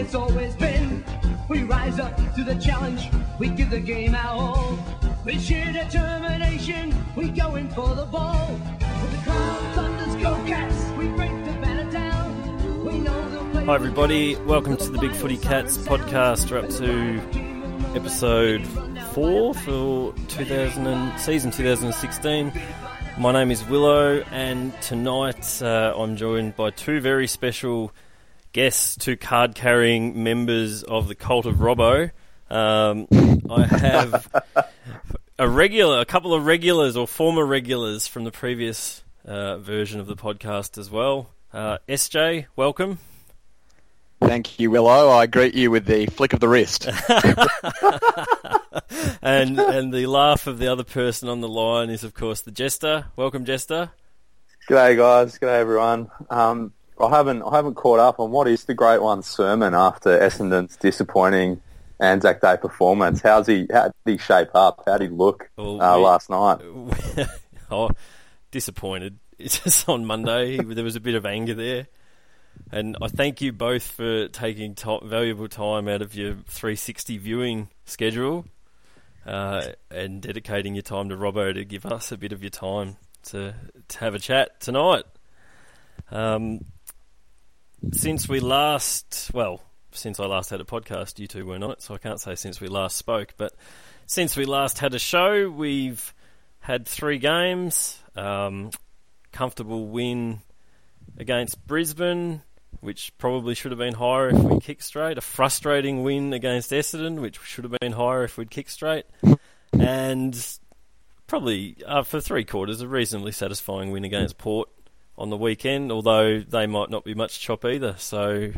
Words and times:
it's 0.00 0.14
always 0.14 0.54
been. 0.56 1.04
We 1.48 1.64
rise 1.64 1.98
up 1.98 2.16
to 2.34 2.42
the 2.42 2.54
challenge, 2.54 3.10
we 3.38 3.50
give 3.50 3.68
the 3.68 3.80
game 3.80 4.14
our 4.14 4.40
all. 4.40 4.78
With 5.26 5.42
sheer 5.42 5.70
determination, 5.72 6.94
we 7.14 7.28
go 7.28 7.56
in 7.56 7.68
for 7.68 7.94
the 7.94 8.06
ball. 8.06 8.48
With 8.78 9.10
the 9.10 9.30
calm 9.30 9.74
thunders 9.74 10.16
go 10.16 10.34
cats, 10.46 10.90
we 10.96 11.06
break 11.08 11.30
the 11.44 11.52
banner 11.60 11.90
down. 11.92 12.84
We 12.84 12.98
know 12.98 13.28
they'll 13.52 13.64
Hi, 13.66 13.74
everybody. 13.74 14.36
Welcome 14.36 14.78
to 14.78 14.88
the 14.88 14.98
Big 14.98 15.12
Footy 15.12 15.36
Cats 15.36 15.76
podcast. 15.76 16.50
We're 16.50 16.60
up 16.60 16.70
to 16.78 17.94
episode 17.94 18.66
four 19.12 19.52
for 19.52 20.14
2000 20.28 20.86
and, 20.86 21.20
season 21.20 21.50
2016. 21.50 22.52
My 23.18 23.32
name 23.32 23.50
is 23.50 23.62
Willow, 23.66 24.22
and 24.30 24.72
tonight 24.80 25.60
uh, 25.60 25.92
I'm 25.94 26.16
joined 26.16 26.56
by 26.56 26.70
two 26.70 27.02
very 27.02 27.26
special 27.26 27.92
guests, 28.52 28.96
two 28.96 29.16
card 29.16 29.54
carrying 29.54 30.22
members 30.22 30.82
of 30.82 31.08
the 31.08 31.14
cult 31.14 31.46
of 31.46 31.56
Robbo. 31.56 32.10
Um, 32.50 33.06
I 33.50 33.66
have 33.66 34.42
a 35.38 35.48
regular, 35.48 36.00
a 36.00 36.04
couple 36.04 36.34
of 36.34 36.46
regulars 36.46 36.96
or 36.96 37.06
former 37.06 37.46
regulars 37.46 38.06
from 38.06 38.24
the 38.24 38.32
previous 38.32 39.02
uh, 39.24 39.58
version 39.58 40.00
of 40.00 40.06
the 40.06 40.16
podcast 40.16 40.78
as 40.78 40.90
well. 40.90 41.30
Uh, 41.52 41.78
SJ, 41.88 42.46
welcome. 42.56 42.98
Thank 44.20 44.60
you, 44.60 44.70
Willow. 44.70 45.08
I 45.08 45.26
greet 45.26 45.54
you 45.54 45.70
with 45.70 45.86
the 45.86 46.06
flick 46.06 46.32
of 46.32 46.40
the 46.40 46.48
wrist. 46.48 46.86
and 49.22 49.58
and 49.58 49.94
the 49.94 50.06
laugh 50.06 50.46
of 50.46 50.58
the 50.58 50.68
other 50.68 50.84
person 50.84 51.28
on 51.28 51.40
the 51.40 51.48
line 51.48 51.88
is, 51.88 52.04
of 52.04 52.12
course, 52.12 52.42
the 52.42 52.50
jester. 52.50 53.06
Welcome, 53.16 53.46
jester. 53.46 53.90
G'day 54.68 54.96
guys, 54.96 55.38
g'day 55.38 55.58
everyone. 55.58 56.10
Um, 56.28 56.72
I 57.00 57.08
haven't 57.10 57.42
I 57.42 57.56
haven't 57.56 57.74
caught 57.74 57.98
up 57.98 58.20
on 58.20 58.30
what 58.30 58.46
is 58.48 58.64
the 58.64 58.74
Great 58.74 59.02
One 59.02 59.22
sermon 59.22 59.74
after 59.74 60.18
Essendon's 60.18 60.76
disappointing 60.76 61.60
Anzac 62.00 62.40
Day 62.40 62.56
performance. 62.60 63.20
How's 63.22 63.46
he? 63.46 63.66
How 63.72 63.84
did 64.04 64.12
he 64.12 64.18
shape 64.18 64.50
up? 64.54 64.82
How 64.86 64.98
did 64.98 65.10
he 65.10 65.16
look 65.16 65.50
Well, 65.56 65.80
uh, 65.80 65.96
we- 65.96 66.02
last 66.04 66.30
night? 66.30 66.58
oh, 67.70 67.90
disappointed. 68.50 69.18
It's 69.38 69.58
just 69.64 69.88
on 69.88 70.04
Monday. 70.04 70.58
there 70.58 70.84
was 70.84 70.96
a 70.96 71.00
bit 71.00 71.14
of 71.14 71.24
anger 71.26 71.54
there. 71.54 71.86
And 72.72 72.96
I 73.00 73.08
thank 73.08 73.40
you 73.40 73.52
both 73.52 73.82
for 73.84 74.28
taking 74.28 74.74
to- 74.76 75.00
valuable 75.04 75.48
time 75.48 75.88
out 75.88 76.02
of 76.02 76.14
your 76.14 76.34
360 76.46 77.16
viewing 77.18 77.70
schedule 77.86 78.44
uh, 79.24 79.68
and 79.90 80.20
dedicating 80.20 80.74
your 80.74 80.82
time 80.82 81.08
to 81.08 81.16
Robbo 81.16 81.54
to 81.54 81.64
give 81.64 81.86
us 81.86 82.12
a 82.12 82.18
bit 82.18 82.32
of 82.32 82.42
your 82.42 82.50
time 82.50 82.96
to, 83.26 83.54
to 83.88 83.98
have 84.00 84.14
a 84.14 84.18
chat 84.18 84.60
tonight. 84.60 85.04
Um, 86.10 86.64
since 87.92 88.28
we 88.28 88.40
last, 88.40 89.30
well, 89.32 89.62
since 89.92 90.20
I 90.20 90.26
last 90.26 90.50
had 90.50 90.60
a 90.60 90.64
podcast, 90.64 91.18
you 91.18 91.26
two 91.26 91.46
were 91.46 91.58
not, 91.58 91.82
so 91.82 91.94
I 91.94 91.98
can't 91.98 92.20
say 92.20 92.34
since 92.34 92.60
we 92.60 92.68
last 92.68 92.96
spoke, 92.96 93.34
but 93.36 93.54
since 94.06 94.36
we 94.36 94.44
last 94.44 94.78
had 94.78 94.94
a 94.94 94.98
show, 94.98 95.50
we've 95.50 96.14
had 96.60 96.86
three 96.86 97.18
games. 97.18 97.98
Um, 98.16 98.70
comfortable 99.32 99.86
win 99.86 100.40
against 101.18 101.64
Brisbane, 101.66 102.42
which 102.80 103.16
probably 103.18 103.54
should 103.54 103.72
have 103.72 103.78
been 103.78 103.94
higher 103.94 104.28
if 104.28 104.38
we 104.42 104.60
kicked 104.60 104.82
straight. 104.84 105.18
A 105.18 105.20
frustrating 105.20 106.02
win 106.02 106.32
against 106.32 106.70
Essendon, 106.70 107.20
which 107.20 107.38
should 107.40 107.64
have 107.64 107.74
been 107.80 107.92
higher 107.92 108.24
if 108.24 108.36
we'd 108.36 108.50
kicked 108.50 108.70
straight. 108.70 109.06
And 109.72 110.58
probably, 111.26 111.76
uh, 111.86 112.02
for 112.02 112.20
three 112.20 112.44
quarters, 112.44 112.80
a 112.80 112.88
reasonably 112.88 113.32
satisfying 113.32 113.90
win 113.90 114.04
against 114.04 114.38
Port 114.38 114.68
on 115.16 115.30
the 115.30 115.36
weekend, 115.36 115.92
although 115.92 116.40
they 116.40 116.66
might 116.66 116.90
not 116.90 117.04
be 117.04 117.14
much 117.14 117.40
chop 117.40 117.64
either. 117.64 117.94
So, 117.98 118.52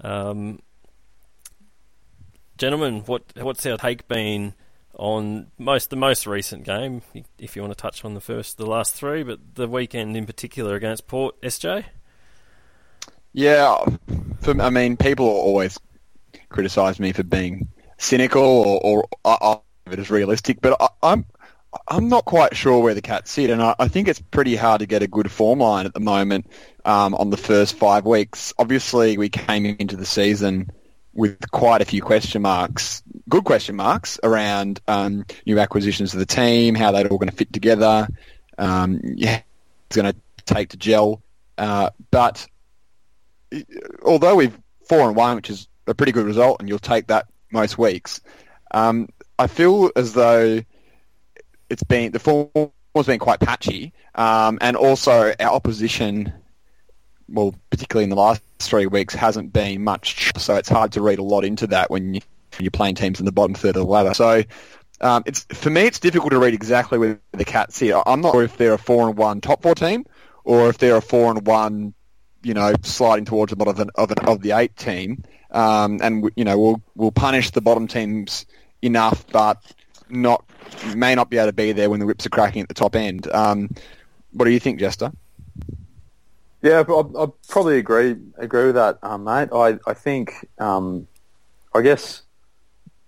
um, 0.00 0.60
gentlemen, 2.58 3.00
what 3.06 3.24
what's 3.36 3.64
our 3.66 3.76
take 3.76 4.08
been 4.08 4.54
on 4.94 5.48
most 5.58 5.90
the 5.90 5.96
most 5.96 6.26
recent 6.26 6.64
game? 6.64 7.02
If 7.38 7.56
you 7.56 7.62
want 7.62 7.76
to 7.76 7.80
touch 7.80 8.04
on 8.04 8.14
the 8.14 8.20
first, 8.20 8.58
the 8.58 8.66
last 8.66 8.94
three, 8.94 9.22
but 9.22 9.54
the 9.54 9.66
weekend 9.68 10.16
in 10.16 10.26
particular 10.26 10.74
against 10.74 11.06
Port, 11.06 11.40
SJ. 11.42 11.84
yeah, 13.32 13.76
for, 14.40 14.60
I 14.60 14.70
mean, 14.70 14.96
people 14.96 15.26
always 15.26 15.78
criticise 16.50 17.00
me 17.00 17.12
for 17.12 17.22
being 17.22 17.68
cynical 17.98 18.42
or, 18.42 18.80
or 18.82 19.08
I 19.24 19.58
it 19.90 19.98
is 19.98 20.10
realistic, 20.10 20.60
but 20.60 20.76
I, 20.80 20.88
I'm 21.02 21.26
I'm 21.88 22.08
not 22.08 22.24
quite 22.24 22.56
sure 22.56 22.82
where 22.82 22.94
the 22.94 23.02
Cats 23.02 23.30
sit, 23.30 23.50
and 23.50 23.62
I, 23.62 23.74
I 23.78 23.88
think 23.88 24.08
it's 24.08 24.20
pretty 24.20 24.56
hard 24.56 24.80
to 24.80 24.86
get 24.86 25.02
a 25.02 25.06
good 25.06 25.30
form 25.30 25.60
line 25.60 25.86
at 25.86 25.94
the 25.94 26.00
moment 26.00 26.46
um, 26.84 27.14
on 27.14 27.30
the 27.30 27.36
first 27.36 27.76
five 27.76 28.04
weeks. 28.04 28.52
Obviously, 28.58 29.16
we 29.16 29.28
came 29.28 29.64
into 29.64 29.96
the 29.96 30.04
season 30.04 30.70
with 31.14 31.50
quite 31.50 31.82
a 31.82 31.84
few 31.84 32.02
question 32.02 32.42
marks, 32.42 33.02
good 33.28 33.44
question 33.44 33.76
marks 33.76 34.18
around 34.22 34.80
um, 34.88 35.24
new 35.46 35.58
acquisitions 35.58 36.14
of 36.14 36.20
the 36.20 36.26
team, 36.26 36.74
how 36.74 36.90
they're 36.92 37.06
all 37.06 37.18
going 37.18 37.30
to 37.30 37.36
fit 37.36 37.52
together, 37.52 38.08
um, 38.58 39.00
yeah, 39.02 39.40
it's 39.86 39.96
going 39.96 40.12
to 40.12 40.18
take 40.44 40.70
to 40.70 40.76
gel. 40.76 41.22
Uh, 41.58 41.90
but 42.10 42.46
although 44.04 44.36
we've 44.36 44.58
four 44.88 45.06
and 45.06 45.16
one, 45.16 45.36
which 45.36 45.50
is 45.50 45.68
a 45.86 45.94
pretty 45.94 46.12
good 46.12 46.26
result, 46.26 46.60
and 46.60 46.68
you'll 46.68 46.78
take 46.78 47.06
that 47.08 47.26
most 47.50 47.78
weeks, 47.78 48.20
um, 48.72 49.08
I 49.38 49.46
feel 49.46 49.90
as 49.96 50.12
though 50.14 50.62
it's 51.72 51.82
been 51.82 52.12
the 52.12 52.18
form 52.18 52.48
has 52.94 53.06
been 53.06 53.18
quite 53.18 53.40
patchy, 53.40 53.92
um, 54.14 54.58
and 54.60 54.76
also 54.76 55.32
our 55.40 55.52
opposition, 55.52 56.32
well, 57.28 57.54
particularly 57.70 58.04
in 58.04 58.10
the 58.10 58.16
last 58.16 58.42
three 58.58 58.86
weeks, 58.86 59.14
hasn't 59.14 59.52
been 59.52 59.82
much. 59.82 60.32
So 60.36 60.54
it's 60.56 60.68
hard 60.68 60.92
to 60.92 61.00
read 61.00 61.18
a 61.18 61.22
lot 61.24 61.44
into 61.44 61.66
that 61.68 61.90
when 61.90 62.14
you 62.14 62.20
when 62.56 62.64
you're 62.64 62.70
playing 62.70 62.94
teams 62.96 63.18
in 63.18 63.26
the 63.26 63.32
bottom 63.32 63.54
third 63.54 63.76
of 63.76 63.84
the 63.84 63.90
ladder. 63.90 64.14
So. 64.14 64.44
Um, 65.00 65.24
it's 65.26 65.42
for 65.46 65.68
me. 65.68 65.80
It's 65.80 65.98
difficult 65.98 66.30
to 66.30 66.38
read 66.38 66.54
exactly 66.54 66.96
where 66.96 67.18
the 67.32 67.44
Cats 67.44 67.76
sit. 67.76 67.92
I'm 68.06 68.20
not 68.20 68.34
sure 68.34 68.44
if 68.44 68.56
they're 68.56 68.74
a 68.74 68.78
four 68.78 69.08
and 69.08 69.18
one 69.18 69.40
top 69.40 69.60
four 69.60 69.74
team, 69.74 70.06
or 70.44 70.68
if 70.68 70.78
they're 70.78 70.98
a 70.98 71.02
four 71.02 71.28
and 71.28 71.44
one 71.44 71.92
you 72.42 72.54
know, 72.54 72.74
sliding 72.82 73.24
towards 73.24 73.50
the 73.50 73.56
bottom 73.56 73.74
of, 73.74 73.80
an, 73.80 73.90
of, 73.94 74.10
an, 74.10 74.18
of 74.26 74.42
the 74.42 74.52
eight 74.52 74.76
team, 74.76 75.22
um, 75.50 75.98
and 76.02 76.30
you 76.36 76.44
know, 76.44 76.58
we'll 76.58 76.82
we'll 76.94 77.12
punish 77.12 77.50
the 77.50 77.60
bottom 77.60 77.86
teams 77.86 78.46
enough, 78.80 79.24
but 79.32 79.62
not 80.12 80.44
may 80.94 81.14
not 81.14 81.30
be 81.30 81.38
able 81.38 81.48
to 81.48 81.52
be 81.52 81.72
there 81.72 81.90
when 81.90 82.00
the 82.00 82.06
whips 82.06 82.26
are 82.26 82.30
cracking 82.30 82.62
at 82.62 82.68
the 82.68 82.74
top 82.74 82.94
end. 82.94 83.30
Um, 83.32 83.70
what 84.32 84.44
do 84.44 84.50
you 84.50 84.60
think, 84.60 84.78
Jester? 84.78 85.12
Yeah, 86.62 86.80
I, 86.80 87.26
probably 87.48 87.78
agree 87.78 88.16
agree 88.38 88.66
with 88.66 88.76
that, 88.76 88.98
um, 89.02 89.24
mate. 89.24 89.48
I 89.52 89.78
I 89.86 89.94
think 89.94 90.48
um, 90.58 91.08
I 91.74 91.82
guess 91.82 92.22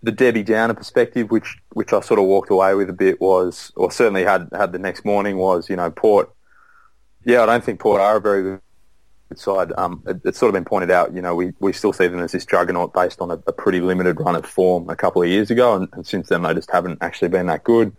the 0.03 0.13
Debbie 0.13 0.43
Downer 0.43 0.75
perspective, 0.75 1.31
which 1.31 1.59
which 1.73 1.93
I 1.93 2.01
sort 2.01 2.19
of 2.19 2.27
walked 2.27 2.51
away 2.51 2.75
with 2.75 2.91
a 2.91 2.95
bit, 2.95 3.21
was, 3.21 3.73
or 3.77 3.91
certainly 3.91 4.25
had 4.25 4.49
had 4.53 4.73
the 4.73 4.79
next 4.79 5.05
morning, 5.05 5.37
was 5.37 5.71
you 5.71 5.77
know 5.77 5.91
Port. 5.91 6.31
Yeah, 7.25 7.43
I 7.43 7.47
don't 7.47 7.65
think 7.65 7.81
Port 7.81 8.01
are 8.01 8.17
a 8.17 8.21
very 8.21 8.59
side. 9.39 9.73
Um, 9.77 10.03
it, 10.07 10.21
it's 10.25 10.39
sort 10.39 10.49
of 10.49 10.55
been 10.55 10.65
pointed 10.65 10.91
out, 10.91 11.15
you 11.15 11.23
know, 11.23 11.35
we, 11.35 11.53
we 11.61 11.73
still 11.73 11.93
see 11.93 12.07
them 12.07 12.21
as 12.21 12.33
this 12.33 12.47
juggernaut 12.47 12.93
based 12.93 13.21
on 13.21 13.31
a, 13.31 13.35
a 13.47 13.53
pretty 13.53 13.81
limited 13.81 14.21
run 14.21 14.37
of 14.37 14.47
form 14.47 14.89
a 14.89 14.97
couple 14.97 15.23
of 15.23 15.29
years 15.29 15.51
ago, 15.51 15.75
and, 15.75 15.89
and 15.93 16.07
since 16.07 16.29
then 16.29 16.43
they 16.43 16.55
just 16.55 16.71
haven't 16.71 16.99
actually 17.01 17.29
been 17.29 17.47
that 17.47 17.65
good. 17.65 17.95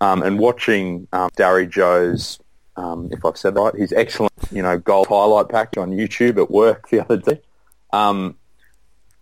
Um, 0.00 0.22
and 0.22 0.38
watching 0.38 1.08
um, 1.12 1.30
Darry 1.36 1.66
Joe's, 1.66 2.38
um, 2.76 3.08
if 3.10 3.24
I've 3.24 3.36
said 3.36 3.54
that 3.54 3.60
right, 3.60 3.74
his 3.74 3.92
excellent, 3.92 4.32
you 4.52 4.62
know, 4.62 4.78
goal 4.78 5.04
highlight 5.04 5.48
package 5.48 5.78
on 5.78 5.90
YouTube 5.90 6.40
at 6.40 6.50
work 6.50 6.88
the 6.90 7.00
other 7.00 7.16
day, 7.16 7.40
um, 7.92 8.36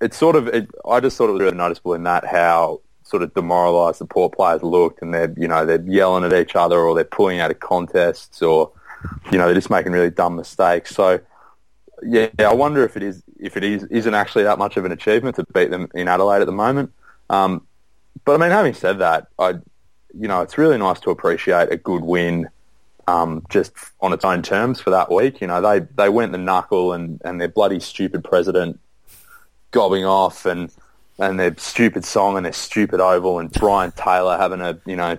it's 0.00 0.16
sort 0.16 0.36
of, 0.36 0.48
it, 0.48 0.68
I 0.88 1.00
just 1.00 1.16
thought 1.16 1.30
it 1.30 1.32
was 1.32 1.40
really 1.40 1.56
noticeable 1.56 1.94
in 1.94 2.02
that 2.02 2.26
how 2.26 2.80
sort 3.02 3.22
of 3.22 3.32
demoralised 3.34 4.00
the 4.00 4.04
poor 4.04 4.28
players 4.28 4.62
looked, 4.62 5.00
and 5.00 5.14
they're, 5.14 5.32
you 5.36 5.48
know, 5.48 5.64
they're 5.64 5.80
yelling 5.82 6.24
at 6.24 6.32
each 6.32 6.56
other 6.56 6.78
or 6.78 6.94
they're 6.94 7.04
pulling 7.04 7.40
out 7.40 7.50
of 7.50 7.60
contests 7.60 8.42
or, 8.42 8.70
you 9.30 9.38
know, 9.38 9.46
they're 9.46 9.54
just 9.54 9.70
making 9.70 9.92
really 9.92 10.10
dumb 10.10 10.36
mistakes. 10.36 10.94
So, 10.94 11.20
yeah, 12.06 12.28
I 12.38 12.54
wonder 12.54 12.84
if 12.84 12.96
it 12.96 13.02
is 13.02 13.22
if 13.38 13.56
it 13.56 13.64
is 13.64 13.84
isn't 13.84 14.14
actually 14.14 14.44
that 14.44 14.58
much 14.58 14.76
of 14.76 14.84
an 14.84 14.92
achievement 14.92 15.36
to 15.36 15.44
beat 15.52 15.70
them 15.70 15.88
in 15.94 16.08
Adelaide 16.08 16.40
at 16.40 16.46
the 16.46 16.52
moment. 16.52 16.92
Um, 17.28 17.66
but 18.24 18.34
I 18.34 18.38
mean, 18.38 18.50
having 18.50 18.74
said 18.74 18.98
that, 18.98 19.28
I 19.38 19.50
you 20.18 20.28
know 20.28 20.42
it's 20.42 20.58
really 20.58 20.78
nice 20.78 21.00
to 21.00 21.10
appreciate 21.10 21.70
a 21.70 21.76
good 21.76 22.02
win 22.02 22.48
um, 23.06 23.44
just 23.50 23.72
on 24.00 24.12
its 24.12 24.24
own 24.24 24.42
terms 24.42 24.80
for 24.80 24.90
that 24.90 25.10
week. 25.10 25.40
You 25.40 25.46
know, 25.46 25.60
they 25.60 25.86
they 25.96 26.08
went 26.08 26.32
the 26.32 26.38
knuckle 26.38 26.92
and 26.92 27.20
and 27.24 27.40
their 27.40 27.48
bloody 27.48 27.80
stupid 27.80 28.24
president 28.24 28.80
gobbing 29.70 30.04
off 30.04 30.46
and 30.46 30.70
and 31.18 31.40
their 31.40 31.56
stupid 31.56 32.04
song 32.04 32.36
and 32.36 32.44
their 32.44 32.52
stupid 32.52 33.00
oval 33.00 33.38
and 33.38 33.50
Brian 33.52 33.92
Taylor 33.92 34.36
having 34.36 34.60
a 34.60 34.78
you 34.86 34.96
know 34.96 35.18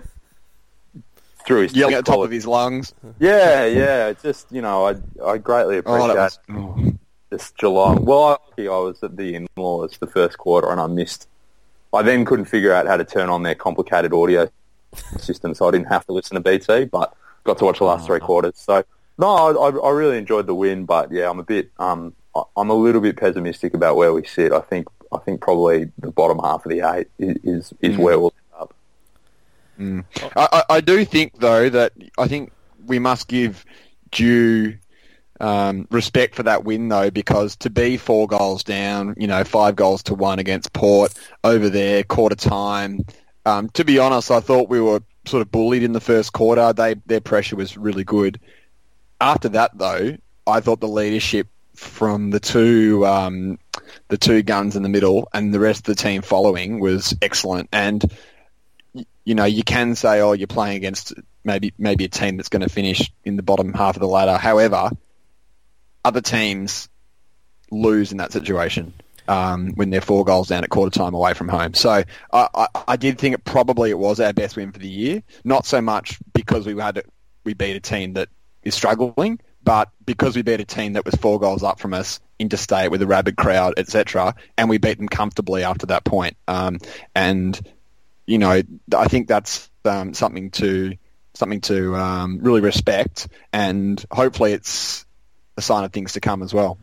through 1.48 1.62
his 1.62 1.74
Yelling 1.74 1.94
at 1.94 2.04
the 2.04 2.12
top 2.12 2.24
of 2.24 2.30
his 2.30 2.46
lungs. 2.46 2.94
yeah, 3.18 3.64
yeah. 3.64 4.06
It's 4.08 4.22
just 4.22 4.46
you 4.52 4.60
know, 4.62 4.86
I 4.86 4.94
I 5.24 5.38
greatly 5.38 5.76
Oh, 5.76 5.78
appreciate 5.80 6.14
was, 6.16 6.38
oh. 6.50 6.92
this 7.30 7.50
Geelong. 7.58 8.04
Well, 8.04 8.40
I, 8.58 8.62
I 8.66 8.78
was 8.78 9.02
at 9.02 9.16
the 9.16 9.34
in-laws 9.34 9.96
the 9.98 10.06
first 10.06 10.38
quarter, 10.38 10.70
and 10.70 10.80
I 10.80 10.86
missed. 10.86 11.26
I 11.92 12.02
then 12.02 12.24
couldn't 12.26 12.44
figure 12.44 12.72
out 12.72 12.86
how 12.86 12.98
to 12.98 13.04
turn 13.04 13.30
on 13.30 13.42
their 13.42 13.54
complicated 13.54 14.12
audio 14.12 14.48
system, 15.18 15.54
so 15.54 15.66
I 15.68 15.70
didn't 15.70 15.88
have 15.88 16.04
to 16.06 16.12
listen 16.12 16.34
to 16.34 16.40
BT, 16.40 16.84
but 16.84 17.14
got 17.44 17.58
to 17.58 17.64
watch 17.64 17.78
the 17.78 17.84
last 17.84 18.06
three 18.06 18.20
quarters. 18.20 18.54
So 18.56 18.84
no, 19.16 19.26
I, 19.58 19.70
I 19.70 19.90
really 19.90 20.18
enjoyed 20.18 20.46
the 20.46 20.54
win, 20.54 20.84
but 20.84 21.10
yeah, 21.10 21.28
I'm 21.30 21.38
a 21.38 21.44
bit 21.44 21.70
um 21.78 22.12
I'm 22.56 22.70
a 22.70 22.74
little 22.74 23.00
bit 23.00 23.16
pessimistic 23.16 23.72
about 23.74 23.96
where 23.96 24.12
we 24.12 24.24
sit. 24.24 24.52
I 24.52 24.60
think 24.60 24.86
I 25.10 25.18
think 25.18 25.40
probably 25.40 25.90
the 25.98 26.10
bottom 26.10 26.38
half 26.40 26.64
of 26.66 26.70
the 26.70 26.80
eight 26.94 27.08
is 27.18 27.36
is, 27.42 27.74
is 27.80 27.96
Mm. 27.96 28.00
where 28.00 28.18
we'll 28.20 28.34
I, 30.36 30.48
I, 30.52 30.62
I 30.70 30.80
do 30.80 31.04
think 31.04 31.38
though 31.38 31.68
that 31.68 31.92
I 32.18 32.28
think 32.28 32.52
we 32.86 32.98
must 32.98 33.28
give 33.28 33.64
due 34.10 34.78
um, 35.40 35.86
respect 35.90 36.34
for 36.34 36.42
that 36.44 36.64
win 36.64 36.88
though, 36.88 37.10
because 37.10 37.56
to 37.56 37.70
be 37.70 37.96
four 37.96 38.26
goals 38.26 38.64
down, 38.64 39.14
you 39.18 39.26
know, 39.26 39.44
five 39.44 39.76
goals 39.76 40.02
to 40.04 40.14
one 40.14 40.38
against 40.38 40.72
Port 40.72 41.14
over 41.44 41.68
there, 41.68 42.02
quarter 42.02 42.36
time. 42.36 43.04
Um, 43.46 43.68
to 43.70 43.84
be 43.84 43.98
honest, 43.98 44.30
I 44.30 44.40
thought 44.40 44.68
we 44.68 44.80
were 44.80 45.00
sort 45.26 45.42
of 45.42 45.50
bullied 45.50 45.82
in 45.82 45.92
the 45.92 46.00
first 46.00 46.32
quarter. 46.32 46.72
They 46.72 46.94
their 47.06 47.20
pressure 47.20 47.56
was 47.56 47.76
really 47.76 48.04
good. 48.04 48.40
After 49.20 49.48
that 49.50 49.76
though, 49.76 50.16
I 50.46 50.60
thought 50.60 50.80
the 50.80 50.88
leadership 50.88 51.48
from 51.74 52.30
the 52.30 52.40
two 52.40 53.06
um, 53.06 53.58
the 54.08 54.18
two 54.18 54.42
guns 54.42 54.74
in 54.74 54.82
the 54.82 54.88
middle 54.88 55.28
and 55.32 55.54
the 55.54 55.60
rest 55.60 55.88
of 55.88 55.96
the 55.96 56.02
team 56.02 56.22
following 56.22 56.80
was 56.80 57.16
excellent 57.22 57.68
and 57.72 58.04
you 59.24 59.34
know, 59.34 59.44
you 59.44 59.62
can 59.62 59.94
say, 59.94 60.20
oh, 60.20 60.32
you're 60.32 60.46
playing 60.46 60.76
against 60.76 61.14
maybe 61.44 61.72
maybe 61.78 62.04
a 62.04 62.08
team 62.08 62.36
that's 62.36 62.48
going 62.48 62.62
to 62.62 62.68
finish 62.68 63.12
in 63.24 63.36
the 63.36 63.42
bottom 63.42 63.72
half 63.72 63.96
of 63.96 64.00
the 64.00 64.08
ladder. 64.08 64.36
However, 64.36 64.90
other 66.04 66.20
teams 66.20 66.88
lose 67.70 68.12
in 68.12 68.18
that 68.18 68.32
situation 68.32 68.94
um, 69.28 69.72
when 69.74 69.90
they're 69.90 70.00
four 70.00 70.24
goals 70.24 70.48
down 70.48 70.64
at 70.64 70.70
quarter 70.70 70.96
time 70.96 71.14
away 71.14 71.34
from 71.34 71.48
home. 71.48 71.74
So 71.74 71.90
I, 71.90 72.04
I, 72.32 72.66
I 72.88 72.96
did 72.96 73.18
think 73.18 73.34
it 73.34 73.44
probably 73.44 73.90
it 73.90 73.98
was 73.98 74.20
our 74.20 74.32
best 74.32 74.56
win 74.56 74.72
for 74.72 74.78
the 74.78 74.88
year. 74.88 75.22
Not 75.44 75.66
so 75.66 75.80
much 75.82 76.18
because 76.32 76.66
we 76.66 76.78
had 76.78 77.02
we 77.44 77.54
beat 77.54 77.76
a 77.76 77.80
team 77.80 78.14
that 78.14 78.28
is 78.62 78.74
struggling, 78.74 79.38
but 79.62 79.90
because 80.04 80.34
we 80.34 80.42
beat 80.42 80.60
a 80.60 80.64
team 80.64 80.94
that 80.94 81.04
was 81.04 81.14
four 81.16 81.38
goals 81.38 81.62
up 81.62 81.78
from 81.78 81.94
us 81.94 82.20
interstate 82.38 82.90
with 82.90 83.02
a 83.02 83.06
rabid 83.06 83.36
crowd, 83.36 83.74
etc., 83.76 84.34
and 84.56 84.68
we 84.68 84.78
beat 84.78 84.98
them 84.98 85.08
comfortably 85.08 85.64
after 85.64 85.86
that 85.86 86.04
point. 86.04 86.36
Um, 86.46 86.78
and 87.14 87.60
you 88.28 88.36
know, 88.36 88.62
I 88.94 89.08
think 89.08 89.26
that's 89.26 89.70
um, 89.86 90.12
something 90.12 90.50
to 90.52 90.94
something 91.32 91.62
to 91.62 91.96
um, 91.96 92.40
really 92.42 92.60
respect, 92.60 93.26
and 93.54 94.04
hopefully 94.10 94.52
it's 94.52 95.06
a 95.56 95.62
sign 95.62 95.84
of 95.84 95.92
things 95.92 96.12
to 96.12 96.20
come 96.20 96.42
as 96.42 96.52
well. 96.52 96.78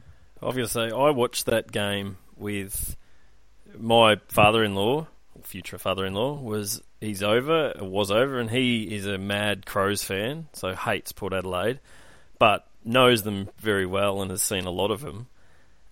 Say, 0.65 0.91
I 0.91 1.11
watched 1.11 1.45
that 1.45 1.71
game 1.71 2.17
with 2.35 2.97
my 3.77 4.15
father-in-law, 4.27 5.05
future 5.43 5.77
father-in-law, 5.77 6.41
was 6.41 6.81
he's 6.99 7.21
over, 7.21 7.73
was 7.79 8.09
over, 8.09 8.39
and 8.39 8.49
he 8.49 8.95
is 8.95 9.05
a 9.05 9.19
mad 9.19 9.67
Crows 9.67 10.03
fan, 10.03 10.47
so 10.53 10.73
hates 10.73 11.11
Port 11.11 11.33
Adelaide, 11.33 11.79
but 12.39 12.67
knows 12.83 13.21
them 13.21 13.49
very 13.57 13.85
well 13.85 14.21
and 14.21 14.31
has 14.31 14.41
seen 14.41 14.65
a 14.65 14.71
lot 14.71 14.89
of 14.89 15.01
them. 15.01 15.27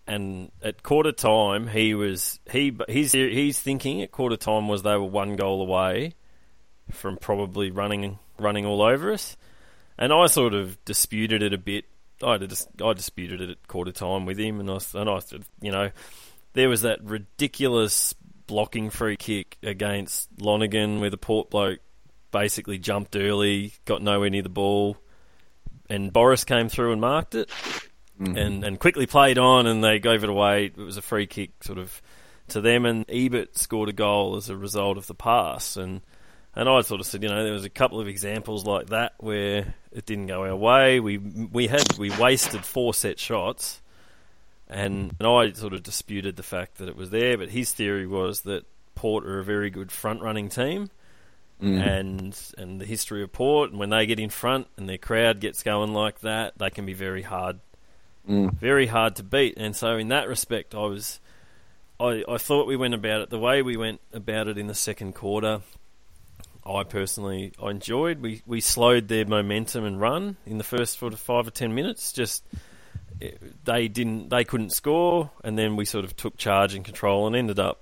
And 0.06 0.52
at 0.62 0.84
quarter 0.84 1.14
time, 1.14 1.68
he 1.68 1.94
was 1.94 2.40
he 2.52 2.76
he's 2.90 3.60
thinking 3.60 4.02
at 4.02 4.12
quarter 4.12 4.36
time 4.36 4.68
was 4.68 4.84
they 4.84 4.98
were 4.98 5.04
one 5.04 5.38
goal 5.38 5.62
away 5.62 6.16
from 6.92 7.18
probably 7.18 7.72
running 7.72 8.20
running 8.38 8.66
all 8.66 8.82
over 8.82 9.14
us, 9.14 9.38
and 9.98 10.12
I 10.12 10.28
sort 10.28 10.54
of 10.54 10.84
disputed 10.86 11.42
it 11.42 11.54
a 11.54 11.58
bit. 11.58 11.86
I 12.22 12.34
I 12.84 12.94
disputed 12.94 13.42
it 13.42 13.50
at 13.50 13.68
quarter 13.68 13.94
time 13.94 14.26
with 14.26 14.38
him, 14.38 14.60
and 14.60 14.70
I 14.70 14.80
and 14.94 15.10
I 15.10 15.20
said, 15.20 15.46
you 15.62 15.72
know, 15.72 15.92
there 16.54 16.68
was 16.68 16.82
that 16.82 17.04
ridiculous 17.04 18.14
blocking 18.46 18.90
free 18.90 19.16
kick 19.16 19.58
against 19.64 20.30
Lonergan 20.40 21.00
where 21.00 21.10
the 21.10 21.18
Port 21.18 21.50
bloke 21.50 21.80
basically 22.32 22.78
jumped 22.78 23.16
early, 23.16 23.74
got 23.86 24.02
nowhere 24.02 24.30
near 24.30 24.42
the 24.42 24.50
ball, 24.50 24.98
and 25.90 26.12
Boris 26.12 26.44
came 26.44 26.70
through 26.70 26.92
and 26.92 27.02
marked 27.02 27.36
it, 27.36 27.50
Mm-hmm. 28.21 28.38
and 28.38 28.63
and 28.63 28.80
quickly 28.80 29.07
played 29.07 29.38
on, 29.38 29.65
and 29.65 29.83
they 29.83 30.00
gave 30.00 30.24
it 30.24 30.30
away. 30.30 30.65
It 30.65 30.77
was 30.77 30.98
a 30.98 31.01
free 31.01 31.25
kick, 31.25 31.63
sort 31.63 31.80
of 31.80 32.01
to 32.50 32.62
them, 32.62 32.86
and 32.86 33.06
Ebert 33.10 33.57
scored 33.57 33.89
a 33.89 33.94
goal 33.94 34.36
as 34.36 34.50
a 34.50 34.57
result 34.57 34.98
of 34.98 35.07
the 35.07 35.15
pass, 35.15 35.77
and. 35.77 36.01
And 36.56 36.69
I 36.69 36.81
sort 36.81 37.01
of 37.01 37.07
said, 37.07 37.24
you 37.24 37.30
know, 37.30 37.44
there 37.44 37.51
was 37.51 37.65
a 37.65 37.69
couple 37.69 38.00
of 38.00 38.07
examples 38.07 38.63
like 38.63 38.89
that 38.89 39.13
where 39.18 39.74
it 39.92 40.06
didn't 40.06 40.27
go 40.27 40.45
our 40.45 40.56
way. 40.56 41.00
We 41.00 41.18
we 41.18 41.65
had 41.65 41.98
we 41.98 42.12
wasted 42.12 42.63
four 42.63 42.94
set 42.94 43.18
shots, 43.18 43.81
and, 44.68 45.15
and 45.19 45.27
I 45.27 45.51
sort 45.54 45.74
of 45.74 45.81
disputed 45.81 46.36
the 46.36 46.44
fact 46.44 46.77
that 46.77 46.88
it 46.89 46.95
was 46.95 47.10
there. 47.10 47.39
But 47.39 47.50
his 47.50 47.74
theory 47.74 48.06
was 48.06 48.42
that 48.42 48.68
Port 48.94 49.25
are 49.25 49.39
a 49.39 49.44
very 49.44 49.71
good 49.71 49.92
front 49.92 50.21
running 50.21 50.50
team, 50.50 50.92
mm-hmm. 51.60 51.81
and 51.81 52.39
and 52.56 52.80
the 52.80 52.86
history 52.86 53.24
of 53.24 53.31
Port, 53.31 53.71
and 53.71 53.80
when 53.80 53.89
they 53.89 54.06
get 54.06 54.19
in 54.19 54.30
front 54.30 54.68
and 54.77 54.88
their 54.88 55.00
crowd 55.00 55.39
gets 55.39 55.63
going 55.63 55.92
like 55.94 56.19
that, 56.19 56.60
they 56.60 56.69
can 56.69 56.86
be 56.86 56.94
very 56.94 57.24
hard, 57.24 57.62
very 58.25 58.88
hard 58.88 59.16
to 59.18 59.24
beat. 59.24 59.56
And 59.58 59.75
so 59.75 59.98
in 59.98 60.10
that 60.10 60.28
respect, 60.28 60.75
I 60.75 60.86
was. 60.86 61.20
I, 62.00 62.24
I 62.28 62.38
thought 62.38 62.68
we 62.68 62.75
went 62.75 62.96
about 62.96 63.22
it 63.22 63.30
the 63.30 63.40
way 63.40 63.62
we 63.62 63.78
went 63.78 64.02
about 64.12 64.48
it 64.48 64.58
in 64.58 64.68
the 64.68 64.74
second 64.74 65.14
quarter. 65.14 65.62
I 66.66 66.84
personally 66.84 67.54
I 67.62 67.70
enjoyed. 67.70 68.22
We 68.22 68.42
we 68.46 68.62
slowed 68.62 69.08
their 69.08 69.25
momentum 69.25 69.84
and 69.84 70.00
run 70.00 70.38
in 70.46 70.58
the 70.58 70.64
first 70.64 71.00
sort 71.00 71.14
of 71.14 71.20
five 71.20 71.48
or 71.48 71.52
ten 71.52 71.75
minutes. 71.75 72.14
Just 72.14 72.44
eh, 73.22 73.31
they 73.66 73.88
didn't 73.88 74.30
they 74.30 74.44
couldn't 74.44 74.72
score, 74.72 75.30
and 75.44 75.58
then 75.58 75.75
we 75.75 75.86
sort 75.86 76.06
of 76.06 76.16
took 76.16 76.38
charge 76.38 76.74
and 76.74 76.86
control 76.86 77.28
and 77.28 77.36
ended 77.36 77.60
up 77.60 77.81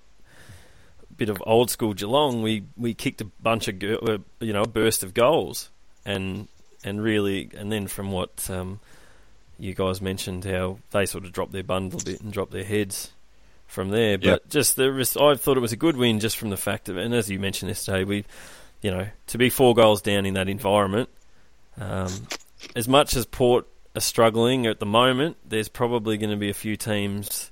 a 1.09 1.13
bit 1.13 1.29
of 1.29 1.41
old 1.45 1.69
school 1.69 1.93
Geelong. 1.93 2.41
We 2.41 2.63
we 2.75 2.93
kicked 2.93 3.21
a 3.21 3.25
bunch 3.25 3.67
of 3.67 3.81
uh, 3.83 4.17
you 4.39 4.53
know 4.53 4.63
a 4.63 4.67
burst 4.67 5.03
of 5.03 5.13
goals, 5.13 5.69
and 6.03 6.47
and 6.83 7.01
really 7.01 7.51
and 7.55 7.71
then 7.71 7.87
from 7.87 8.11
what 8.11 8.49
um, 8.49 8.79
you 9.61 9.73
guys 9.73 10.01
mentioned 10.01 10.43
how 10.45 10.79
they 10.91 11.05
sort 11.05 11.23
of 11.25 11.31
dropped 11.31 11.51
their 11.51 11.63
bundle 11.63 11.99
a 12.01 12.03
bit 12.03 12.21
and 12.21 12.33
dropped 12.33 12.51
their 12.51 12.63
heads 12.63 13.11
from 13.67 13.89
there. 13.89 14.17
But 14.17 14.25
Yep. 14.25 14.49
just 14.49 14.75
the 14.75 14.91
I 15.19 15.35
thought 15.35 15.57
it 15.57 15.61
was 15.61 15.71
a 15.71 15.77
good 15.77 15.95
win 15.95 16.19
just 16.19 16.37
from 16.37 16.49
the 16.49 16.57
fact 16.57 16.89
of 16.89 16.97
and 16.97 17.13
as 17.13 17.29
you 17.29 17.39
mentioned 17.39 17.69
yesterday 17.69 18.03
we 18.03 18.25
you 18.81 18.91
know, 18.91 19.07
to 19.27 19.37
be 19.37 19.49
four 19.49 19.75
goals 19.75 20.01
down 20.01 20.25
in 20.25 20.33
that 20.33 20.49
environment, 20.49 21.09
um, 21.79 22.11
as 22.75 22.87
much 22.87 23.15
as 23.15 23.25
Port 23.25 23.67
are 23.95 24.01
struggling 24.01 24.65
at 24.65 24.79
the 24.79 24.85
moment, 24.85 25.37
there's 25.47 25.69
probably 25.69 26.17
going 26.17 26.31
to 26.31 26.37
be 26.37 26.49
a 26.49 26.53
few 26.53 26.75
teams, 26.75 27.51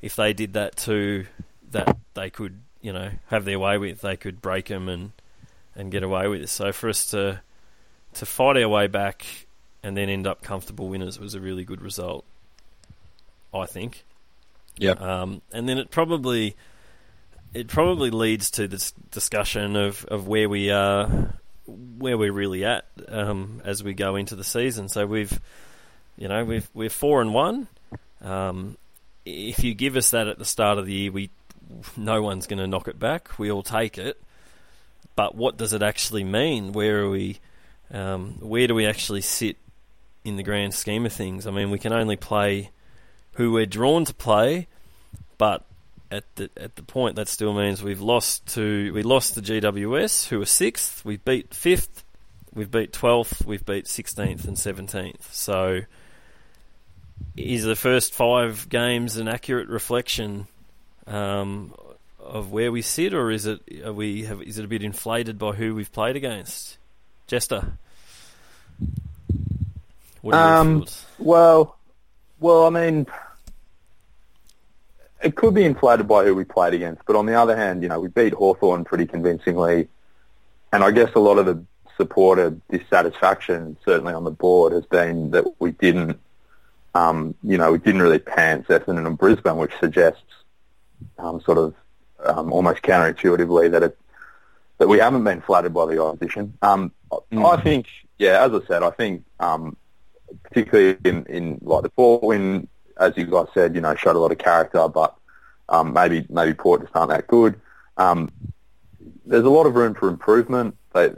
if 0.00 0.14
they 0.16 0.32
did 0.32 0.52
that 0.52 0.76
too, 0.76 1.26
that 1.72 1.96
they 2.14 2.30
could, 2.30 2.60
you 2.80 2.92
know, 2.92 3.10
have 3.26 3.44
their 3.44 3.58
way 3.58 3.76
with. 3.78 4.00
They 4.00 4.16
could 4.16 4.40
break 4.40 4.66
them 4.66 4.88
and 4.88 5.12
and 5.74 5.92
get 5.92 6.02
away 6.02 6.26
with 6.28 6.42
it. 6.42 6.48
So 6.48 6.72
for 6.72 6.88
us 6.88 7.06
to 7.10 7.40
to 8.14 8.26
fight 8.26 8.56
our 8.56 8.68
way 8.68 8.86
back 8.86 9.24
and 9.82 9.96
then 9.96 10.08
end 10.08 10.26
up 10.26 10.42
comfortable 10.42 10.88
winners 10.88 11.18
was 11.18 11.34
a 11.34 11.40
really 11.40 11.64
good 11.64 11.82
result, 11.82 12.24
I 13.54 13.66
think. 13.66 14.04
Yeah. 14.76 14.92
Um, 14.92 15.42
and 15.52 15.68
then 15.68 15.78
it 15.78 15.90
probably 15.90 16.56
it 17.54 17.68
probably 17.68 18.10
leads 18.10 18.50
to 18.52 18.68
this 18.68 18.92
discussion 19.10 19.76
of, 19.76 20.04
of 20.06 20.26
where 20.26 20.48
we 20.48 20.70
are, 20.70 21.34
where 21.66 22.18
we're 22.18 22.32
really 22.32 22.64
at 22.64 22.84
um, 23.08 23.62
as 23.64 23.82
we 23.82 23.94
go 23.94 24.16
into 24.16 24.36
the 24.36 24.44
season. 24.44 24.88
So 24.88 25.06
we've, 25.06 25.40
you 26.16 26.28
know, 26.28 26.44
we've 26.44 26.68
we're 26.74 26.90
four 26.90 27.20
and 27.20 27.32
one. 27.32 27.68
Um, 28.20 28.76
if 29.24 29.64
you 29.64 29.74
give 29.74 29.96
us 29.96 30.10
that 30.10 30.28
at 30.28 30.38
the 30.38 30.44
start 30.44 30.78
of 30.78 30.86
the 30.86 30.92
year, 30.92 31.12
we 31.12 31.30
no 31.96 32.22
one's 32.22 32.46
going 32.46 32.58
to 32.58 32.66
knock 32.66 32.88
it 32.88 32.98
back. 32.98 33.38
We 33.38 33.50
all 33.50 33.62
take 33.62 33.98
it. 33.98 34.20
But 35.16 35.34
what 35.34 35.56
does 35.56 35.72
it 35.72 35.82
actually 35.82 36.24
mean? 36.24 36.72
Where 36.72 37.00
are 37.00 37.10
we? 37.10 37.38
Um, 37.90 38.34
where 38.40 38.66
do 38.66 38.74
we 38.74 38.86
actually 38.86 39.22
sit 39.22 39.56
in 40.28 40.36
the 40.36 40.42
grand 40.42 40.74
scheme 40.74 41.06
of 41.06 41.12
things? 41.12 41.46
I 41.46 41.50
mean, 41.50 41.70
we 41.70 41.78
can 41.78 41.92
only 41.92 42.16
play 42.16 42.70
who 43.32 43.52
we're 43.52 43.66
drawn 43.66 44.04
to 44.04 44.14
play, 44.14 44.68
but 45.38 45.64
at 46.10 46.24
the 46.36 46.50
at 46.56 46.76
the 46.76 46.82
point 46.82 47.16
that 47.16 47.28
still 47.28 47.52
means 47.52 47.82
we've 47.82 48.00
lost 48.00 48.46
to 48.54 48.92
we 48.92 49.02
lost 49.02 49.34
to 49.34 49.42
GWS 49.42 50.28
who 50.28 50.38
were 50.38 50.46
sixth, 50.46 51.04
we 51.04 51.16
beat 51.16 51.54
fifth, 51.54 52.04
we've 52.54 52.70
beat 52.70 52.92
twelfth, 52.92 53.44
we've 53.44 53.64
beat 53.64 53.86
sixteenth 53.86 54.44
and 54.46 54.58
seventeenth. 54.58 55.32
So 55.34 55.80
is 57.36 57.64
the 57.64 57.76
first 57.76 58.14
five 58.14 58.68
games 58.68 59.16
an 59.16 59.28
accurate 59.28 59.68
reflection 59.68 60.46
um, 61.06 61.74
of 62.18 62.52
where 62.52 62.72
we 62.72 62.82
sit, 62.82 63.14
or 63.14 63.30
is 63.30 63.46
it 63.46 63.60
are 63.84 63.92
we 63.92 64.24
have 64.24 64.42
is 64.42 64.58
it 64.58 64.64
a 64.64 64.68
bit 64.68 64.82
inflated 64.82 65.38
by 65.38 65.52
who 65.52 65.74
we've 65.74 65.92
played 65.92 66.16
against? 66.16 66.78
Jester, 67.26 67.78
Um? 70.34 70.86
Well, 71.18 71.76
well, 72.40 72.66
I 72.66 72.70
mean, 72.70 73.06
it 75.22 75.34
could 75.34 75.54
be 75.54 75.64
inflated 75.64 76.06
by 76.06 76.24
who 76.24 76.34
we 76.34 76.44
played 76.44 76.74
against, 76.74 77.02
but 77.06 77.16
on 77.16 77.26
the 77.26 77.34
other 77.34 77.56
hand, 77.56 77.82
you 77.82 77.88
know, 77.88 78.00
we 78.00 78.08
beat 78.08 78.32
Hawthorn 78.32 78.84
pretty 78.84 79.06
convincingly, 79.06 79.88
and 80.72 80.84
I 80.84 80.90
guess 80.90 81.10
a 81.14 81.20
lot 81.20 81.38
of 81.38 81.46
the 81.46 81.64
supporter 81.96 82.56
dissatisfaction, 82.70 83.76
certainly 83.84 84.14
on 84.14 84.24
the 84.24 84.30
board, 84.30 84.72
has 84.72 84.86
been 84.86 85.32
that 85.32 85.44
we 85.60 85.72
didn't, 85.72 86.20
um, 86.94 87.34
you 87.42 87.58
know, 87.58 87.72
we 87.72 87.78
didn't 87.78 88.02
really 88.02 88.20
pants 88.20 88.68
Essendon 88.68 89.06
and 89.06 89.18
Brisbane, 89.18 89.56
which 89.56 89.72
suggests 89.80 90.22
um, 91.18 91.40
sort 91.40 91.58
of 91.58 91.74
um, 92.24 92.52
almost 92.52 92.82
counterintuitively 92.82 93.70
that 93.72 93.82
it 93.82 93.98
that 94.78 94.86
we 94.86 94.98
haven't 94.98 95.24
been 95.24 95.40
flattered 95.40 95.74
by 95.74 95.86
the 95.86 96.00
opposition. 96.00 96.56
Um, 96.62 96.92
I 97.32 97.60
think, 97.60 97.88
yeah, 98.16 98.44
as 98.44 98.52
I 98.52 98.64
said, 98.66 98.84
I 98.84 98.90
think 98.90 99.24
um, 99.40 99.76
particularly 100.42 100.98
in, 101.04 101.24
in 101.26 101.58
like 101.62 101.82
the 101.82 101.90
Port 101.90 102.22
win, 102.22 102.68
as 102.98 103.16
you 103.16 103.26
guys 103.26 103.46
said, 103.54 103.74
you 103.74 103.80
know, 103.80 103.94
showed 103.94 104.16
a 104.16 104.18
lot 104.18 104.32
of 104.32 104.38
character, 104.38 104.88
but 104.88 105.16
um, 105.68 105.92
maybe 105.92 106.26
maybe 106.28 106.54
Port 106.54 106.82
just 106.82 106.94
aren't 106.96 107.10
that 107.10 107.26
good. 107.26 107.60
Um, 107.96 108.30
there's 109.26 109.44
a 109.44 109.50
lot 109.50 109.66
of 109.66 109.74
room 109.74 109.94
for 109.94 110.08
improvement. 110.08 110.76
They, 110.94 111.10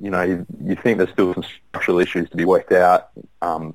you 0.00 0.10
know, 0.10 0.22
you, 0.22 0.46
you 0.62 0.76
think 0.76 0.98
there's 0.98 1.10
still 1.10 1.32
some 1.34 1.44
structural 1.68 1.98
issues 2.00 2.28
to 2.30 2.36
be 2.36 2.44
worked 2.44 2.72
out. 2.72 3.08
Um, 3.40 3.74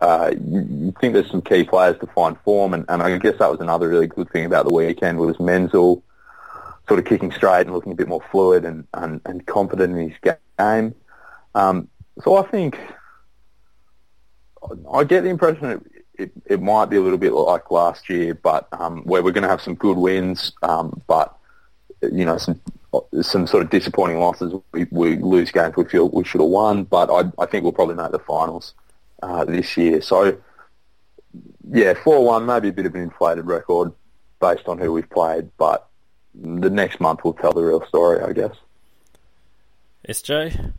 uh, 0.00 0.32
you, 0.44 0.66
you 0.68 0.94
think 1.00 1.14
there's 1.14 1.30
some 1.30 1.42
key 1.42 1.62
players 1.62 1.98
to 2.00 2.06
find 2.08 2.36
form, 2.40 2.74
and, 2.74 2.84
and 2.88 3.02
I 3.02 3.16
guess 3.18 3.38
that 3.38 3.50
was 3.50 3.60
another 3.60 3.88
really 3.88 4.08
good 4.08 4.30
thing 4.30 4.44
about 4.44 4.66
the 4.66 4.74
weekend 4.74 5.18
was 5.18 5.38
Menzel 5.38 6.02
sort 6.88 6.98
of 6.98 7.06
kicking 7.06 7.30
straight 7.30 7.62
and 7.62 7.72
looking 7.72 7.92
a 7.92 7.94
bit 7.94 8.08
more 8.08 8.22
fluid 8.32 8.64
and, 8.64 8.86
and, 8.94 9.20
and 9.24 9.46
confident 9.46 9.96
in 9.96 10.10
his 10.10 10.36
game. 10.58 10.94
Um, 11.54 11.88
so 12.24 12.36
I 12.36 12.42
think 12.42 12.76
I 14.92 15.04
get 15.04 15.22
the 15.24 15.30
impression 15.30 15.66
it, 15.66 16.04
it, 16.14 16.32
it, 16.46 16.62
might 16.62 16.86
be 16.86 16.96
a 16.96 17.00
little 17.00 17.18
bit 17.18 17.32
like 17.32 17.70
last 17.70 18.08
year, 18.08 18.34
but 18.34 18.68
um, 18.72 19.02
where 19.04 19.22
we're 19.22 19.32
going 19.32 19.42
to 19.42 19.48
have 19.48 19.62
some 19.62 19.74
good 19.74 19.96
wins, 19.96 20.52
um, 20.62 21.02
but 21.06 21.36
you 22.02 22.24
know 22.24 22.36
some 22.36 22.60
some 23.22 23.46
sort 23.46 23.62
of 23.62 23.70
disappointing 23.70 24.18
losses. 24.18 24.52
We, 24.72 24.86
we 24.90 25.16
lose 25.16 25.50
games 25.50 25.76
we 25.76 25.84
feel 25.84 26.08
we 26.08 26.24
should 26.24 26.40
have 26.40 26.50
won, 26.50 26.84
but 26.84 27.10
I, 27.10 27.30
I 27.42 27.46
think 27.46 27.64
we'll 27.64 27.72
probably 27.72 27.94
make 27.94 28.12
the 28.12 28.18
finals 28.18 28.74
uh, 29.22 29.44
this 29.44 29.76
year. 29.76 30.02
So 30.02 30.38
yeah, 31.70 31.94
four 31.94 32.24
one, 32.24 32.46
maybe 32.46 32.68
a 32.68 32.72
bit 32.72 32.86
of 32.86 32.94
an 32.94 33.02
inflated 33.02 33.46
record 33.46 33.92
based 34.40 34.68
on 34.68 34.78
who 34.78 34.92
we've 34.92 35.08
played, 35.08 35.50
but 35.56 35.88
the 36.34 36.70
next 36.70 37.00
month 37.00 37.24
will 37.24 37.32
tell 37.32 37.52
the 37.52 37.62
real 37.62 37.84
story, 37.86 38.20
I 38.20 38.32
guess. 38.32 38.54
SJ. 40.08 40.72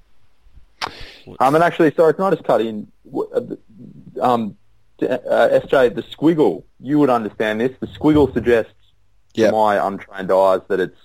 Um, 1.40 1.56
and 1.56 1.64
actually, 1.64 1.94
sorry, 1.94 2.14
can 2.14 2.26
I 2.26 2.32
just 2.32 2.44
cut 2.44 2.62
in? 2.62 2.92
Um, 4.24 4.58
uh, 5.02 5.08
SJ, 5.08 5.96
the 5.96 6.04
squiggle, 6.04 6.64
you 6.80 6.98
would 7.00 7.10
understand 7.10 7.62
this. 7.62 7.72
The 7.80 7.88
squiggle 7.88 8.34
suggests 8.34 8.74
yep. 9.34 9.50
to 9.50 9.56
my 9.56 9.86
untrained 9.86 10.32
eyes 10.32 10.62
that 10.70 10.80
it's 10.80 10.98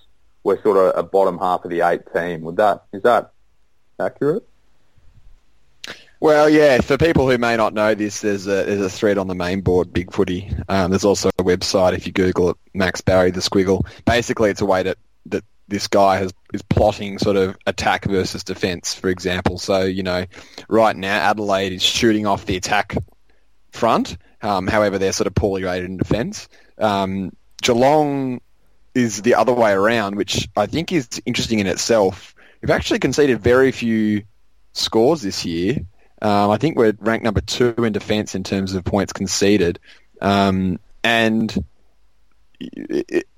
we're 0.44 0.62
sort 0.62 0.76
of 0.76 0.96
a 0.96 1.02
bottom 1.02 1.38
half 1.38 1.64
of 1.64 1.70
the 1.70 1.80
eight 1.80 2.02
team. 2.14 2.42
Would 2.42 2.56
that 2.56 2.84
is 2.92 3.02
that 3.02 3.32
accurate? 4.00 4.46
Well, 6.20 6.48
yeah. 6.48 6.80
For 6.80 6.98
people 6.98 7.30
who 7.30 7.38
may 7.38 7.56
not 7.56 7.74
know 7.74 7.94
this, 7.94 8.20
there's 8.20 8.46
a 8.46 8.64
there's 8.64 8.80
a 8.80 8.90
thread 8.90 9.18
on 9.18 9.28
the 9.28 9.34
main 9.34 9.60
board, 9.60 9.92
Big 9.92 10.12
Footy. 10.12 10.50
Um, 10.68 10.90
there's 10.90 11.04
also 11.04 11.28
a 11.38 11.44
website 11.44 11.94
if 11.94 12.06
you 12.06 12.12
Google 12.12 12.50
it, 12.50 12.56
Max 12.74 13.00
Barry 13.00 13.30
the 13.30 13.40
Squiggle. 13.40 13.86
Basically, 14.04 14.50
it's 14.50 14.60
a 14.60 14.66
way 14.66 14.82
that 14.82 14.98
that 15.26 15.44
this 15.68 15.86
guy 15.86 16.16
has 16.16 16.32
is 16.52 16.62
plotting 16.62 17.18
sort 17.18 17.36
of 17.36 17.56
attack 17.66 18.06
versus 18.06 18.42
defence, 18.42 18.94
for 18.94 19.08
example. 19.08 19.58
So 19.58 19.82
you 19.84 20.02
know, 20.02 20.24
right 20.68 20.96
now 20.96 21.16
Adelaide 21.16 21.72
is 21.72 21.82
shooting 21.82 22.26
off 22.26 22.46
the 22.46 22.56
attack 22.56 22.96
front. 23.70 24.16
Um, 24.40 24.66
however, 24.66 24.98
they're 24.98 25.12
sort 25.12 25.26
of 25.26 25.34
poorly 25.34 25.64
rated 25.64 25.90
in 25.90 25.96
defence. 25.96 26.48
Um, 26.78 27.32
Geelong 27.60 28.40
is 28.94 29.22
the 29.22 29.34
other 29.34 29.52
way 29.52 29.72
around, 29.72 30.16
which 30.16 30.48
I 30.56 30.66
think 30.66 30.92
is 30.92 31.08
interesting 31.26 31.58
in 31.58 31.66
itself. 31.66 32.34
We've 32.60 32.70
actually 32.70 32.98
conceded 32.98 33.40
very 33.40 33.72
few 33.72 34.22
scores 34.72 35.22
this 35.22 35.44
year. 35.44 35.78
Um, 36.20 36.50
I 36.50 36.56
think 36.56 36.76
we're 36.76 36.94
ranked 36.98 37.24
number 37.24 37.40
two 37.40 37.74
in 37.78 37.92
defence 37.92 38.34
in 38.34 38.42
terms 38.42 38.74
of 38.74 38.84
points 38.84 39.12
conceded, 39.12 39.78
um, 40.20 40.80
and 41.04 41.64
it, 42.58 43.28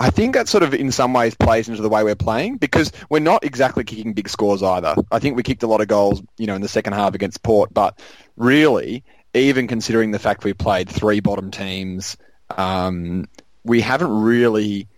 I 0.00 0.10
think 0.10 0.34
that 0.34 0.48
sort 0.48 0.64
of 0.64 0.74
in 0.74 0.90
some 0.90 1.12
ways 1.12 1.34
plays 1.34 1.68
into 1.68 1.82
the 1.82 1.88
way 1.88 2.02
we're 2.02 2.16
playing 2.16 2.56
because 2.56 2.90
we're 3.08 3.20
not 3.20 3.44
exactly 3.44 3.84
kicking 3.84 4.12
big 4.12 4.28
scores 4.28 4.62
either. 4.62 4.96
I 5.10 5.20
think 5.20 5.36
we 5.36 5.42
kicked 5.42 5.62
a 5.62 5.68
lot 5.68 5.80
of 5.80 5.88
goals, 5.88 6.22
you 6.36 6.46
know, 6.46 6.56
in 6.56 6.62
the 6.62 6.68
second 6.68 6.94
half 6.94 7.14
against 7.14 7.42
Port, 7.42 7.72
but 7.72 8.00
really, 8.36 9.04
even 9.34 9.68
considering 9.68 10.10
the 10.10 10.18
fact 10.18 10.44
we 10.44 10.52
played 10.52 10.88
three 10.88 11.20
bottom 11.20 11.50
teams, 11.50 12.16
um, 12.50 13.28
we 13.64 13.80
haven't 13.80 14.10
really 14.10 14.88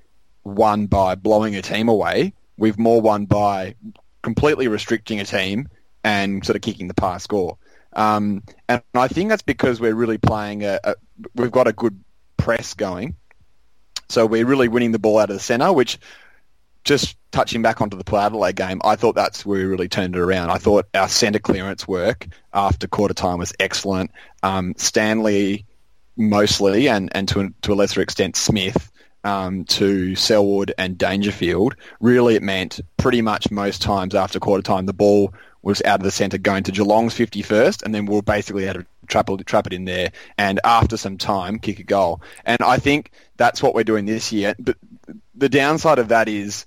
won 0.44 0.86
by 0.86 1.14
blowing 1.14 1.56
a 1.56 1.62
team 1.62 1.88
away. 1.88 2.32
We've 2.56 2.78
more 2.78 3.00
won 3.02 3.26
by 3.26 3.74
completely 4.22 4.68
restricting 4.68 5.20
a 5.20 5.24
team 5.24 5.68
and 6.02 6.44
sort 6.44 6.56
of 6.56 6.62
kicking 6.62 6.88
the 6.88 6.94
pass 6.94 7.22
score. 7.22 7.58
Um, 7.92 8.42
and 8.68 8.82
I 8.94 9.08
think 9.08 9.28
that's 9.28 9.42
because 9.42 9.80
we're 9.80 9.94
really 9.94 10.18
playing 10.18 10.64
a, 10.64 10.80
a 10.82 10.94
we've 11.34 11.52
got 11.52 11.68
a 11.68 11.72
good 11.72 12.02
press 12.36 12.74
going 12.74 13.16
so 14.08 14.26
we're 14.26 14.46
really 14.46 14.68
winning 14.68 14.92
the 14.92 14.98
ball 14.98 15.18
out 15.18 15.30
of 15.30 15.36
the 15.36 15.40
centre, 15.40 15.72
which 15.72 15.98
just 16.84 17.16
touching 17.32 17.62
back 17.62 17.80
onto 17.80 17.96
the 17.96 18.04
Port 18.04 18.22
Adelaide 18.22 18.56
game, 18.56 18.80
I 18.84 18.96
thought 18.96 19.14
that's 19.14 19.44
where 19.44 19.58
we 19.58 19.64
really 19.64 19.88
turned 19.88 20.14
it 20.14 20.20
around. 20.20 20.50
I 20.50 20.58
thought 20.58 20.86
our 20.94 21.08
centre 21.08 21.38
clearance 21.38 21.88
work 21.88 22.26
after 22.52 22.86
quarter 22.86 23.14
time 23.14 23.38
was 23.38 23.52
excellent. 23.58 24.10
Um, 24.42 24.74
Stanley 24.76 25.64
mostly, 26.16 26.88
and, 26.88 27.10
and 27.14 27.26
to, 27.28 27.52
to 27.62 27.72
a 27.72 27.74
lesser 27.74 28.02
extent 28.02 28.36
Smith, 28.36 28.90
um, 29.24 29.64
to 29.64 30.14
Selwood 30.14 30.74
and 30.76 30.98
Dangerfield, 30.98 31.74
really 32.00 32.36
it 32.36 32.42
meant 32.42 32.80
pretty 32.98 33.22
much 33.22 33.50
most 33.50 33.80
times 33.80 34.14
after 34.14 34.38
quarter 34.38 34.62
time 34.62 34.86
the 34.86 34.92
ball 34.92 35.32
was 35.62 35.82
out 35.82 36.00
of 36.00 36.04
the 36.04 36.10
centre 36.10 36.36
going 36.36 36.62
to 36.64 36.72
Geelong's 36.72 37.14
51st, 37.14 37.82
and 37.82 37.94
then 37.94 38.04
we'll 38.04 38.20
basically 38.20 38.66
had 38.66 38.74
to 38.74 38.86
trap 39.04 39.30
it, 39.30 39.46
trap 39.46 39.66
it 39.66 39.72
in 39.72 39.84
there, 39.84 40.12
and 40.38 40.60
after 40.64 40.96
some 40.96 41.18
time, 41.18 41.58
kick 41.58 41.78
a 41.78 41.84
goal. 41.84 42.22
And 42.44 42.60
I 42.62 42.78
think 42.78 43.10
that's 43.36 43.62
what 43.62 43.74
we're 43.74 43.84
doing 43.84 44.06
this 44.06 44.32
year. 44.32 44.54
But 44.58 44.76
the 45.34 45.48
downside 45.48 45.98
of 45.98 46.08
that 46.08 46.28
is 46.28 46.66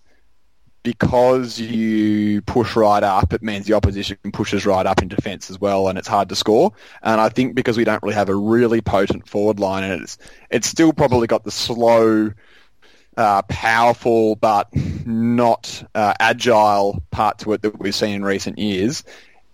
because 0.83 1.59
you 1.59 2.41
push 2.43 2.77
right 2.77 3.03
up, 3.03 3.33
it 3.33 3.43
means 3.43 3.65
the 3.65 3.73
opposition 3.73 4.17
pushes 4.31 4.65
right 4.65 4.85
up 4.85 5.01
in 5.01 5.09
defence 5.09 5.49
as 5.49 5.59
well, 5.59 5.89
and 5.89 5.97
it's 5.97 6.07
hard 6.07 6.29
to 6.29 6.35
score. 6.35 6.71
And 7.01 7.19
I 7.19 7.27
think 7.27 7.55
because 7.55 7.77
we 7.77 7.83
don't 7.83 8.01
really 8.01 8.15
have 8.15 8.29
a 8.29 8.35
really 8.35 8.79
potent 8.79 9.27
forward 9.27 9.59
line, 9.59 9.83
and 9.83 10.01
it's 10.01 10.17
it's 10.49 10.67
still 10.67 10.93
probably 10.93 11.27
got 11.27 11.43
the 11.43 11.51
slow 11.51 12.31
uh, 13.17 13.41
powerful 13.49 14.35
but 14.35 14.69
not 15.05 15.83
uh, 15.95 16.13
agile 16.19 17.03
part 17.11 17.39
to 17.39 17.51
it 17.53 17.63
that 17.63 17.79
we've 17.79 17.95
seen 17.95 18.13
in 18.15 18.23
recent 18.23 18.57
years. 18.57 19.03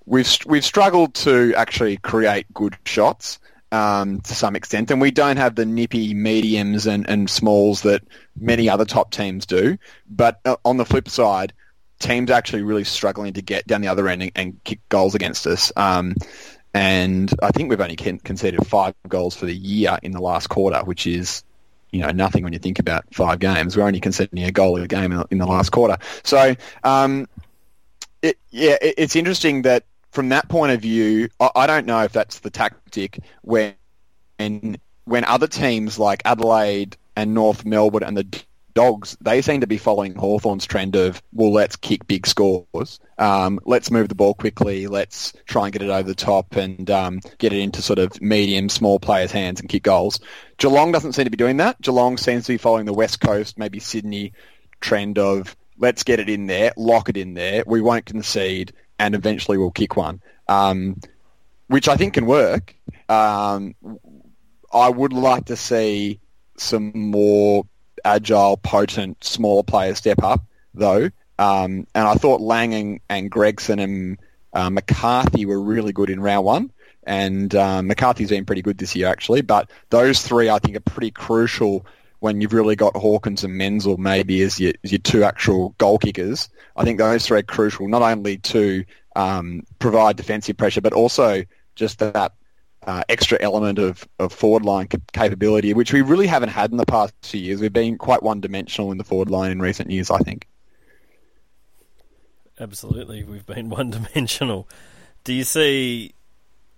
We've 0.05 0.29
we've 0.45 0.65
struggled 0.65 1.13
to 1.15 1.53
actually 1.55 1.98
create 1.98 2.45
good 2.53 2.77
shots 2.86 3.39
um, 3.72 4.22
to 4.22 4.36
some 4.36 4.55
extent, 4.55 4.91
and 4.91 5.01
we 5.01 5.12
don't 5.12 5.38
have 5.38 5.55
the 5.55 5.65
nippy 5.65 6.13
mediums 6.13 6.86
and, 6.86 7.10
and 7.10 7.29
smalls 7.29 7.81
that 7.81 8.03
many 8.39 8.69
other 8.69 8.86
top 8.86 9.12
teams 9.12 9.45
do. 9.45 9.77
But 10.10 10.39
uh, 10.45 10.57
on 10.63 10.77
the 10.77 10.86
flip 10.86 11.10
side, 11.10 11.53
teams 12.00 12.29
are 12.29 12.33
actually 12.33 12.62
really 12.62 12.83
struggling 12.83 13.33
to 13.33 13.41
get 13.41 13.65
down 13.65 13.81
the 13.81 13.88
other 13.88 14.07
end 14.07 14.22
and, 14.22 14.31
and 14.36 14.63
kick 14.63 14.79
goals 14.89 15.15
against 15.15 15.48
us. 15.48 15.72
Um, 15.75 16.15
and 16.74 17.33
I 17.41 17.51
think 17.51 17.69
we've 17.69 17.81
only 17.81 17.95
conceded 17.95 18.65
five 18.67 18.93
goals 19.07 19.36
for 19.36 19.45
the 19.45 19.55
year 19.55 19.98
in 20.03 20.12
the 20.12 20.22
last 20.22 20.48
quarter, 20.50 20.79
which 20.83 21.07
is 21.07 21.43
you 21.91 22.01
know 22.01 22.10
nothing 22.10 22.43
when 22.43 22.53
you 22.53 22.60
think 22.60 22.79
about 22.79 23.05
five 23.13 23.39
games. 23.39 23.77
We're 23.77 23.83
only 23.83 24.00
conceding 24.00 24.43
a 24.43 24.51
goal 24.51 24.77
a 24.77 24.88
game 24.88 25.12
in 25.12 25.19
the, 25.19 25.27
in 25.31 25.38
the 25.38 25.45
last 25.45 25.72
quarter. 25.72 25.98
So 26.24 26.55
um, 26.83 27.27
it, 28.22 28.38
yeah, 28.50 28.77
it, 28.81 28.95
it's 28.98 29.15
interesting 29.15 29.63
that 29.63 29.83
from 30.13 30.29
that 30.29 30.48
point 30.48 30.72
of 30.72 30.82
view, 30.82 31.29
I, 31.39 31.50
I 31.55 31.67
don't 31.67 31.86
know 31.86 32.03
if 32.03 32.13
that's 32.13 32.39
the 32.39 32.50
tactic 32.50 33.20
when 33.41 33.75
when 35.05 35.25
other 35.25 35.48
teams 35.48 36.00
like 36.00 36.22
Adelaide 36.25 36.96
and 37.15 37.34
North 37.34 37.65
Melbourne 37.65 38.03
and 38.03 38.17
the 38.17 38.43
Dogs, 38.74 39.15
they 39.22 39.43
seem 39.43 39.62
to 39.62 39.67
be 39.67 39.77
following 39.77 40.15
Hawthorn's 40.15 40.65
trend 40.65 40.96
of, 40.96 41.22
well, 41.32 41.53
let's 41.53 41.75
kick 41.75 42.08
big 42.08 42.25
scores. 42.25 43.00
Um, 43.20 43.60
let's 43.65 43.91
move 43.91 44.10
the 44.10 44.15
ball 44.15 44.34
quickly. 44.34 44.88
Let's 44.88 45.34
try 45.46 45.65
and 45.65 45.74
get 45.74 45.84
it 45.84 45.91
over 45.91 46.08
the 46.08 46.15
top 46.15 46.55
and 46.55 46.89
um, 46.89 47.20
get 47.38 47.53
it 47.53 47.60
into 47.60 47.84
sort 47.84 48.00
of 48.00 48.20
medium, 48.20 48.70
small 48.70 49.00
players' 49.00 49.32
hands 49.32 49.60
and 49.60 49.70
kick 49.70 49.84
goals. 49.84 50.20
Geelong 50.58 50.91
doesn't 50.91 51.13
seem 51.13 51.25
to 51.25 51.32
be 51.32 51.38
doing 51.38 51.58
that. 51.58 51.79
Geelong 51.82 52.17
seems 52.17 52.46
to 52.46 52.53
be 52.53 52.58
following 52.58 52.86
the 52.86 52.93
West 52.93 53.20
Coast, 53.20 53.60
maybe 53.60 53.79
Sydney 53.79 54.34
trend 54.82 55.20
of, 55.20 55.55
let's 55.77 56.03
get 56.03 56.20
it 56.20 56.29
in 56.29 56.48
there, 56.48 56.74
lock 56.75 57.10
it 57.10 57.17
in 57.17 57.36
there. 57.36 57.63
We 57.67 57.79
won't 57.79 58.05
concede, 58.05 58.74
and 59.00 59.15
eventually 59.15 59.57
we'll 59.57 59.71
kick 59.71 59.95
one, 59.95 60.21
um, 60.47 61.00
which 61.67 61.88
I 61.88 61.95
think 61.95 62.13
can 62.13 62.25
work. 62.25 62.75
Um, 63.09 63.75
I 64.73 64.89
would 64.89 65.13
like 65.13 65.45
to 65.45 65.55
see 65.55 66.19
some 66.57 66.91
more 66.93 67.65
agile, 68.05 68.57
potent, 68.57 69.23
smaller 69.23 69.63
players 69.63 69.97
step 69.97 70.23
up, 70.23 70.43
though. 70.73 71.09
Um, 71.39 71.88
and 71.95 72.07
I 72.07 72.15
thought 72.15 72.41
Lang 72.41 72.73
and, 72.73 73.00
and 73.09 73.31
Gregson 73.31 73.79
and 73.79 74.19
uh, 74.53 74.69
McCarthy 74.69 75.45
were 75.45 75.62
really 75.62 75.93
good 75.93 76.09
in 76.09 76.19
round 76.19 76.45
one. 76.45 76.71
And 77.05 77.53
uh, 77.53 77.81
McCarthy's 77.81 78.29
been 78.29 78.45
pretty 78.45 78.62
good 78.62 78.77
this 78.77 78.95
year, 78.95 79.07
actually. 79.07 79.41
But 79.41 79.69
those 79.89 80.21
three, 80.21 80.50
I 80.50 80.59
think, 80.59 80.77
are 80.77 80.81
pretty 80.81 81.12
crucial 81.12 81.85
when 82.23 82.39
you've 82.39 82.53
really 82.53 82.77
got 82.77 82.95
Hawkins 82.95 83.43
and 83.43 83.57
Menzel 83.57 83.97
maybe 83.97 84.41
as 84.43 84.57
your, 84.57 84.71
as 84.85 84.93
your 84.93 84.99
two 84.99 85.25
actual 85.25 85.75
goal 85.77 85.97
kickers. 85.97 86.47
I 86.77 86.85
think 86.85 86.97
those 86.97 87.25
three 87.25 87.39
are 87.39 87.43
crucial, 87.43 87.89
not 87.89 88.01
only 88.01 88.37
to 88.37 88.85
um, 89.17 89.63
provide 89.79 90.15
defensive 90.15 90.55
pressure, 90.55 90.79
but 90.79 90.93
also 90.93 91.43
just 91.75 91.99
that 91.99 92.31
uh, 92.87 93.03
extra 93.09 93.37
element 93.41 93.77
of, 93.77 94.07
of 94.19 94.31
forward 94.31 94.63
line 94.63 94.87
capability, 95.11 95.73
which 95.73 95.91
we 95.91 96.01
really 96.01 96.25
haven't 96.25 96.47
had 96.47 96.71
in 96.71 96.77
the 96.77 96.85
past 96.85 97.13
few 97.23 97.41
years. 97.41 97.59
We've 97.59 97.73
been 97.73 97.97
quite 97.97 98.23
one 98.23 98.39
dimensional 98.39 98.93
in 98.93 98.97
the 98.97 99.03
forward 99.03 99.29
line 99.29 99.51
in 99.51 99.61
recent 99.61 99.91
years, 99.91 100.09
I 100.09 100.19
think. 100.19 100.47
Absolutely, 102.57 103.25
we've 103.25 103.45
been 103.45 103.69
one 103.69 103.89
dimensional. 103.89 104.69
Do 105.25 105.33
you 105.33 105.43
see? 105.43 106.13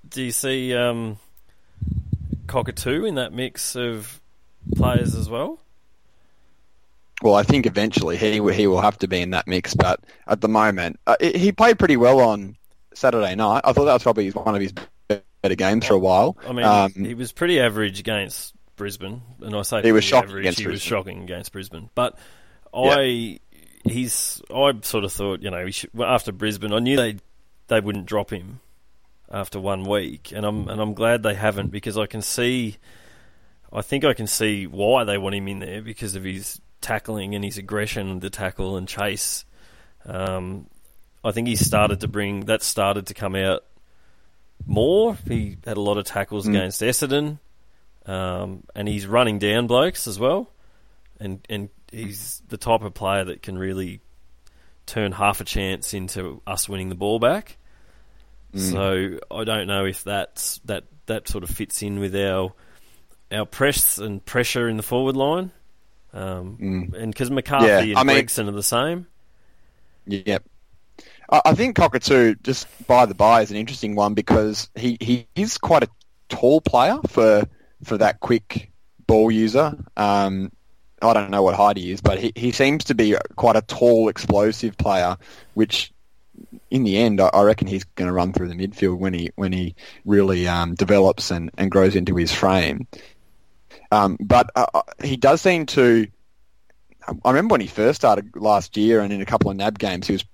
Do 0.09 0.23
you 0.23 0.31
see 0.31 0.73
um, 0.75 1.19
Cockatoo 2.47 3.05
in 3.05 3.13
that 3.15 3.31
mix 3.31 3.75
of 3.75 4.19
players 4.75 5.15
as 5.15 5.29
well? 5.29 5.59
Well, 7.21 7.35
I 7.35 7.43
think 7.43 7.65
eventually 7.65 8.17
he 8.17 8.39
will- 8.39 8.53
he 8.53 8.67
will 8.67 8.81
have 8.81 8.97
to 8.99 9.07
be 9.07 9.21
in 9.21 9.31
that 9.31 9.47
mix, 9.47 9.73
but 9.73 10.01
at 10.27 10.41
the 10.41 10.49
moment 10.49 10.99
uh, 11.07 11.15
he 11.21 11.51
played 11.51 11.79
pretty 11.79 11.97
well 11.97 12.19
on 12.19 12.57
Saturday 12.93 13.35
night. 13.35 13.61
I 13.63 13.73
thought 13.73 13.85
that 13.85 13.93
was 13.93 14.03
probably 14.03 14.29
one 14.31 14.53
of 14.55 14.61
his 14.61 14.73
better 15.41 15.55
games 15.55 15.85
for 15.87 15.93
a 15.93 15.99
while. 15.99 16.37
I 16.47 16.51
mean, 16.51 16.65
Um, 16.65 16.91
he 16.93 17.13
was 17.13 17.31
pretty 17.31 17.59
average 17.59 17.99
against 17.99 18.53
Brisbane, 18.75 19.21
and 19.41 19.55
I 19.55 19.61
say 19.61 19.81
He 19.81 19.91
was 19.93 20.03
shocking 20.03 20.29
average, 20.29 20.41
against 20.43 20.59
he 20.59 20.67
was 20.67 20.73
Brisbane. 20.81 20.89
shocking 20.89 21.23
against 21.23 21.51
Brisbane. 21.53 21.89
But 21.95 22.17
I, 22.73 23.39
he's, 23.85 24.41
I 24.53 24.73
sort 24.81 25.05
of 25.05 25.13
thought, 25.13 25.41
you 25.41 25.49
know, 25.51 25.65
he 25.65 25.71
should, 25.71 25.91
after 26.01 26.31
Brisbane, 26.33 26.73
I 26.73 26.79
knew 26.79 26.97
they 26.97 27.17
they 27.67 27.79
wouldn't 27.79 28.05
drop 28.05 28.29
him 28.31 28.59
after 29.31 29.59
one 29.59 29.85
week, 29.85 30.31
and 30.35 30.45
I'm 30.45 30.67
and 30.67 30.81
I'm 30.81 30.93
glad 30.93 31.23
they 31.23 31.33
haven't 31.35 31.71
because 31.71 31.97
I 31.97 32.05
can 32.05 32.21
see, 32.21 32.75
I 33.73 33.81
think 33.81 34.05
I 34.05 34.13
can 34.13 34.27
see 34.27 34.67
why 34.67 35.03
they 35.03 35.17
want 35.17 35.35
him 35.35 35.47
in 35.47 35.59
there 35.59 35.81
because 35.81 36.15
of 36.15 36.23
his 36.23 36.59
tackling 36.81 37.35
and 37.35 37.43
his 37.43 37.57
aggression 37.57 38.19
to 38.21 38.29
tackle 38.29 38.77
and 38.77 38.87
chase. 38.87 39.43
Um, 40.05 40.67
I 41.23 41.31
think 41.31 41.47
he 41.47 41.55
started 41.55 42.01
to 42.01 42.07
bring 42.07 42.45
that 42.45 42.61
started 42.61 43.07
to 43.07 43.13
come 43.13 43.35
out 43.35 43.63
more. 44.65 45.17
He 45.27 45.57
had 45.65 45.77
a 45.77 45.81
lot 45.81 45.97
of 45.97 46.05
tackles 46.05 46.45
Mm. 46.45 46.49
against 46.49 46.81
Essendon, 46.81 47.39
um, 48.05 48.63
and 48.75 48.87
he's 48.87 49.07
running 49.07 49.39
down 49.39 49.67
blokes 49.67 50.07
as 50.07 50.19
well. 50.19 50.51
And 51.19 51.39
and 51.49 51.69
he's 51.91 52.41
the 52.49 52.57
type 52.57 52.81
of 52.83 52.93
player 52.93 53.23
that 53.25 53.41
can 53.41 53.57
really 53.57 54.01
turn 54.85 55.11
half 55.11 55.41
a 55.41 55.43
chance 55.43 55.93
into 55.93 56.41
us 56.45 56.69
winning 56.69 56.89
the 56.89 56.95
ball 56.95 57.19
back. 57.19 57.57
So 58.55 59.19
I 59.31 59.43
don't 59.43 59.67
know 59.67 59.85
if 59.85 60.03
that's 60.05 60.59
that 60.65 60.85
that 61.07 61.27
sort 61.27 61.43
of 61.43 61.49
fits 61.49 61.81
in 61.81 61.99
with 61.99 62.15
our 62.15 62.53
our 63.31 63.45
press 63.45 63.97
and 63.97 64.23
pressure 64.25 64.67
in 64.69 64.77
the 64.77 64.83
forward 64.83 65.15
line. 65.15 65.51
Um, 66.13 66.57
Mm. 66.61 66.93
And 66.93 67.13
because 67.13 67.29
McCarthy 67.29 67.67
Yeah, 67.67 67.79
and 67.81 67.97
I 67.97 68.03
mean- 68.03 68.15
Gregson 68.17 68.47
are 68.47 68.53
the 68.53 68.63
same. 68.63 69.07
Yep. 70.07 70.43
I 71.29 71.41
I 71.45 71.53
think 71.55 71.75
Cockatoo, 71.75 72.35
just 72.43 72.67
by 72.87 73.05
the 73.05 73.15
by, 73.15 73.41
is 73.41 73.51
an 73.51 73.57
interesting 73.57 73.95
one 73.95 74.13
because 74.13 74.69
he, 74.75 74.97
he 75.01 75.27
is 75.35 75.57
quite 75.57 75.83
a 75.83 75.89
tall 76.29 76.61
player 76.61 76.97
for 77.07 77.43
for 77.83 77.97
that 77.97 78.19
quick 78.19 78.71
ball 79.07 79.31
user. 79.31 79.75
Um, 79.97 80.51
I 81.01 81.13
don't 81.13 81.31
know 81.31 81.43
what 81.43 81.55
height 81.55 81.77
he 81.77 81.91
is, 81.91 82.01
but 82.01 82.19
he, 82.19 82.31
he 82.35 82.51
seems 82.51 82.85
to 82.85 82.95
be 82.95 83.15
quite 83.35 83.55
a 83.55 83.61
tall, 83.61 84.07
explosive 84.07 84.77
player, 84.77 85.17
which 85.53 85.91
in 86.71 86.83
the 86.83 86.97
end, 86.97 87.19
I 87.19 87.27
I 87.33 87.43
reckon 87.43 87.67
he's 87.67 87.83
going 87.83 88.07
to 88.07 88.13
run 88.13 88.31
through 88.31 88.47
the 88.47 88.55
midfield 88.55 88.99
when 88.99 89.13
he 89.13 89.31
when 89.35 89.51
he 89.51 89.75
really 90.05 90.47
um, 90.47 90.75
develops 90.75 91.31
and, 91.31 91.51
and 91.57 91.69
grows 91.71 91.95
into 91.95 92.15
his 92.15 92.31
frame. 92.31 92.87
Um, 93.91 94.17
but 94.19 94.49
uh, 94.55 94.65
uh, 94.73 94.81
he 95.03 95.17
does 95.17 95.41
seem 95.41 95.65
to. 95.67 96.07
I 97.07 97.29
remember 97.29 97.53
when 97.53 97.61
he 97.61 97.67
first 97.67 98.01
started 98.01 98.35
last 98.35 98.77
year, 98.77 98.99
and 99.01 99.13
in 99.13 99.21
a 99.21 99.25
couple 99.25 99.51
of 99.51 99.57
NAB 99.57 99.77
games, 99.77 100.07
he 100.07 100.13
was 100.13 100.25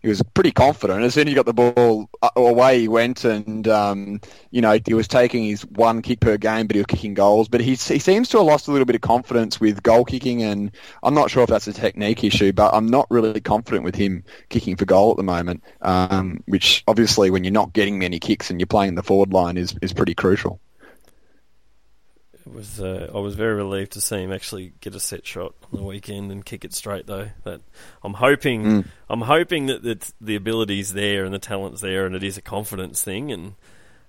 he 0.00 0.08
was 0.08 0.22
pretty 0.34 0.52
confident. 0.52 1.02
As 1.02 1.14
soon 1.14 1.26
as 1.26 1.32
he 1.32 1.34
got 1.34 1.46
the 1.46 1.52
ball 1.52 2.08
uh, 2.22 2.30
away, 2.36 2.80
he 2.80 2.88
went 2.88 3.24
and 3.24 3.66
um, 3.66 4.20
you 4.50 4.60
know 4.62 4.78
he 4.86 4.94
was 4.94 5.08
taking 5.08 5.44
his 5.44 5.62
one 5.66 6.02
kick 6.02 6.20
per 6.20 6.36
game, 6.36 6.66
but 6.66 6.76
he 6.76 6.80
was 6.80 6.86
kicking 6.86 7.14
goals. 7.14 7.48
But 7.48 7.60
he 7.60 7.70
he 7.70 7.98
seems 7.98 8.28
to 8.28 8.38
have 8.38 8.46
lost 8.46 8.68
a 8.68 8.70
little 8.70 8.84
bit 8.84 8.94
of 8.94 9.02
confidence 9.02 9.60
with 9.60 9.82
goal 9.82 10.04
kicking, 10.04 10.42
and 10.42 10.70
I'm 11.02 11.14
not 11.14 11.30
sure 11.30 11.42
if 11.42 11.48
that's 11.48 11.66
a 11.66 11.72
technique 11.72 12.22
issue, 12.22 12.52
but 12.52 12.72
I'm 12.74 12.86
not 12.86 13.10
really 13.10 13.40
confident 13.40 13.84
with 13.84 13.96
him 13.96 14.22
kicking 14.50 14.76
for 14.76 14.84
goal 14.84 15.10
at 15.10 15.16
the 15.16 15.24
moment. 15.24 15.64
Um, 15.82 16.42
which 16.46 16.84
obviously, 16.86 17.30
when 17.30 17.42
you're 17.42 17.52
not 17.52 17.72
getting 17.72 17.98
many 17.98 18.20
kicks 18.20 18.50
and 18.50 18.60
you're 18.60 18.68
playing 18.68 18.94
the 18.94 19.02
forward 19.02 19.32
line, 19.32 19.56
is 19.56 19.74
is 19.82 19.92
pretty 19.92 20.14
crucial. 20.14 20.60
It 22.48 22.54
was 22.54 22.80
uh, 22.80 23.10
I 23.14 23.18
was 23.18 23.34
very 23.34 23.54
relieved 23.54 23.92
to 23.92 24.00
see 24.00 24.22
him 24.22 24.32
actually 24.32 24.72
get 24.80 24.94
a 24.94 25.00
set 25.00 25.26
shot 25.26 25.54
on 25.70 25.78
the 25.78 25.84
weekend 25.84 26.32
and 26.32 26.44
kick 26.44 26.64
it 26.64 26.72
straight 26.72 27.06
though. 27.06 27.28
That 27.44 27.60
I'm 28.02 28.14
hoping 28.14 28.64
Mm. 28.64 28.84
I'm 29.10 29.20
hoping 29.20 29.66
that 29.66 29.82
that 29.82 30.12
the 30.20 30.34
ability's 30.34 30.94
there 30.94 31.24
and 31.24 31.34
the 31.34 31.38
talent's 31.38 31.80
there 31.80 32.06
and 32.06 32.14
it 32.14 32.22
is 32.22 32.38
a 32.38 32.42
confidence 32.42 33.02
thing 33.04 33.30
and 33.30 33.54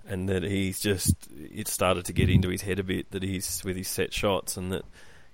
and 0.08 0.30
that 0.30 0.44
he's 0.44 0.80
just 0.80 1.16
it 1.32 1.68
started 1.68 2.06
to 2.06 2.13
get 2.13 2.30
into 2.30 2.50
his 2.50 2.62
head 2.62 2.80
a 2.80 2.84
bit 2.84 3.12
that 3.12 3.24
he's 3.24 3.63
with 3.63 3.76
his 3.76 3.88
set 3.88 4.13
shots 4.13 4.56
and 4.58 4.72
that 4.72 4.86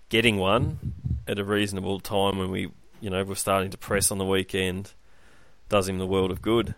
getting 0.09 0.37
one 0.37 0.93
at 1.27 1.39
a 1.39 1.43
reasonable 1.43 1.99
time 1.99 2.37
when 2.37 2.51
we 2.51 2.71
you 3.01 3.09
know 3.09 3.23
we're 3.23 3.35
starting 3.35 3.69
to 3.69 3.77
press 3.77 4.11
on 4.11 4.17
the 4.17 4.25
weekend 4.25 4.93
does 5.69 5.87
him 5.87 5.97
the 5.97 6.07
world 6.07 6.31
of 6.31 6.41
good. 6.41 6.75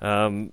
Um, 0.00 0.52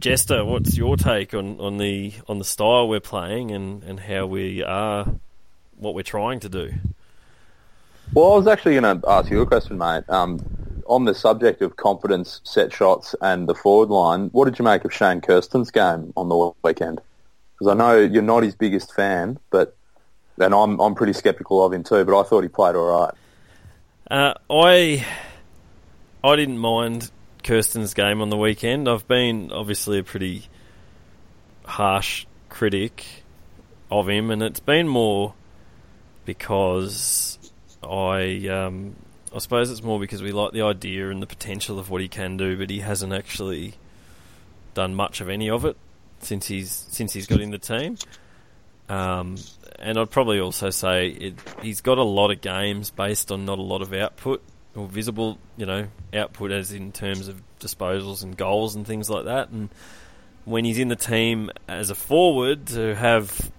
Jester, 0.00 0.46
what's 0.46 0.78
your 0.78 0.96
take 0.96 1.34
on, 1.34 1.60
on 1.60 1.76
the 1.76 2.14
on 2.26 2.38
the 2.38 2.44
style 2.44 2.88
we're 2.88 3.00
playing 3.00 3.50
and, 3.50 3.82
and 3.82 4.00
how 4.00 4.24
we 4.24 4.64
are, 4.64 5.06
what 5.76 5.94
we're 5.94 6.02
trying 6.02 6.40
to 6.40 6.48
do? 6.48 6.72
Well, 8.14 8.32
I 8.32 8.36
was 8.36 8.46
actually 8.46 8.80
going 8.80 9.00
to 9.00 9.08
ask 9.08 9.30
you 9.30 9.42
a 9.42 9.46
question, 9.46 9.76
mate. 9.76 10.04
Um, 10.08 10.40
on 10.86 11.04
the 11.04 11.14
subject 11.14 11.60
of 11.60 11.76
confidence, 11.76 12.40
set 12.44 12.72
shots, 12.72 13.14
and 13.20 13.46
the 13.46 13.54
forward 13.54 13.90
line, 13.90 14.30
what 14.32 14.46
did 14.46 14.58
you 14.58 14.64
make 14.64 14.84
of 14.86 14.92
Shane 14.92 15.20
Kersten's 15.20 15.70
game 15.70 16.14
on 16.16 16.30
the 16.30 16.50
weekend? 16.64 17.00
Because 17.52 17.72
I 17.72 17.74
know 17.74 17.98
you're 17.98 18.22
not 18.22 18.42
his 18.42 18.54
biggest 18.54 18.94
fan, 18.94 19.38
but 19.50 19.76
and 20.38 20.54
I'm 20.54 20.80
I'm 20.80 20.94
pretty 20.94 21.12
sceptical 21.12 21.62
of 21.62 21.74
him 21.74 21.84
too. 21.84 22.06
But 22.06 22.18
I 22.18 22.22
thought 22.22 22.40
he 22.40 22.48
played 22.48 22.74
all 22.74 23.02
right. 23.02 23.14
Uh, 24.10 24.34
I 24.50 25.06
I 26.24 26.36
didn't 26.36 26.58
mind 26.58 27.10
Kersten's 27.42 27.94
game 27.94 28.20
on 28.20 28.30
the 28.30 28.36
weekend. 28.36 28.88
I've 28.88 29.06
been 29.06 29.52
obviously 29.52 29.98
a 29.98 30.04
pretty 30.04 30.48
harsh 31.64 32.26
critic 32.48 33.04
of 33.90 34.08
him, 34.08 34.30
and 34.30 34.42
it's 34.42 34.60
been 34.60 34.88
more 34.88 35.34
because 36.24 37.38
I 37.82 38.46
um, 38.48 38.96
I 39.34 39.38
suppose 39.38 39.70
it's 39.70 39.82
more 39.82 39.98
because 39.98 40.22
we 40.22 40.32
like 40.32 40.52
the 40.52 40.62
idea 40.62 41.10
and 41.10 41.22
the 41.22 41.26
potential 41.26 41.78
of 41.78 41.90
what 41.90 42.00
he 42.00 42.08
can 42.08 42.36
do, 42.36 42.56
but 42.56 42.70
he 42.70 42.80
hasn't 42.80 43.12
actually 43.12 43.74
done 44.74 44.94
much 44.94 45.20
of 45.20 45.28
any 45.28 45.50
of 45.50 45.64
it 45.64 45.76
since 46.20 46.46
he's 46.46 46.86
since 46.90 47.12
he's 47.12 47.26
got 47.26 47.40
in 47.40 47.50
the 47.50 47.58
team. 47.58 47.96
Um, 48.88 49.36
and 49.78 49.98
I'd 49.98 50.10
probably 50.10 50.40
also 50.40 50.70
say 50.70 51.08
it, 51.08 51.34
he's 51.62 51.80
got 51.80 51.98
a 51.98 52.02
lot 52.02 52.32
of 52.32 52.40
games 52.40 52.90
based 52.90 53.30
on 53.30 53.44
not 53.44 53.58
a 53.58 53.62
lot 53.62 53.82
of 53.82 53.92
output 53.92 54.42
or 54.76 54.86
visible, 54.86 55.38
you 55.56 55.66
know, 55.66 55.88
output 56.14 56.52
as 56.52 56.72
in 56.72 56.92
terms 56.92 57.28
of 57.28 57.40
disposals 57.60 58.22
and 58.22 58.36
goals 58.36 58.74
and 58.74 58.86
things 58.86 59.10
like 59.10 59.24
that. 59.24 59.48
And 59.50 59.68
when 60.44 60.64
he's 60.64 60.78
in 60.78 60.88
the 60.88 60.96
team 60.96 61.50
as 61.68 61.90
a 61.90 61.94
forward 61.94 62.66
to 62.68 62.94
have 62.94 63.50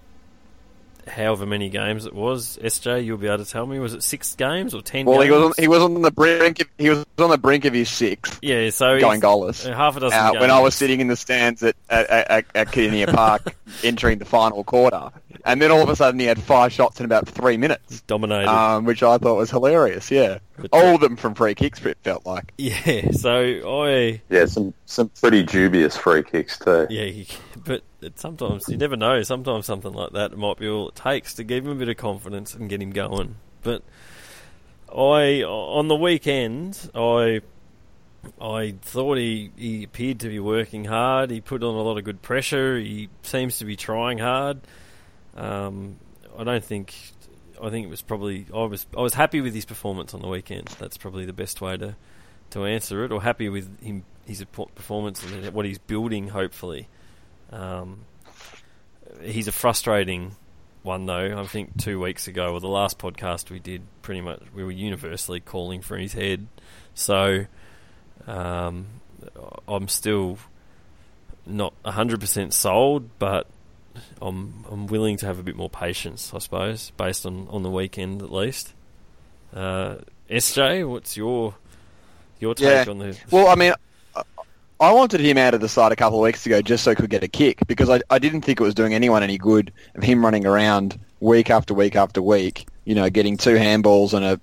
however 1.08 1.44
many 1.46 1.68
games 1.68 2.06
it 2.06 2.14
was, 2.14 2.58
SJ, 2.62 3.04
you'll 3.04 3.18
be 3.18 3.26
able 3.26 3.44
to 3.44 3.50
tell 3.50 3.66
me, 3.66 3.78
was 3.78 3.92
it 3.94 4.02
six 4.02 4.34
games 4.36 4.74
or 4.74 4.82
ten? 4.82 5.04
Well, 5.04 5.20
he 5.20 5.28
games? 5.28 5.36
was 5.36 5.44
on, 5.46 5.54
he 5.58 5.68
was 5.68 5.82
on 5.82 6.02
the 6.02 6.10
brink. 6.10 6.60
Of, 6.60 6.68
he 6.78 6.90
was 6.90 7.04
on 7.18 7.30
the 7.30 7.38
brink 7.38 7.64
of 7.64 7.72
his 7.74 7.88
sixth, 7.88 8.38
yeah, 8.42 8.70
so 8.70 9.00
going 9.00 9.20
he's- 9.20 9.22
goalless. 9.24 9.74
half 9.74 9.96
a 9.96 10.00
dozen. 10.00 10.18
Uh, 10.18 10.30
games. 10.32 10.40
when 10.40 10.50
I 10.50 10.60
was 10.60 10.74
sitting 10.74 11.00
in 11.00 11.08
the 11.08 11.16
stands 11.16 11.62
at 11.62 11.74
at, 11.90 12.08
at, 12.10 12.46
at 12.54 13.08
Park, 13.14 13.54
entering 13.84 14.18
the 14.18 14.24
final 14.24 14.62
quarter, 14.64 15.10
and 15.44 15.60
then 15.60 15.70
all 15.70 15.82
of 15.82 15.88
a 15.88 15.96
sudden 15.96 16.20
he 16.20 16.26
had 16.26 16.40
five 16.40 16.72
shots 16.72 17.00
in 17.00 17.04
about 17.06 17.28
three 17.28 17.56
minutes, 17.56 18.00
dominated. 18.02 18.48
um, 18.48 18.84
which 18.84 19.02
I 19.02 19.18
thought 19.18 19.36
was 19.36 19.50
hilarious. 19.50 20.10
Yeah, 20.10 20.38
all 20.72 20.94
of 20.94 21.00
them 21.00 21.16
from 21.16 21.34
free 21.34 21.54
kicks. 21.54 21.84
It 21.84 21.98
felt 22.02 22.26
like. 22.26 22.52
yeah, 22.58 23.10
so 23.12 23.82
I 23.82 24.20
Yeah, 24.28 24.46
some 24.46 24.74
some 24.86 25.08
pretty 25.08 25.42
dubious 25.42 25.96
free 25.96 26.22
kicks 26.22 26.58
too. 26.58 26.86
Yeah, 26.90 27.04
you, 27.04 27.26
but 27.64 27.82
it, 28.00 28.18
sometimes 28.18 28.68
you 28.68 28.76
never 28.76 28.96
know. 28.96 29.22
Sometimes 29.22 29.66
something 29.66 29.92
like 29.92 30.12
that 30.12 30.36
might 30.36 30.58
be 30.58 30.68
all 30.68 30.88
it 30.88 30.94
takes 30.94 31.34
to 31.34 31.44
give 31.44 31.64
him 31.64 31.72
a 31.72 31.74
bit 31.76 31.88
of 31.88 31.96
confidence 31.96 32.54
and 32.54 32.68
get 32.68 32.82
him 32.82 32.90
going. 32.90 33.36
But 33.62 33.82
I, 34.94 35.42
on 35.42 35.88
the 35.88 35.96
weekend, 35.96 36.90
I, 36.94 37.40
I 38.40 38.74
thought 38.82 39.16
he, 39.16 39.50
he 39.56 39.84
appeared 39.84 40.20
to 40.20 40.28
be 40.28 40.38
working 40.38 40.84
hard. 40.84 41.30
He 41.30 41.40
put 41.40 41.62
on 41.62 41.74
a 41.74 41.82
lot 41.82 41.96
of 41.96 42.04
good 42.04 42.20
pressure. 42.20 42.78
He 42.78 43.08
seems 43.22 43.58
to 43.58 43.64
be 43.64 43.76
trying 43.76 44.18
hard. 44.18 44.60
Um, 45.36 45.96
I 46.38 46.44
don't 46.44 46.64
think. 46.64 46.94
I 47.62 47.70
think 47.70 47.86
it 47.86 47.90
was 47.90 48.02
probably. 48.02 48.46
I 48.52 48.64
was. 48.64 48.86
I 48.96 49.00
was 49.00 49.14
happy 49.14 49.40
with 49.40 49.54
his 49.54 49.64
performance 49.64 50.14
on 50.14 50.20
the 50.20 50.28
weekend. 50.28 50.68
That's 50.78 50.96
probably 50.96 51.24
the 51.24 51.32
best 51.32 51.60
way 51.60 51.76
to, 51.76 51.96
to 52.50 52.64
answer 52.64 53.04
it. 53.04 53.12
Or 53.12 53.22
happy 53.22 53.48
with 53.48 53.80
him, 53.80 54.04
his 54.26 54.44
performance 54.74 55.24
and 55.24 55.54
what 55.54 55.64
he's 55.64 55.78
building. 55.78 56.28
Hopefully, 56.28 56.88
um, 57.50 58.00
he's 59.22 59.46
a 59.48 59.52
frustrating 59.52 60.36
one 60.82 61.06
though. 61.06 61.38
I 61.38 61.46
think 61.46 61.80
two 61.80 62.00
weeks 62.00 62.26
ago 62.26 62.52
or 62.52 62.60
the 62.60 62.68
last 62.68 62.98
podcast 62.98 63.50
we 63.50 63.60
did, 63.60 63.82
pretty 64.02 64.20
much 64.20 64.42
we 64.54 64.64
were 64.64 64.72
universally 64.72 65.40
calling 65.40 65.80
for 65.80 65.96
his 65.96 66.12
head. 66.12 66.48
So 66.94 67.46
um, 68.26 68.86
I'm 69.68 69.88
still 69.88 70.38
not 71.46 71.74
hundred 71.84 72.20
percent 72.20 72.54
sold, 72.54 73.18
but 73.18 73.46
I'm 74.20 74.64
I'm 74.70 74.86
willing 74.86 75.16
to 75.18 75.26
have 75.26 75.38
a 75.38 75.42
bit 75.42 75.56
more 75.56 75.70
patience, 75.70 76.32
I 76.34 76.38
suppose, 76.38 76.92
based 76.96 77.26
on, 77.26 77.46
on 77.50 77.62
the 77.62 77.70
weekend 77.70 78.22
at 78.22 78.32
least. 78.32 78.72
Uh, 79.54 79.96
SJ, 80.30 80.88
what's 80.88 81.16
your 81.16 81.54
your 82.40 82.54
take 82.54 82.86
Yeah. 82.86 82.90
on 82.90 82.98
the? 82.98 83.18
Well, 83.30 83.48
I 83.48 83.54
mean, 83.54 83.72
I- 84.16 84.22
I 84.80 84.90
wanted 84.92 85.20
him 85.20 85.38
out 85.38 85.54
of 85.54 85.60
the 85.60 85.68
side 85.68 85.92
a 85.92 85.96
couple 85.96 86.18
of 86.18 86.24
weeks 86.24 86.44
ago 86.44 86.60
just 86.60 86.82
so 86.82 86.90
he 86.90 86.96
could 86.96 87.08
get 87.10 87.22
a 87.22 87.28
kick 87.28 87.60
because 87.68 87.88
I, 87.88 88.00
I 88.10 88.18
didn't 88.18 88.40
think 88.42 88.60
it 88.60 88.64
was 88.64 88.74
doing 88.74 88.94
anyone 88.94 89.22
any 89.22 89.38
good 89.38 89.72
of 89.94 90.02
him 90.02 90.24
running 90.24 90.44
around 90.44 90.98
week 91.20 91.50
after 91.50 91.72
week 91.72 91.94
after 91.94 92.20
week, 92.20 92.66
you 92.84 92.96
know, 92.96 93.08
getting 93.08 93.36
two 93.36 93.54
handballs 93.54 94.12
and 94.12 94.24
a 94.24 94.40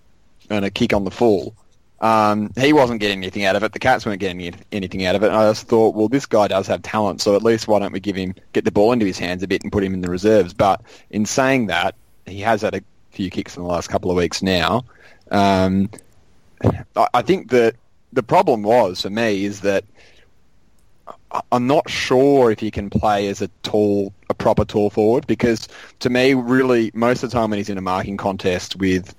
and 0.50 0.64
a 0.64 0.70
kick 0.72 0.94
on 0.94 1.04
the 1.04 1.12
full. 1.12 1.54
Um, 2.02 2.52
he 2.58 2.72
wasn't 2.72 3.02
getting 3.02 3.20
anything 3.20 3.44
out 3.44 3.56
of 3.56 3.64
it. 3.64 3.74
The 3.74 3.80
Cats 3.80 4.06
weren't 4.06 4.20
getting 4.20 4.56
anything 4.72 5.06
out 5.06 5.16
of 5.16 5.24
it. 5.24 5.28
And 5.28 5.36
I 5.36 5.50
just 5.50 5.68
thought, 5.68 5.96
well, 5.96 6.08
this 6.08 6.26
guy 6.26 6.48
does 6.48 6.68
have 6.68 6.82
talent, 6.82 7.22
so 7.22 7.36
at 7.36 7.44
least 7.44 7.68
why 7.68 7.80
don't 7.80 7.92
we 7.92 8.00
give 8.00 8.16
him 8.16 8.36
get 8.54 8.64
the 8.64 8.72
ball 8.72 8.92
into 8.92 9.06
his 9.06 9.20
hands 9.20 9.44
a 9.44 9.48
bit 9.48 9.64
and 9.64 9.72
put 9.72 9.84
him 9.84 9.94
in 9.94 10.02
the 10.02 10.10
reserves? 10.10 10.54
But 10.54 10.82
in 11.10 11.26
saying 11.26 11.68
that, 11.68 11.96
he 12.26 12.40
has 12.42 12.62
had 12.62 12.76
a 12.76 12.82
few 13.12 13.30
kicks 13.30 13.58
in 13.58 13.64
the 13.64 13.70
last 13.70 13.90
couple 13.90 14.10
of 14.12 14.18
weeks 14.18 14.42
now. 14.42 14.86
Um, 15.32 15.90
I, 16.96 17.08
I 17.14 17.22
think 17.22 17.50
that 17.52 17.76
the 18.14 18.24
problem 18.24 18.64
was 18.64 19.02
for 19.02 19.10
me 19.10 19.46
is 19.46 19.62
that 19.62 19.84
I'm 21.52 21.68
not 21.68 21.90
sure 21.90 22.52
if 22.52 22.60
he 22.60 22.72
can 22.72 22.90
play 22.90 23.28
as 23.28 23.42
a 23.42 23.48
tall, 23.62 24.14
a 24.30 24.34
proper 24.34 24.66
tall 24.66 24.90
forward 24.90 25.28
because 25.28 25.68
to 26.00 26.10
me, 26.10 26.34
really, 26.34 26.92
most 26.94 27.24
of 27.24 27.30
the 27.30 27.38
time 27.38 27.52
when 27.52 27.58
he's 27.58 27.70
in 27.70 27.78
a 27.78 27.82
marking 27.82 28.18
contest 28.18 28.76
with 28.78 29.14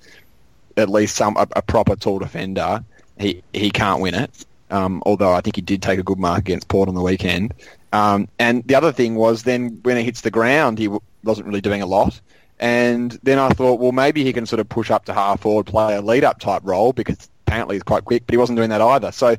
at 0.81 0.89
least 0.89 1.15
some 1.15 1.37
a, 1.37 1.47
a 1.55 1.61
proper 1.61 1.95
tall 1.95 2.19
defender, 2.19 2.83
he 3.17 3.43
he 3.53 3.71
can't 3.71 4.01
win 4.01 4.15
it. 4.15 4.45
Um, 4.69 5.03
although 5.05 5.33
I 5.33 5.41
think 5.41 5.57
he 5.57 5.61
did 5.61 5.81
take 5.81 5.99
a 5.99 6.03
good 6.03 6.17
mark 6.17 6.39
against 6.39 6.67
Port 6.67 6.87
on 6.87 6.95
the 6.95 7.01
weekend. 7.01 7.53
Um, 7.91 8.29
and 8.39 8.63
the 8.63 8.75
other 8.75 8.93
thing 8.93 9.15
was 9.15 9.43
then 9.43 9.79
when 9.83 9.97
he 9.97 10.03
hits 10.03 10.21
the 10.21 10.31
ground, 10.31 10.79
he 10.79 10.85
w- 10.85 11.01
wasn't 11.25 11.47
really 11.47 11.59
doing 11.59 11.81
a 11.81 11.85
lot. 11.85 12.21
And 12.57 13.11
then 13.23 13.37
I 13.37 13.49
thought, 13.49 13.79
well, 13.79 13.91
maybe 13.91 14.23
he 14.23 14.31
can 14.31 14.45
sort 14.45 14.59
of 14.59 14.69
push 14.69 14.91
up 14.91 15.05
to 15.05 15.13
half 15.13 15.41
forward, 15.41 15.65
play 15.65 15.95
a 15.95 16.01
lead 16.01 16.23
up 16.23 16.39
type 16.39 16.61
role 16.63 16.93
because 16.93 17.29
apparently 17.45 17.75
he's 17.75 17.83
quite 17.83 18.05
quick, 18.05 18.23
but 18.25 18.33
he 18.33 18.37
wasn't 18.37 18.55
doing 18.55 18.69
that 18.69 18.81
either. 18.81 19.11
So 19.11 19.35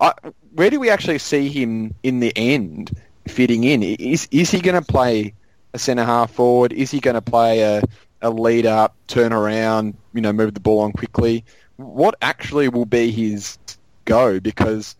I, 0.00 0.12
where 0.52 0.70
do 0.70 0.78
we 0.78 0.90
actually 0.90 1.18
see 1.18 1.48
him 1.48 1.94
in 2.02 2.20
the 2.20 2.32
end 2.36 2.96
fitting 3.26 3.64
in? 3.64 3.82
Is 3.82 4.28
is 4.30 4.50
he 4.50 4.60
going 4.60 4.80
to 4.80 4.86
play 4.86 5.34
a 5.74 5.78
centre 5.78 6.04
half 6.04 6.30
forward? 6.30 6.72
Is 6.72 6.90
he 6.90 7.00
going 7.00 7.14
to 7.14 7.22
play 7.22 7.60
a, 7.60 7.82
a 8.26 8.30
lead 8.30 8.66
up, 8.66 8.94
turn 9.06 9.32
around, 9.32 9.96
you 10.12 10.20
know, 10.20 10.32
move 10.32 10.54
the 10.54 10.60
ball 10.60 10.80
on 10.80 10.92
quickly? 10.92 11.44
What 11.76 12.14
actually 12.22 12.68
will 12.68 12.86
be 12.86 13.10
his 13.10 13.58
go? 14.04 14.40
Because 14.40 14.96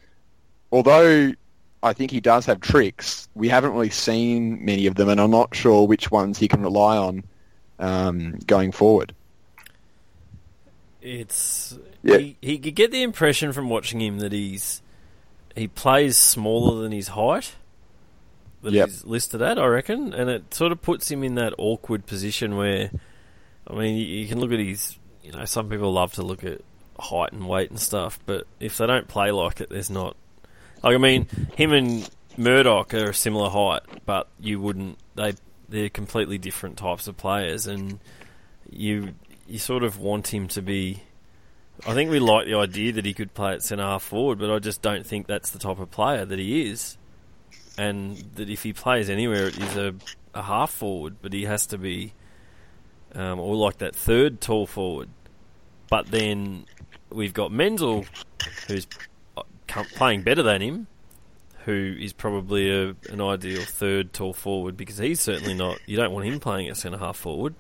although 0.72 1.32
I 1.82 1.92
think 1.92 2.10
he 2.10 2.20
does 2.20 2.46
have 2.46 2.60
tricks, 2.60 3.28
we 3.34 3.48
haven't 3.48 3.72
really 3.72 3.90
seen 3.90 4.64
many 4.64 4.86
of 4.86 4.94
them, 4.94 5.08
and 5.08 5.20
I'm 5.20 5.30
not 5.30 5.54
sure 5.54 5.86
which 5.86 6.10
ones 6.10 6.38
he 6.38 6.48
can 6.48 6.62
rely 6.62 6.96
on 6.96 7.24
um, 7.78 8.38
going 8.46 8.72
forward. 8.72 9.14
It's 11.02 11.78
Yeah. 12.02 12.18
he, 12.18 12.36
he 12.40 12.58
could 12.58 12.74
get 12.74 12.90
the 12.90 13.02
impression 13.02 13.52
from 13.52 13.68
watching 13.68 14.00
him 14.00 14.18
that 14.18 14.32
he's 14.32 14.82
he 15.54 15.68
plays 15.68 16.16
smaller 16.18 16.82
than 16.82 16.92
his 16.92 17.08
height 17.08 17.54
that 18.62 18.72
Yep. 18.72 18.88
he's 18.88 19.04
listed 19.04 19.40
at, 19.40 19.58
I 19.58 19.66
reckon, 19.66 20.12
and 20.12 20.28
it 20.28 20.52
sort 20.52 20.72
of 20.72 20.82
puts 20.82 21.10
him 21.10 21.22
in 21.22 21.34
that 21.36 21.54
awkward 21.56 22.04
position 22.06 22.56
where, 22.56 22.90
I 23.68 23.74
mean, 23.74 23.96
you, 23.96 24.26
can 24.26 24.40
look 24.40 24.52
at 24.52 24.58
his, 24.58 24.96
you 25.22 25.32
know, 25.32 25.44
some 25.44 25.68
people 25.68 25.92
love 25.92 26.12
to 26.14 26.22
look 26.22 26.44
at 26.44 26.60
height 26.98 27.32
and 27.32 27.48
weight 27.48 27.70
and 27.70 27.80
stuff, 27.80 28.18
but 28.26 28.46
if 28.60 28.78
they 28.78 28.86
don't 28.86 29.08
play 29.08 29.30
like 29.30 29.60
it, 29.60 29.70
there's 29.70 29.90
not. 29.90 30.16
Like 30.82 30.94
I 30.94 30.98
mean, 30.98 31.26
him 31.56 31.72
and 31.72 32.08
Murdoch 32.36 32.94
are 32.94 33.10
a 33.10 33.14
similar 33.14 33.50
height, 33.50 33.82
but 34.04 34.28
you 34.40 34.60
wouldn't. 34.60 34.98
They 35.14 35.34
they're 35.68 35.88
completely 35.88 36.38
different 36.38 36.76
types 36.76 37.08
of 37.08 37.16
players, 37.16 37.66
and 37.66 37.98
you 38.70 39.14
you 39.46 39.58
sort 39.58 39.82
of 39.82 39.98
want 39.98 40.32
him 40.32 40.48
to 40.48 40.62
be. 40.62 41.02
I 41.86 41.92
think 41.94 42.10
we 42.10 42.18
like 42.18 42.46
the 42.46 42.54
idea 42.54 42.92
that 42.92 43.04
he 43.04 43.12
could 43.12 43.34
play 43.34 43.52
at 43.52 43.62
centre 43.62 43.82
half 43.84 44.02
forward, 44.02 44.38
but 44.38 44.50
I 44.50 44.58
just 44.58 44.80
don't 44.80 45.04
think 45.04 45.26
that's 45.26 45.50
the 45.50 45.58
type 45.58 45.78
of 45.78 45.90
player 45.90 46.24
that 46.24 46.38
he 46.38 46.70
is. 46.70 46.96
And 47.78 48.16
that 48.36 48.48
if 48.48 48.62
he 48.62 48.72
plays 48.72 49.10
anywhere, 49.10 49.48
is 49.48 49.76
a, 49.76 49.94
a 50.32 50.42
half 50.42 50.70
forward, 50.70 51.16
but 51.20 51.34
he 51.34 51.44
has 51.44 51.66
to 51.66 51.78
be, 51.78 52.14
um, 53.16 53.40
or 53.40 53.56
like 53.56 53.78
that 53.78 53.96
third 53.96 54.40
tall 54.40 54.66
forward. 54.66 55.08
But 55.88 56.06
then 56.06 56.66
we've 57.10 57.34
got 57.34 57.50
Menzel, 57.50 58.04
who's 58.68 58.86
uh, 59.36 59.42
playing 59.94 60.22
better 60.22 60.42
than 60.42 60.60
him, 60.60 60.86
who 61.64 61.96
is 61.98 62.12
probably 62.12 62.70
a, 62.70 62.94
an 63.10 63.20
ideal 63.20 63.62
third 63.62 64.12
tall 64.12 64.32
forward 64.32 64.76
because 64.76 64.98
he's 64.98 65.20
certainly 65.20 65.54
not. 65.54 65.78
You 65.86 65.96
don't 65.96 66.12
want 66.12 66.26
him 66.26 66.38
playing 66.38 66.68
at 66.68 66.76
centre 66.76 66.98
half 66.98 67.16
forward. 67.16 67.54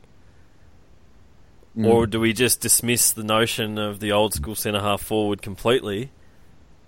Or 1.84 2.06
do 2.06 2.18
we 2.20 2.32
just 2.32 2.62
dismiss 2.62 3.12
the 3.12 3.22
notion 3.22 3.76
of 3.76 4.00
the 4.00 4.10
old 4.10 4.32
school 4.32 4.54
centre 4.54 4.80
half 4.80 5.02
forward 5.02 5.42
completely, 5.42 6.10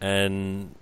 and 0.00 0.74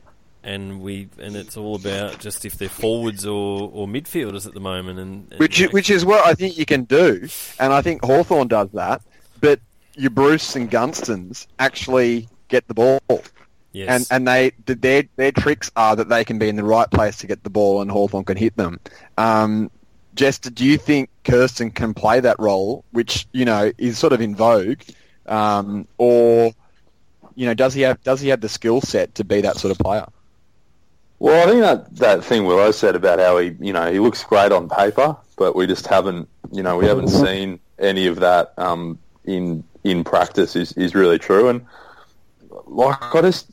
and 0.47 0.81
we 0.81 1.09
and 1.19 1.35
it's 1.35 1.57
all 1.57 1.75
about 1.75 2.21
just 2.21 2.45
if 2.45 2.57
they're 2.57 2.69
forwards 2.69 3.27
or, 3.27 3.69
or 3.75 3.89
midfielders 3.89 4.47
at 4.47 4.55
the 4.55 4.61
moment, 4.61 4.99
and, 5.01 5.31
and 5.33 5.41
Which, 5.41 5.61
which 5.73 5.91
is 5.91 6.05
what 6.05 6.25
I 6.25 6.35
think 6.35 6.57
you 6.57 6.65
can 6.65 6.85
do, 6.85 7.29
and 7.59 7.73
I 7.73 7.83
think 7.83 8.05
Hawthorn 8.05 8.47
does 8.47 8.71
that, 8.71 9.03
but 9.41 9.59
your 9.97 10.11
Breust 10.11 10.55
and 10.55 10.71
Gunstons 10.71 11.49
actually 11.59 12.29
get 12.49 12.67
the 12.69 12.75
ball. 12.75 13.01
yes, 13.73 13.89
And 13.89 14.07
and 14.11 14.29
they 14.29 14.53
their 14.67 15.05
their 15.17 15.33
tricks 15.33 15.71
are 15.75 15.97
that 15.97 16.09
they 16.09 16.25
can 16.25 16.39
be 16.39 16.49
in 16.49 16.55
the 16.55 16.65
right 16.65 16.91
place 16.91 17.17
to 17.19 17.27
get 17.27 17.43
the 17.43 17.51
ball, 17.51 17.83
and 17.83 17.91
Hawthorn 17.91 18.25
can 18.25 18.37
hit 18.37 18.57
them. 18.57 18.79
Um, 19.19 19.71
Jester, 20.15 20.51
do 20.51 20.65
you 20.65 20.79
think 20.79 21.11
Kersten 21.25 21.73
can 21.73 21.93
play 21.93 22.21
that 22.21 22.39
role, 22.39 22.85
which 22.93 23.27
you 23.33 23.45
know 23.45 23.73
is 23.79 23.99
sort 23.99 24.13
of 24.13 24.21
in 24.21 24.37
vogue, 24.37 24.81
um, 25.27 25.89
or 25.99 26.53
you 27.35 27.47
know 27.47 27.55
does 27.55 27.75
he 27.75 27.81
have 27.81 28.01
does 28.05 28.21
he 28.21 28.29
have 28.29 28.41
the 28.41 28.49
skill 28.49 28.81
set 28.81 29.17
to 29.17 29.25
be 29.25 29.41
that 29.41 29.57
sort 29.57 29.73
of 29.73 29.79
player? 29.79 30.07
Well, 31.19 31.49
I 31.49 31.51
think 31.51 31.63
that 31.63 31.97
that 31.97 32.25
thing 32.25 32.45
Willow 32.45 32.71
said 32.73 32.95
about 32.95 33.19
how 33.19 33.39
he, 33.39 33.57
you 33.61 33.73
know, 33.73 33.91
he 33.91 33.99
looks 34.01 34.23
great 34.25 34.53
on 34.53 34.69
paper, 34.69 35.17
but 35.37 35.57
we 35.57 35.67
just 35.67 35.87
haven't, 35.87 36.29
you 36.53 36.63
know, 36.63 36.77
we 36.77 36.87
haven't 36.87 37.09
seen 37.09 37.59
any 37.79 38.07
of 38.07 38.21
that 38.21 38.53
um, 38.59 38.99
in 39.25 39.65
in 39.85 40.05
practice 40.05 40.57
is, 40.57 40.73
is 40.73 40.95
really 40.95 41.19
true. 41.19 41.49
And 41.49 41.65
like 42.67 43.15
I 43.15 43.23
just, 43.23 43.51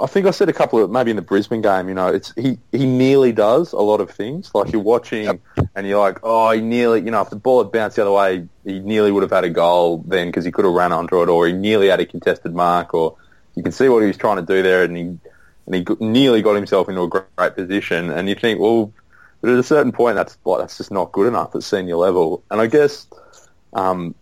I- 0.00 0.06
think 0.06 0.26
I 0.26 0.30
said 0.30 0.48
a 0.48 0.52
couple 0.52 0.82
of 0.82 0.90
maybe 0.90 1.10
in 1.10 1.16
the 1.16 1.22
Brisbane 1.22 1.60
game, 1.60 1.88
you 1.88 1.94
know, 1.94 2.08
it's 2.08 2.32
he 2.36 2.58
he 2.72 2.86
nearly 2.86 3.32
does 3.32 3.72
a 3.72 3.80
lot 3.80 4.00
of 4.00 4.10
things. 4.10 4.50
Like 4.54 4.72
you're 4.72 4.80
watching 4.80 5.40
and 5.76 5.86
you're 5.86 5.98
like, 6.00 6.20
oh, 6.22 6.52
he 6.52 6.60
nearly, 6.62 7.00
you 7.02 7.10
know, 7.10 7.20
if 7.20 7.28
the 7.28 7.36
ball 7.36 7.62
had 7.62 7.70
bounced 7.70 7.96
the 7.96 8.02
other 8.02 8.12
way, 8.12 8.48
he 8.64 8.80
nearly 8.80 9.10
would 9.12 9.22
have 9.22 9.32
had 9.32 9.44
a 9.44 9.50
goal 9.50 10.02
then 10.06 10.28
because 10.28 10.44
he 10.46 10.50
could 10.52 10.64
have 10.64 10.72
ran 10.74 10.92
onto 10.92 11.22
it, 11.22 11.28
or 11.28 11.46
he 11.46 11.52
nearly 11.52 11.88
had 11.88 12.00
a 12.00 12.06
contested 12.06 12.54
mark, 12.54 12.94
or 12.94 13.16
you 13.56 13.62
can 13.62 13.72
see 13.72 13.88
what 13.90 14.00
he 14.00 14.06
was 14.06 14.16
trying 14.16 14.36
to 14.36 14.42
do 14.42 14.62
there, 14.62 14.84
and 14.84 14.96
he 14.96 15.18
and 15.66 15.74
he 15.74 15.84
nearly 16.00 16.42
got 16.42 16.54
himself 16.54 16.88
into 16.88 17.02
a 17.02 17.08
great, 17.08 17.54
position. 17.54 18.10
And 18.10 18.28
you 18.28 18.34
think, 18.34 18.60
well, 18.60 18.92
but 19.40 19.50
at 19.50 19.58
a 19.58 19.62
certain 19.62 19.92
point, 19.92 20.16
that's 20.16 20.36
like 20.44 20.60
that's 20.60 20.78
just 20.78 20.90
not 20.90 21.12
good 21.12 21.26
enough 21.26 21.54
at 21.54 21.62
senior 21.62 21.96
level. 21.96 22.42
And 22.50 22.60
I 22.60 22.66
guess, 22.66 23.06
um, 23.72 24.14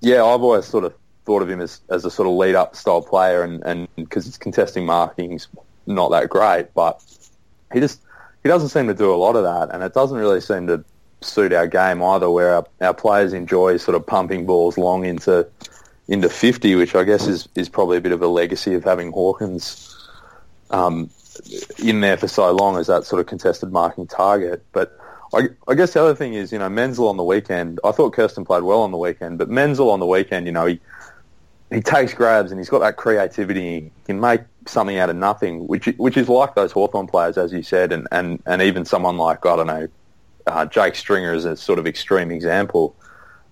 yeah, 0.00 0.24
I've 0.24 0.42
always 0.42 0.64
sort 0.64 0.84
of 0.84 0.94
thought 1.24 1.42
of 1.42 1.50
him 1.50 1.60
as, 1.60 1.80
as 1.88 2.04
a 2.04 2.10
sort 2.10 2.28
of 2.28 2.34
lead 2.34 2.54
up 2.54 2.74
style 2.74 3.02
player, 3.02 3.42
and 3.42 3.62
and 3.64 3.88
because 3.96 4.24
his 4.24 4.38
contesting 4.38 4.86
marking's 4.86 5.48
not 5.86 6.10
that 6.10 6.28
great, 6.28 6.74
but 6.74 7.02
he 7.72 7.80
just 7.80 8.00
he 8.42 8.48
doesn't 8.48 8.70
seem 8.70 8.88
to 8.88 8.94
do 8.94 9.12
a 9.12 9.16
lot 9.16 9.36
of 9.36 9.44
that, 9.44 9.74
and 9.74 9.82
it 9.82 9.94
doesn't 9.94 10.18
really 10.18 10.40
seem 10.40 10.66
to 10.66 10.84
suit 11.20 11.52
our 11.52 11.68
game 11.68 12.02
either, 12.02 12.28
where 12.28 12.54
our, 12.54 12.66
our 12.80 12.94
players 12.94 13.32
enjoy 13.32 13.76
sort 13.76 13.94
of 13.94 14.04
pumping 14.06 14.46
balls 14.46 14.76
long 14.76 15.04
into 15.04 15.46
into 16.08 16.28
50, 16.28 16.74
which 16.74 16.94
I 16.94 17.04
guess 17.04 17.26
is, 17.26 17.48
is 17.54 17.68
probably 17.68 17.96
a 17.96 18.00
bit 18.00 18.12
of 18.12 18.22
a 18.22 18.26
legacy 18.26 18.74
of 18.74 18.84
having 18.84 19.12
Hawkins 19.12 19.91
um, 20.72 21.10
in 21.78 22.00
there 22.00 22.16
for 22.16 22.28
so 22.28 22.50
long 22.52 22.76
as 22.76 22.86
that 22.88 23.04
sort 23.04 23.20
of 23.20 23.26
contested 23.26 23.72
marking 23.72 24.06
target. 24.06 24.64
But 24.72 24.98
I, 25.34 25.48
I 25.68 25.74
guess 25.74 25.94
the 25.94 26.02
other 26.02 26.14
thing 26.14 26.34
is, 26.34 26.52
you 26.52 26.58
know, 26.58 26.68
Menzel 26.68 27.08
on 27.08 27.16
the 27.16 27.24
weekend, 27.24 27.80
I 27.84 27.92
thought 27.92 28.12
Kersten 28.12 28.44
played 28.44 28.64
well 28.64 28.80
on 28.82 28.90
the 28.90 28.98
weekend, 28.98 29.38
but 29.38 29.48
Menzel 29.48 29.90
on 29.90 30.00
the 30.00 30.06
weekend, 30.06 30.46
you 30.46 30.52
know, 30.52 30.66
he, 30.66 30.80
he 31.70 31.80
takes 31.80 32.12
grabs 32.12 32.50
and 32.50 32.60
he's 32.60 32.68
got 32.68 32.80
that 32.80 32.96
creativity. 32.96 33.80
He 33.80 33.90
can 34.04 34.20
make 34.20 34.42
something 34.66 34.98
out 34.98 35.08
of 35.08 35.16
nothing, 35.16 35.66
which 35.66 35.86
which 35.96 36.16
is 36.16 36.28
like 36.28 36.54
those 36.54 36.70
Hawthorn 36.70 37.06
players, 37.06 37.38
as 37.38 37.52
you 37.52 37.62
said, 37.62 37.92
and, 37.92 38.06
and, 38.12 38.42
and 38.44 38.60
even 38.60 38.84
someone 38.84 39.16
like, 39.16 39.46
I 39.46 39.56
don't 39.56 39.66
know, 39.66 39.88
uh, 40.46 40.66
Jake 40.66 40.96
Stringer 40.96 41.32
is 41.32 41.44
a 41.46 41.56
sort 41.56 41.78
of 41.78 41.86
extreme 41.86 42.30
example. 42.30 42.94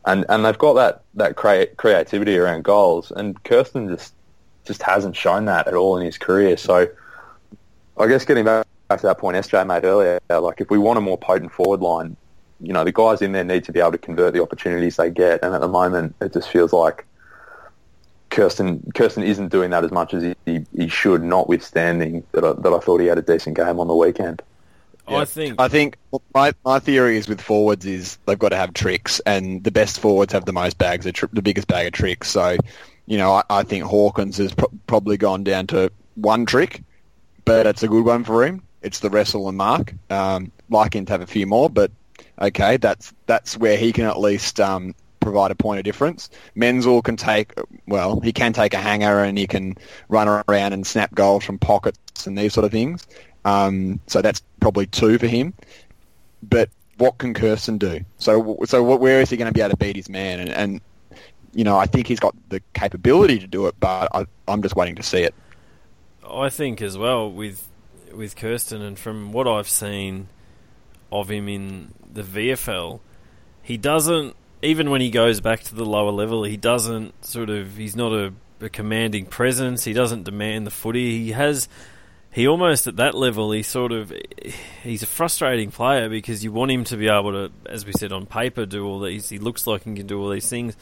And 0.04 0.24
and 0.28 0.44
they've 0.44 0.56
got 0.56 0.74
that, 0.74 1.02
that 1.14 1.36
crea- 1.36 1.68
creativity 1.76 2.36
around 2.38 2.64
goals, 2.64 3.10
and 3.10 3.42
Kersten 3.44 3.88
just 3.88 4.14
just 4.64 4.82
hasn't 4.82 5.16
shown 5.16 5.44
that 5.46 5.66
at 5.66 5.74
all 5.74 5.96
in 5.98 6.04
his 6.04 6.16
career. 6.16 6.56
So 6.56 6.88
I 8.00 8.08
guess 8.08 8.24
getting 8.24 8.44
back 8.44 8.66
to 8.88 9.02
that 9.02 9.18
point 9.18 9.36
SJ 9.36 9.66
made 9.66 9.84
earlier, 9.84 10.20
like 10.28 10.60
if 10.60 10.70
we 10.70 10.78
want 10.78 10.98
a 10.98 11.02
more 11.02 11.18
potent 11.18 11.52
forward 11.52 11.80
line, 11.80 12.16
you 12.60 12.72
know, 12.72 12.82
the 12.82 12.92
guys 12.92 13.22
in 13.22 13.32
there 13.32 13.44
need 13.44 13.64
to 13.64 13.72
be 13.72 13.80
able 13.80 13.92
to 13.92 13.98
convert 13.98 14.32
the 14.32 14.42
opportunities 14.42 14.96
they 14.96 15.10
get, 15.10 15.42
and 15.42 15.54
at 15.54 15.60
the 15.60 15.68
moment 15.68 16.14
it 16.20 16.32
just 16.32 16.48
feels 16.48 16.72
like 16.72 17.06
Kersten 18.30 18.90
Kersten 18.94 19.22
isn't 19.22 19.48
doing 19.48 19.70
that 19.70 19.84
as 19.84 19.90
much 19.90 20.14
as 20.14 20.22
he, 20.22 20.34
he, 20.46 20.66
he 20.74 20.88
should, 20.88 21.22
notwithstanding 21.22 22.24
that 22.32 22.44
I, 22.44 22.52
that 22.54 22.72
I 22.72 22.78
thought 22.78 23.00
he 23.00 23.06
had 23.06 23.18
a 23.18 23.22
decent 23.22 23.56
game 23.56 23.78
on 23.78 23.86
the 23.86 23.94
weekend. 23.94 24.42
I 25.06 25.24
think 25.24 25.60
I 25.60 25.68
think 25.68 25.96
my 26.34 26.54
my 26.64 26.78
theory 26.78 27.16
is 27.16 27.28
with 27.28 27.40
forwards 27.40 27.84
is 27.84 28.18
they've 28.26 28.38
got 28.38 28.50
to 28.50 28.56
have 28.56 28.72
tricks, 28.72 29.20
and 29.26 29.62
the 29.62 29.72
best 29.72 30.00
forwards 30.00 30.32
have 30.32 30.44
the 30.44 30.52
most 30.52 30.78
bags 30.78 31.04
of 31.04 31.14
tri- 31.14 31.28
the 31.32 31.42
biggest 31.42 31.66
bag 31.66 31.86
of 31.88 31.92
tricks. 31.92 32.30
So, 32.30 32.56
you 33.06 33.18
know, 33.18 33.32
I, 33.32 33.42
I 33.50 33.62
think 33.64 33.84
Hawkins 33.84 34.36
has 34.38 34.54
pro- 34.54 34.70
probably 34.86 35.16
gone 35.16 35.42
down 35.42 35.66
to 35.68 35.90
one 36.14 36.46
trick, 36.46 36.82
but 37.44 37.66
it's 37.66 37.82
a 37.82 37.88
good 37.88 38.04
one 38.04 38.24
for 38.24 38.44
him. 38.44 38.62
It's 38.82 39.00
the 39.00 39.10
wrestle 39.10 39.48
and 39.48 39.58
mark. 39.58 39.94
Um, 40.08 40.52
like 40.68 40.94
him 40.94 41.04
to 41.06 41.12
have 41.12 41.20
a 41.20 41.26
few 41.26 41.46
more, 41.46 41.68
but 41.68 41.90
okay, 42.40 42.76
that's 42.76 43.12
that's 43.26 43.56
where 43.56 43.76
he 43.76 43.92
can 43.92 44.04
at 44.04 44.18
least 44.18 44.60
um, 44.60 44.94
provide 45.20 45.50
a 45.50 45.54
point 45.54 45.78
of 45.78 45.84
difference. 45.84 46.30
Menzel 46.54 47.02
can 47.02 47.16
take, 47.16 47.52
well, 47.86 48.20
he 48.20 48.32
can 48.32 48.52
take 48.52 48.74
a 48.74 48.78
hanger 48.78 49.22
and 49.22 49.38
he 49.38 49.46
can 49.46 49.76
run 50.08 50.42
around 50.48 50.72
and 50.72 50.86
snap 50.86 51.14
goals 51.14 51.44
from 51.44 51.58
pockets 51.58 52.26
and 52.26 52.36
these 52.36 52.54
sort 52.54 52.64
of 52.64 52.72
things. 52.72 53.06
Um, 53.44 54.00
so 54.06 54.22
that's 54.22 54.42
probably 54.60 54.86
two 54.86 55.18
for 55.18 55.26
him. 55.26 55.54
But 56.42 56.70
what 56.96 57.18
can 57.18 57.34
Kersten 57.34 57.78
do? 57.78 58.00
So, 58.18 58.58
so 58.64 58.82
where 58.96 59.20
is 59.20 59.30
he 59.30 59.36
going 59.36 59.46
to 59.46 59.54
be 59.54 59.60
able 59.60 59.70
to 59.70 59.76
beat 59.76 59.96
his 59.96 60.08
man? 60.08 60.40
And, 60.40 60.50
and 60.50 60.80
you 61.52 61.64
know, 61.64 61.76
I 61.76 61.86
think 61.86 62.06
he's 62.06 62.20
got 62.20 62.34
the 62.48 62.62
capability 62.74 63.38
to 63.38 63.46
do 63.46 63.66
it, 63.66 63.74
but 63.80 64.08
I, 64.14 64.26
I'm 64.48 64.62
just 64.62 64.76
waiting 64.76 64.96
to 64.96 65.02
see 65.02 65.22
it. 65.22 65.34
I 66.32 66.48
think 66.48 66.82
as 66.82 66.96
well 66.96 67.30
with 67.30 67.66
with 68.12 68.36
Kersten, 68.36 68.82
and 68.82 68.98
from 68.98 69.32
what 69.32 69.46
I've 69.46 69.68
seen 69.68 70.28
of 71.12 71.30
him 71.30 71.48
in 71.48 71.92
the 72.12 72.22
VFL, 72.22 73.00
he 73.62 73.76
doesn't 73.76 74.36
even 74.62 74.90
when 74.90 75.00
he 75.00 75.10
goes 75.10 75.40
back 75.40 75.62
to 75.64 75.74
the 75.74 75.84
lower 75.84 76.10
level, 76.10 76.44
he 76.44 76.56
doesn't 76.56 77.24
sort 77.24 77.50
of 77.50 77.76
he's 77.76 77.96
not 77.96 78.12
a, 78.12 78.32
a 78.60 78.68
commanding 78.68 79.26
presence. 79.26 79.84
He 79.84 79.92
doesn't 79.92 80.24
demand 80.24 80.66
the 80.66 80.70
footy. 80.70 81.24
He 81.24 81.32
has 81.32 81.68
he 82.32 82.46
almost 82.46 82.86
at 82.86 82.96
that 82.96 83.14
level 83.14 83.50
he 83.50 83.62
sort 83.62 83.92
of 83.92 84.12
he's 84.82 85.02
a 85.02 85.06
frustrating 85.06 85.70
player 85.70 86.08
because 86.08 86.44
you 86.44 86.52
want 86.52 86.70
him 86.70 86.84
to 86.84 86.96
be 86.96 87.08
able 87.08 87.32
to 87.32 87.52
as 87.66 87.84
we 87.84 87.92
said 87.92 88.12
on 88.12 88.26
paper 88.26 88.64
do 88.64 88.86
all 88.86 89.00
these 89.00 89.28
he 89.28 89.38
looks 89.38 89.66
like 89.66 89.82
he 89.84 89.94
can 89.94 90.06
do 90.06 90.20
all 90.22 90.30
these 90.30 90.48
things 90.48 90.76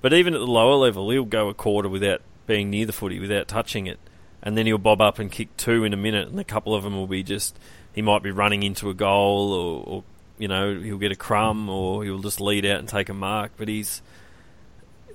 but 0.00 0.12
even 0.12 0.34
at 0.34 0.40
the 0.40 0.46
lower 0.46 0.74
level 0.74 1.08
he'll 1.10 1.24
go 1.24 1.48
a 1.48 1.54
quarter 1.54 1.88
without 1.88 2.20
being 2.46 2.68
near 2.68 2.84
the 2.84 2.92
footy 2.92 3.18
without 3.18 3.48
touching 3.48 3.86
it 3.86 3.98
and 4.42 4.56
then 4.56 4.66
he'll 4.66 4.78
bob 4.78 5.00
up 5.00 5.18
and 5.18 5.30
kick 5.30 5.56
two 5.56 5.84
in 5.84 5.92
a 5.92 5.96
minute 5.96 6.28
and 6.28 6.38
a 6.40 6.44
couple 6.44 6.74
of 6.74 6.82
them 6.82 6.94
will 6.94 7.06
be 7.06 7.22
just 7.22 7.58
he 7.94 8.02
might 8.02 8.22
be 8.22 8.30
running 8.30 8.62
into 8.62 8.90
a 8.90 8.94
goal 8.94 9.52
or, 9.52 9.84
or 9.86 10.04
you 10.38 10.48
know, 10.48 10.78
he'll 10.78 10.98
get 10.98 11.12
a 11.12 11.16
crumb 11.16 11.68
or 11.68 12.02
he'll 12.04 12.18
just 12.18 12.40
lead 12.40 12.66
out 12.66 12.78
and 12.78 12.88
take 12.88 13.08
a 13.08 13.14
mark. 13.14 13.52
But 13.56 13.68
he's 13.68 14.02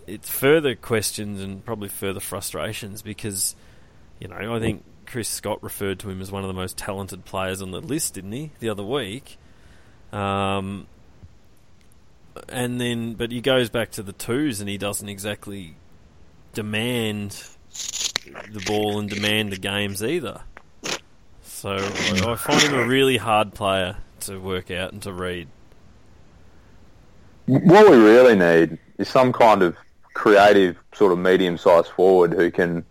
it's 0.06 0.30
further 0.30 0.74
questions 0.76 1.42
and 1.42 1.66
probably 1.66 1.90
further 1.90 2.22
frustrations 2.22 3.02
because 3.02 3.56
you 4.20 4.28
know 4.30 4.56
I 4.56 4.60
think 4.60 4.84
Chris 5.06 5.28
Scott 5.28 5.62
referred 5.62 6.00
to 6.00 6.10
him 6.10 6.22
as 6.22 6.32
one 6.32 6.44
of 6.44 6.48
the 6.48 6.54
most 6.54 6.78
talented 6.78 7.26
players 7.26 7.62
on 7.62 7.72
the 7.72 7.82
list, 7.82 8.14
didn't 8.14 8.32
he, 8.32 8.52
the 8.60 8.70
other 8.70 8.84
week? 8.84 9.38
Um, 10.12 10.88
and 12.50 12.80
then, 12.80 13.14
but 13.14 13.32
he 13.32 13.42
goes 13.42 13.70
back 13.70 13.92
to 13.92 14.04
the 14.04 14.14
twos 14.14 14.60
and 14.60 14.70
he 14.70 14.78
doesn't 14.78 15.10
exactly 15.10 15.76
demand 16.54 17.44
the 18.52 18.64
ball 18.66 19.00
and 19.00 19.10
demand 19.10 19.52
the 19.52 19.58
games 19.58 20.04
either. 20.04 20.42
So 21.42 21.76
I 21.76 22.36
find 22.36 22.62
him 22.62 22.76
a 22.76 22.88
really 22.88 23.18
hard 23.18 23.54
player 23.54 23.98
to 24.22 24.40
work 24.40 24.72
out 24.72 24.94
and 24.94 25.02
to 25.04 25.12
read. 25.12 25.48
What 27.46 27.90
we 27.90 27.98
really 27.98 28.36
need 28.36 28.78
is 28.98 29.08
some 29.10 29.34
kind 29.34 29.64
of 29.64 29.76
creative 30.14 30.78
sort 30.94 31.12
of 31.12 31.20
medium-sized 31.20 31.90
forward 31.90 32.34
who 32.34 32.52
can, 32.52 32.84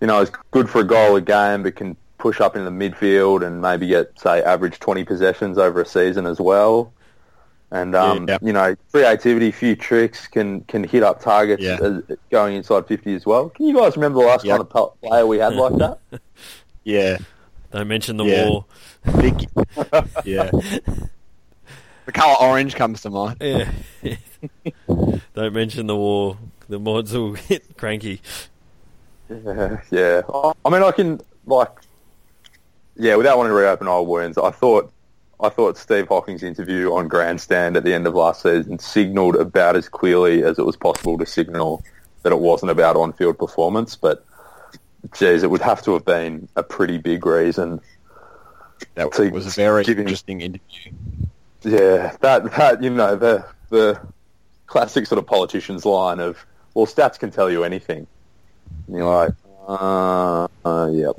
you 0.00 0.06
know, 0.06 0.20
is 0.20 0.30
good 0.50 0.68
for 0.68 0.80
a 0.80 0.84
goal 0.84 1.16
a 1.16 1.20
game, 1.20 1.62
but 1.62 1.76
can 1.76 1.96
push 2.18 2.40
up 2.40 2.56
in 2.56 2.64
the 2.64 2.70
midfield 2.70 3.46
and 3.46 3.60
maybe 3.60 3.86
get, 3.86 4.18
say, 4.18 4.42
average 4.42 4.78
20 4.78 5.04
possessions 5.04 5.58
over 5.58 5.80
a 5.80 5.86
season 5.86 6.26
as 6.26 6.40
well. 6.40 6.92
And, 7.72 7.94
um, 7.94 8.28
yeah, 8.28 8.34
yeah. 8.34 8.46
you 8.46 8.52
know, 8.52 8.76
creativity, 8.90 9.50
few 9.50 9.74
tricks, 9.74 10.26
can, 10.26 10.60
can 10.64 10.84
hit 10.84 11.02
up 11.02 11.22
targets 11.22 11.62
yeah. 11.62 11.78
as, 11.80 12.02
going 12.30 12.54
inside 12.54 12.86
50 12.86 13.14
as 13.14 13.24
well. 13.24 13.48
Can 13.48 13.66
you 13.66 13.74
guys 13.74 13.96
remember 13.96 14.20
the 14.20 14.26
last 14.26 14.46
kind 14.46 14.60
of 14.60 15.00
player 15.00 15.26
we 15.26 15.38
had 15.38 15.54
like 15.54 15.76
that? 15.78 15.98
yeah. 16.84 17.16
Don't 17.70 17.88
mention 17.88 18.18
the 18.18 18.24
war. 18.24 18.66
Big, 19.18 19.48
yeah. 20.26 20.50
The 22.04 22.12
colour 22.12 22.36
orange 22.42 22.74
comes 22.74 23.00
to 23.02 23.10
mind. 23.10 23.38
Yeah. 23.40 23.70
Don't 25.34 25.54
mention 25.54 25.86
the 25.86 25.96
war. 25.96 26.36
The 26.68 26.78
mods 26.78 27.14
will 27.14 27.32
get 27.32 27.78
cranky. 27.78 28.20
Yeah, 29.30 29.80
yeah. 29.90 30.22
I 30.62 30.68
mean, 30.68 30.82
I 30.82 30.90
can 30.90 31.22
like, 31.46 31.70
yeah. 32.96 33.16
Without 33.16 33.38
wanting 33.38 33.52
to 33.52 33.54
reopen 33.54 33.88
old 33.88 34.08
wounds, 34.08 34.36
I 34.36 34.50
thought, 34.50 34.91
I 35.42 35.48
thought 35.48 35.76
Steve 35.76 36.08
Hocking's 36.08 36.42
interview 36.42 36.92
on 36.92 37.08
Grandstand 37.08 37.76
at 37.76 37.84
the 37.84 37.92
end 37.92 38.06
of 38.06 38.14
last 38.14 38.42
season 38.42 38.78
signalled 38.78 39.36
about 39.36 39.76
as 39.76 39.88
clearly 39.88 40.44
as 40.44 40.58
it 40.58 40.64
was 40.64 40.76
possible 40.76 41.18
to 41.18 41.26
signal 41.26 41.84
that 42.22 42.32
it 42.32 42.38
wasn't 42.38 42.70
about 42.70 42.96
on-field 42.96 43.38
performance. 43.38 43.96
But, 43.96 44.24
geez, 45.14 45.42
it 45.42 45.50
would 45.50 45.60
have 45.60 45.82
to 45.82 45.94
have 45.94 46.04
been 46.04 46.48
a 46.54 46.62
pretty 46.62 46.98
big 46.98 47.26
reason 47.26 47.80
that 48.94 49.32
was 49.32 49.46
a 49.46 49.50
very 49.50 49.84
giving, 49.84 50.04
interesting 50.04 50.40
interview. 50.40 50.92
Yeah, 51.62 52.16
that 52.20 52.50
that 52.52 52.82
you 52.82 52.90
know 52.90 53.16
the 53.16 53.44
the 53.70 54.00
classic 54.66 55.06
sort 55.06 55.18
of 55.18 55.26
politician's 55.26 55.84
line 55.84 56.20
of 56.20 56.44
well, 56.74 56.86
stats 56.86 57.18
can 57.18 57.30
tell 57.30 57.50
you 57.50 57.64
anything. 57.64 58.06
And 58.86 58.96
you're 58.96 59.06
like, 59.06 59.34
uh, 59.68 60.48
uh, 60.64 60.90
yep. 60.92 61.16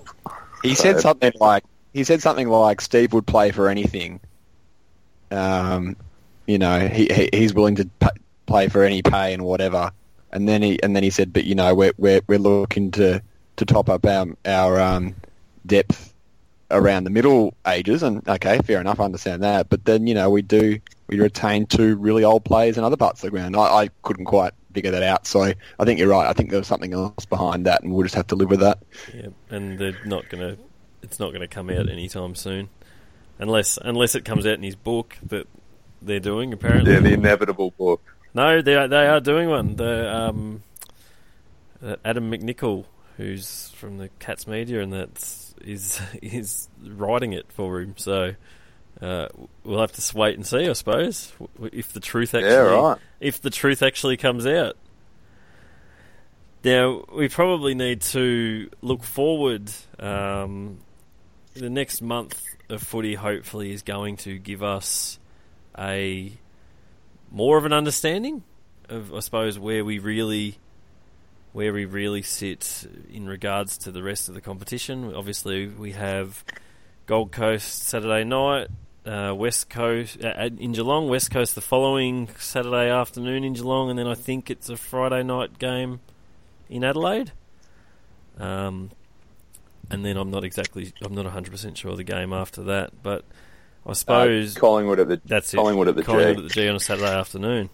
He 0.61 0.75
so, 0.75 0.83
said 0.83 0.99
something 0.99 1.31
like 1.39 1.63
he 1.93 2.03
said 2.03 2.21
something 2.21 2.49
like 2.49 2.81
Steve 2.81 3.13
would 3.13 3.27
play 3.27 3.51
for 3.51 3.69
anything. 3.69 4.19
Um, 5.31 5.95
you 6.47 6.57
know, 6.57 6.87
he, 6.87 7.07
he 7.13 7.29
he's 7.31 7.53
willing 7.53 7.75
to 7.75 7.89
pay, 7.99 8.09
play 8.45 8.67
for 8.67 8.83
any 8.83 9.01
pay 9.01 9.33
and 9.33 9.43
whatever. 9.43 9.91
And 10.31 10.47
then 10.47 10.61
he 10.61 10.81
and 10.81 10.95
then 10.95 11.03
he 11.03 11.09
said, 11.09 11.31
but 11.31 11.45
you 11.45 11.55
know, 11.55 11.73
we're 11.75 11.93
we're 11.97 12.21
we're 12.27 12.39
looking 12.39 12.91
to 12.91 13.21
to 13.57 13.65
top 13.65 13.89
up 13.89 14.05
our 14.05 14.27
our 14.45 14.79
um, 14.79 15.15
depth 15.65 16.13
around 16.71 17.03
the 17.03 17.09
middle 17.09 17.53
ages, 17.67 18.03
and 18.03 18.27
okay, 18.27 18.57
fair 18.59 18.81
enough, 18.81 18.99
I 18.99 19.05
understand 19.05 19.43
that. 19.43 19.69
But 19.69 19.85
then 19.85 20.07
you 20.07 20.13
know 20.13 20.29
we 20.29 20.41
do 20.41 20.79
we 21.07 21.19
retain 21.19 21.65
two 21.67 21.95
really 21.95 22.23
old 22.23 22.45
players 22.45 22.77
in 22.77 22.83
other 22.83 22.97
parts 22.97 23.23
of 23.23 23.27
the 23.27 23.31
ground. 23.31 23.55
I, 23.55 23.83
I 23.83 23.89
couldn't 24.01 24.25
quite 24.25 24.53
figure 24.73 24.91
that 24.91 25.03
out, 25.03 25.27
so 25.27 25.41
I 25.41 25.85
think 25.85 25.99
you're 25.99 26.09
right. 26.09 26.27
I 26.27 26.33
think 26.33 26.49
there 26.49 26.59
was 26.59 26.67
something 26.67 26.93
else 26.93 27.25
behind 27.25 27.65
that, 27.67 27.83
and 27.83 27.93
we'll 27.93 28.03
just 28.03 28.15
have 28.15 28.27
to 28.27 28.35
live 28.35 28.49
with 28.49 28.61
that. 28.61 28.79
Yeah, 29.13 29.27
and 29.49 29.77
they're 29.77 29.97
not 30.05 30.27
gonna. 30.29 30.57
It's 31.03 31.19
not 31.19 31.29
going 31.29 31.41
to 31.41 31.47
come 31.47 31.69
out 31.69 31.89
anytime 31.89 32.35
soon, 32.35 32.69
unless 33.39 33.77
unless 33.77 34.15
it 34.15 34.25
comes 34.25 34.45
out 34.45 34.53
in 34.55 34.63
his 34.63 34.75
book 34.75 35.17
that 35.27 35.47
they're 36.01 36.19
doing. 36.19 36.53
Apparently, 36.53 36.93
yeah, 36.93 36.99
the 36.99 37.13
inevitable 37.13 37.71
book. 37.71 38.01
No, 38.33 38.61
they 38.61 38.75
are, 38.75 38.87
they 38.87 39.07
are 39.07 39.19
doing 39.19 39.49
one. 39.49 39.75
The 39.75 40.11
um, 40.11 40.63
uh, 41.83 41.97
Adam 42.03 42.31
McNicol, 42.31 42.85
who's 43.17 43.69
from 43.71 43.97
the 43.97 44.09
Cats 44.19 44.47
Media, 44.47 44.81
and 44.81 44.91
that's 44.91 45.53
is 45.63 45.99
is 46.21 46.67
writing 46.83 47.33
it 47.33 47.51
for 47.51 47.81
him. 47.81 47.95
So 47.97 48.33
uh, 49.01 49.27
we'll 49.63 49.81
have 49.81 49.91
to 49.91 50.17
wait 50.17 50.35
and 50.35 50.45
see, 50.45 50.67
I 50.69 50.73
suppose, 50.73 51.31
if 51.71 51.93
the 51.93 51.99
truth 51.99 52.33
actually 52.33 52.51
yeah, 52.51 52.59
right. 52.59 52.97
if 53.19 53.41
the 53.41 53.49
truth 53.49 53.83
actually 53.83 54.17
comes 54.17 54.45
out. 54.45 54.77
Now 56.63 57.03
we 57.13 57.27
probably 57.27 57.75
need 57.75 58.01
to 58.01 58.69
look 58.81 59.03
forward. 59.03 59.69
Um, 59.99 60.79
the 61.53 61.69
next 61.69 62.01
month 62.01 62.43
of 62.69 62.81
footy, 62.81 63.15
hopefully, 63.15 63.71
is 63.71 63.81
going 63.81 64.17
to 64.17 64.37
give 64.37 64.63
us 64.63 65.19
a 65.77 66.31
more 67.31 67.57
of 67.57 67.65
an 67.65 67.73
understanding 67.73 68.43
of, 68.89 69.13
I 69.13 69.19
suppose, 69.19 69.57
where 69.57 69.83
we 69.83 69.99
really 69.99 70.57
where 71.53 71.71
we 71.71 71.85
really 71.85 72.23
sit 72.23 72.87
in 73.11 73.27
regards 73.27 73.77
to 73.77 73.91
the 73.91 74.01
rest 74.01 74.27
of 74.27 74.33
the 74.33 74.41
competition. 74.41 75.13
Obviously, 75.13 75.67
we 75.67 75.91
have 75.91 76.43
Gold 77.05 77.31
Coast 77.31 77.83
Saturday 77.83 78.23
night, 78.23 78.69
uh, 79.05 79.33
West 79.35 79.69
Coast 79.69 80.17
uh, 80.23 80.49
in 80.57 80.71
Geelong, 80.71 81.09
West 81.09 81.29
Coast 81.29 81.53
the 81.53 81.61
following 81.61 82.27
Saturday 82.39 82.89
afternoon 82.89 83.43
in 83.43 83.53
Geelong, 83.53 83.91
and 83.91 83.99
then 83.99 84.07
I 84.07 84.15
think 84.15 84.49
it's 84.49 84.67
a 84.67 84.77
Friday 84.77 85.21
night 85.21 85.59
game 85.59 85.99
in 86.69 86.83
Adelaide. 86.83 87.31
Um, 88.39 88.89
and 89.89 90.05
then 90.05 90.17
I'm 90.17 90.31
not 90.31 90.43
exactly, 90.43 90.93
I'm 91.01 91.13
not 91.13 91.25
100% 91.25 91.77
sure 91.77 91.91
of 91.91 91.97
the 91.97 92.03
game 92.03 92.33
after 92.33 92.63
that, 92.63 93.03
but 93.03 93.25
I 93.85 93.93
suppose 93.93 94.55
uh, 94.55 94.59
Collingwood 94.59 94.99
at 94.99 95.07
the 95.09 95.21
that's 95.25 95.53
Collingwood 95.53 95.89
at 95.89 95.95
the 95.95 96.03
Collingwood 96.03 96.37
G. 96.37 96.43
at 96.43 96.49
the 96.49 96.53
G 96.53 96.69
on 96.69 96.75
a 96.75 96.79
Saturday 96.79 97.13
afternoon. 97.13 97.69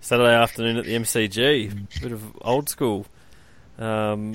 Saturday 0.00 0.34
afternoon 0.34 0.76
at 0.76 0.84
the 0.84 0.94
MCG. 0.94 2.02
Bit 2.02 2.12
of 2.12 2.36
old 2.42 2.68
school. 2.68 3.06
Um, 3.78 4.34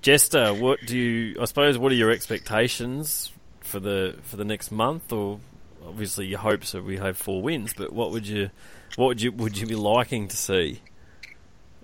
Jester, 0.00 0.54
what 0.54 0.80
do 0.86 0.96
you? 0.96 1.40
I 1.40 1.44
suppose 1.44 1.76
what 1.76 1.92
are 1.92 1.96
your 1.96 2.10
expectations 2.10 3.32
for 3.60 3.78
the 3.78 4.16
for 4.22 4.36
the 4.36 4.44
next 4.44 4.70
month? 4.70 5.12
Or 5.12 5.38
obviously 5.86 6.26
your 6.26 6.38
hopes 6.38 6.74
are 6.74 6.82
we 6.82 6.96
have 6.96 7.18
four 7.18 7.42
wins, 7.42 7.74
but 7.76 7.92
what 7.92 8.10
would 8.12 8.26
you 8.26 8.50
what 8.96 9.06
would 9.06 9.20
you 9.20 9.32
would 9.32 9.58
you 9.58 9.66
be 9.66 9.74
liking 9.74 10.28
to 10.28 10.36
see 10.36 10.80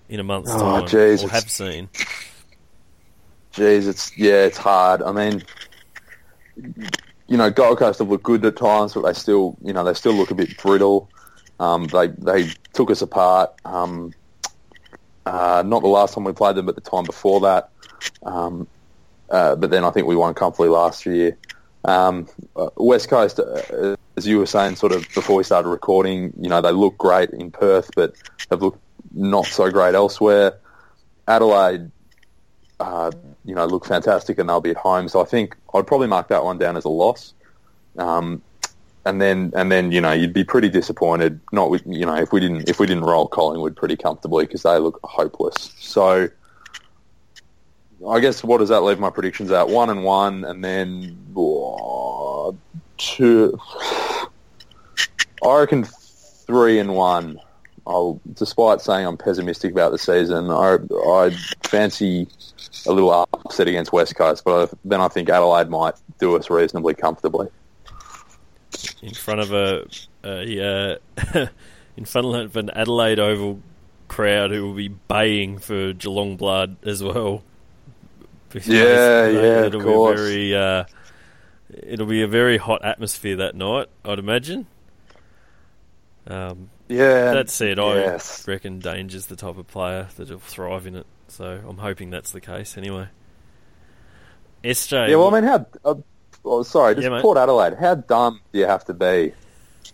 in 0.09 0.20
a 0.20 0.25
month's 0.25 0.51
oh, 0.53 0.81
time 0.81 0.87
geez, 0.88 1.23
or 1.23 1.29
have 1.29 1.51
seen? 1.51 1.90
Jeez, 3.54 3.86
it's 3.86 4.16
yeah, 4.18 4.44
it's 4.44 4.58
hard. 4.58 5.00
I 5.02 5.12
mean, 5.12 5.42
you 7.28 7.36
know, 7.36 7.50
Gold 7.50 7.78
Coast 7.78 8.00
have 8.00 8.08
looked 8.08 8.24
good 8.24 8.44
at 8.44 8.56
times, 8.56 8.94
but 8.94 9.02
they 9.02 9.12
still, 9.12 9.56
you 9.62 9.72
know, 9.72 9.84
they 9.84 9.94
still 9.94 10.12
look 10.14 10.30
a 10.30 10.34
bit 10.34 10.56
brittle. 10.58 11.08
Um, 11.60 11.86
they 11.86 12.08
they 12.08 12.50
took 12.72 12.90
us 12.90 13.00
apart. 13.00 13.52
Um, 13.64 14.12
uh, 15.24 15.62
not 15.64 15.82
the 15.82 15.88
last 15.88 16.14
time 16.14 16.24
we 16.24 16.32
played 16.32 16.56
them, 16.56 16.66
but 16.66 16.74
the 16.74 16.80
time 16.80 17.04
before 17.04 17.40
that. 17.40 17.70
Um, 18.24 18.66
uh, 19.30 19.54
but 19.56 19.70
then 19.70 19.84
I 19.84 19.90
think 19.90 20.06
we 20.06 20.16
won 20.16 20.34
comfortably 20.34 20.68
last 20.68 21.06
year. 21.06 21.36
Um, 21.84 22.28
uh, 22.56 22.70
West 22.76 23.08
Coast, 23.08 23.38
uh, 23.38 23.96
as 24.16 24.26
you 24.26 24.38
were 24.38 24.46
saying, 24.46 24.76
sort 24.76 24.92
of 24.92 25.06
before 25.14 25.36
we 25.36 25.44
started 25.44 25.68
recording, 25.68 26.32
you 26.40 26.48
know, 26.48 26.60
they 26.60 26.72
look 26.72 26.98
great 26.98 27.30
in 27.30 27.50
Perth, 27.50 27.90
but 27.94 28.14
have 28.50 28.62
looked 28.62 28.80
not 29.12 29.46
so 29.46 29.70
great 29.70 29.94
elsewhere. 29.94 30.58
Adelaide, 31.26 31.90
uh, 32.80 33.10
you 33.44 33.54
know, 33.54 33.66
look 33.66 33.85
fantastic, 33.85 34.38
and 34.38 34.48
they'll 34.48 34.61
be 34.61 34.70
at 34.70 34.76
home. 34.76 35.09
So 35.09 35.20
I 35.20 35.24
think 35.24 35.57
I'd 35.74 35.87
probably 35.87 36.09
mark 36.09 36.28
that 36.28 36.44
one 36.44 36.59
down 36.59 36.76
as 36.76 36.85
a 36.85 36.88
loss. 36.88 37.35
Um, 37.98 38.42
and 39.07 39.20
then, 39.20 39.52
and 39.54 39.70
then, 39.70 39.92
you 39.92 40.00
know, 40.00 40.12
you'd 40.12 40.33
be 40.33 40.44
pretty 40.44 40.70
disappointed. 40.70 41.38
Not 41.52 41.68
with, 41.70 41.83
you 41.87 42.07
know, 42.07 42.16
if 42.16 42.33
we 42.33 42.40
didn't, 42.40 42.68
if 42.68 42.80
we 42.80 42.87
didn't 42.87 43.04
roll 43.04 43.28
Collingwood 43.28 43.76
pretty 43.76 43.96
comfortably 43.96 44.46
because 44.46 44.62
they 44.62 44.78
look 44.78 44.98
hopeless. 45.04 45.74
So, 45.78 46.28
I 48.09 48.20
guess 48.20 48.42
what 48.42 48.59
does 48.59 48.70
that 48.70 48.80
leave 48.80 48.98
my 48.98 49.11
predictions 49.11 49.50
at? 49.50 49.68
One 49.68 49.90
and 49.90 50.04
one, 50.04 50.44
and 50.44 50.64
then 50.64 51.18
oh, 51.37 52.57
two. 52.96 53.59
I 55.44 55.59
reckon 55.59 55.85
three 55.85 56.78
and 56.78 56.94
one. 56.94 57.38
I'll, 57.87 58.18
despite 58.33 58.80
saying 58.80 59.07
I'm 59.07 59.18
pessimistic 59.18 59.72
about 59.72 59.92
the 59.92 59.98
season, 59.98 60.50
I 60.50 60.78
I 61.07 61.37
fancy 61.64 62.28
a 62.87 62.92
little 62.92 63.28
upset 63.32 63.68
against 63.68 63.92
West 63.92 64.14
Coast, 64.16 64.44
but 64.44 64.70
I, 64.70 64.76
then 64.84 65.00
I 65.00 65.08
think 65.08 65.28
Adelaide 65.28 65.68
might 65.68 65.94
do 66.18 66.37
us 66.37 66.50
reasonably 66.50 66.94
comfortably. 66.94 67.48
In 69.02 69.14
front 69.14 69.40
of 69.40 69.52
a, 69.52 69.87
a 70.24 70.98
uh, 71.16 71.46
in 71.96 72.04
front 72.04 72.34
of 72.34 72.56
an 72.56 72.70
Adelaide 72.70 73.18
Oval 73.18 73.60
crowd 74.08 74.50
who 74.50 74.66
will 74.66 74.74
be 74.74 74.88
baying 74.88 75.58
for 75.58 75.92
Geelong 75.92 76.37
blood 76.37 76.76
as 76.84 77.02
well. 77.02 77.42
Because 78.48 78.68
yeah, 78.68 79.28
yeah, 79.28 79.64
it'll 79.64 79.80
of 79.80 79.87
course. 79.87 80.20
Be 80.20 80.52
very, 80.52 80.56
uh, 80.56 80.84
it'll 81.70 82.06
be 82.06 82.22
a 82.22 82.28
very 82.28 82.56
hot 82.56 82.84
atmosphere 82.84 83.37
that 83.37 83.54
night, 83.54 83.88
I'd 84.04 84.18
imagine. 84.18 84.66
Um, 86.26 86.70
yeah. 86.88 87.32
That 87.32 87.50
said, 87.50 87.78
yes. 87.78 88.46
I 88.46 88.52
reckon 88.52 88.78
Danger's 88.78 89.26
the 89.26 89.37
type 89.37 89.58
of 89.58 89.66
player 89.66 90.08
that'll 90.16 90.38
thrive 90.38 90.87
in 90.87 90.96
it. 90.96 91.06
So 91.35 91.61
I'm 91.68 91.79
hoping 91.79 92.11
that's 92.11 92.31
the 92.31 92.40
case 92.40 92.79
anyway. 92.79 93.09
SJ. 94.62 95.09
Yeah, 95.09 95.16
well, 95.16 95.35
I 95.35 95.40
mean, 95.40 95.49
how? 95.49 95.66
Uh, 95.85 95.94
oh, 96.44 96.62
sorry, 96.62 96.94
just 96.94 97.09
Yeah. 97.09 97.20
Port 97.20 97.37
Adelaide. 97.37 97.75
How 97.75 97.97
dumb 97.97 98.40
do 98.53 98.61
you 98.61 98.66
have 98.66 98.85
to 98.85 98.94
be 98.94 99.33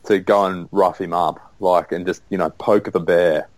to 0.05 0.19
go 0.19 0.45
and 0.45 0.69
rough 0.71 1.01
him 1.01 1.15
up, 1.15 1.55
like, 1.59 1.93
and 1.93 2.07
just 2.07 2.23
you 2.29 2.37
know 2.37 2.51
poke 2.51 2.93
the 2.93 3.01
bear, 3.01 3.49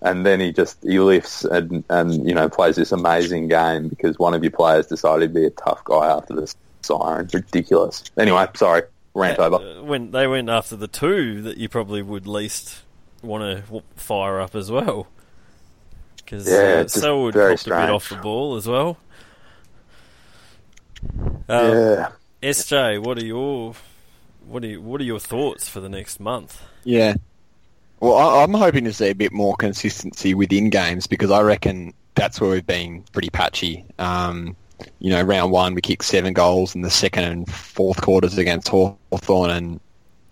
and 0.00 0.24
then 0.24 0.40
he 0.40 0.50
just 0.50 0.82
he 0.82 0.98
lifts 0.98 1.44
and 1.44 1.84
and 1.90 2.26
you 2.26 2.34
know 2.34 2.48
plays 2.48 2.76
this 2.76 2.90
amazing 2.90 3.48
game 3.48 3.88
because 3.88 4.18
one 4.18 4.32
of 4.32 4.42
your 4.42 4.50
players 4.50 4.86
decided 4.86 5.32
to 5.32 5.40
be 5.40 5.46
a 5.46 5.50
tough 5.50 5.84
guy 5.84 6.06
after 6.08 6.34
the 6.34 6.52
siren. 6.80 7.28
Ridiculous. 7.32 8.02
Anyway, 8.16 8.46
sorry, 8.54 8.82
rant 9.14 9.38
over. 9.38 9.56
Uh, 9.56 9.82
when 9.82 10.10
they 10.10 10.26
went 10.26 10.48
after 10.48 10.74
the 10.74 10.88
two 10.88 11.42
that 11.42 11.58
you 11.58 11.68
probably 11.68 12.00
would 12.00 12.26
least 12.26 12.82
want 13.22 13.42
to 13.68 13.82
fire 13.94 14.40
up 14.40 14.54
as 14.54 14.70
well. 14.70 15.06
Because 16.30 16.46
Yeah, 16.46 16.54
uh, 16.54 16.82
it's 16.82 16.92
just 16.92 17.02
Selwood 17.02 17.34
very 17.34 17.56
dropped 17.56 17.66
a 17.66 17.70
bit 17.70 17.90
off 17.90 18.08
the 18.08 18.16
ball 18.16 18.54
as 18.54 18.68
well. 18.68 18.98
Um, 21.48 21.72
yeah. 21.72 22.12
SJ, 22.40 23.02
what 23.02 23.18
are 23.18 23.24
your 23.24 23.74
what 24.46 24.62
are 24.62 24.68
you, 24.68 24.80
what 24.80 25.00
are 25.00 25.04
your 25.04 25.18
thoughts 25.18 25.68
for 25.68 25.80
the 25.80 25.88
next 25.88 26.20
month? 26.20 26.62
Yeah. 26.84 27.14
Well, 27.98 28.16
I, 28.16 28.44
I'm 28.44 28.54
hoping 28.54 28.84
to 28.84 28.92
see 28.92 29.08
a 29.08 29.14
bit 29.14 29.32
more 29.32 29.56
consistency 29.56 30.34
within 30.34 30.70
games 30.70 31.08
because 31.08 31.32
I 31.32 31.42
reckon 31.42 31.92
that's 32.14 32.40
where 32.40 32.50
we've 32.50 32.66
been 32.66 33.02
pretty 33.12 33.30
patchy. 33.30 33.84
Um, 33.98 34.54
you 35.00 35.10
know, 35.10 35.22
round 35.22 35.50
one 35.50 35.74
we 35.74 35.80
kicked 35.80 36.04
seven 36.04 36.32
goals 36.32 36.76
in 36.76 36.82
the 36.82 36.90
second 36.90 37.24
and 37.24 37.50
fourth 37.50 38.00
quarters 38.02 38.38
against 38.38 38.68
Hawthorn 38.68 39.50
and 39.50 39.80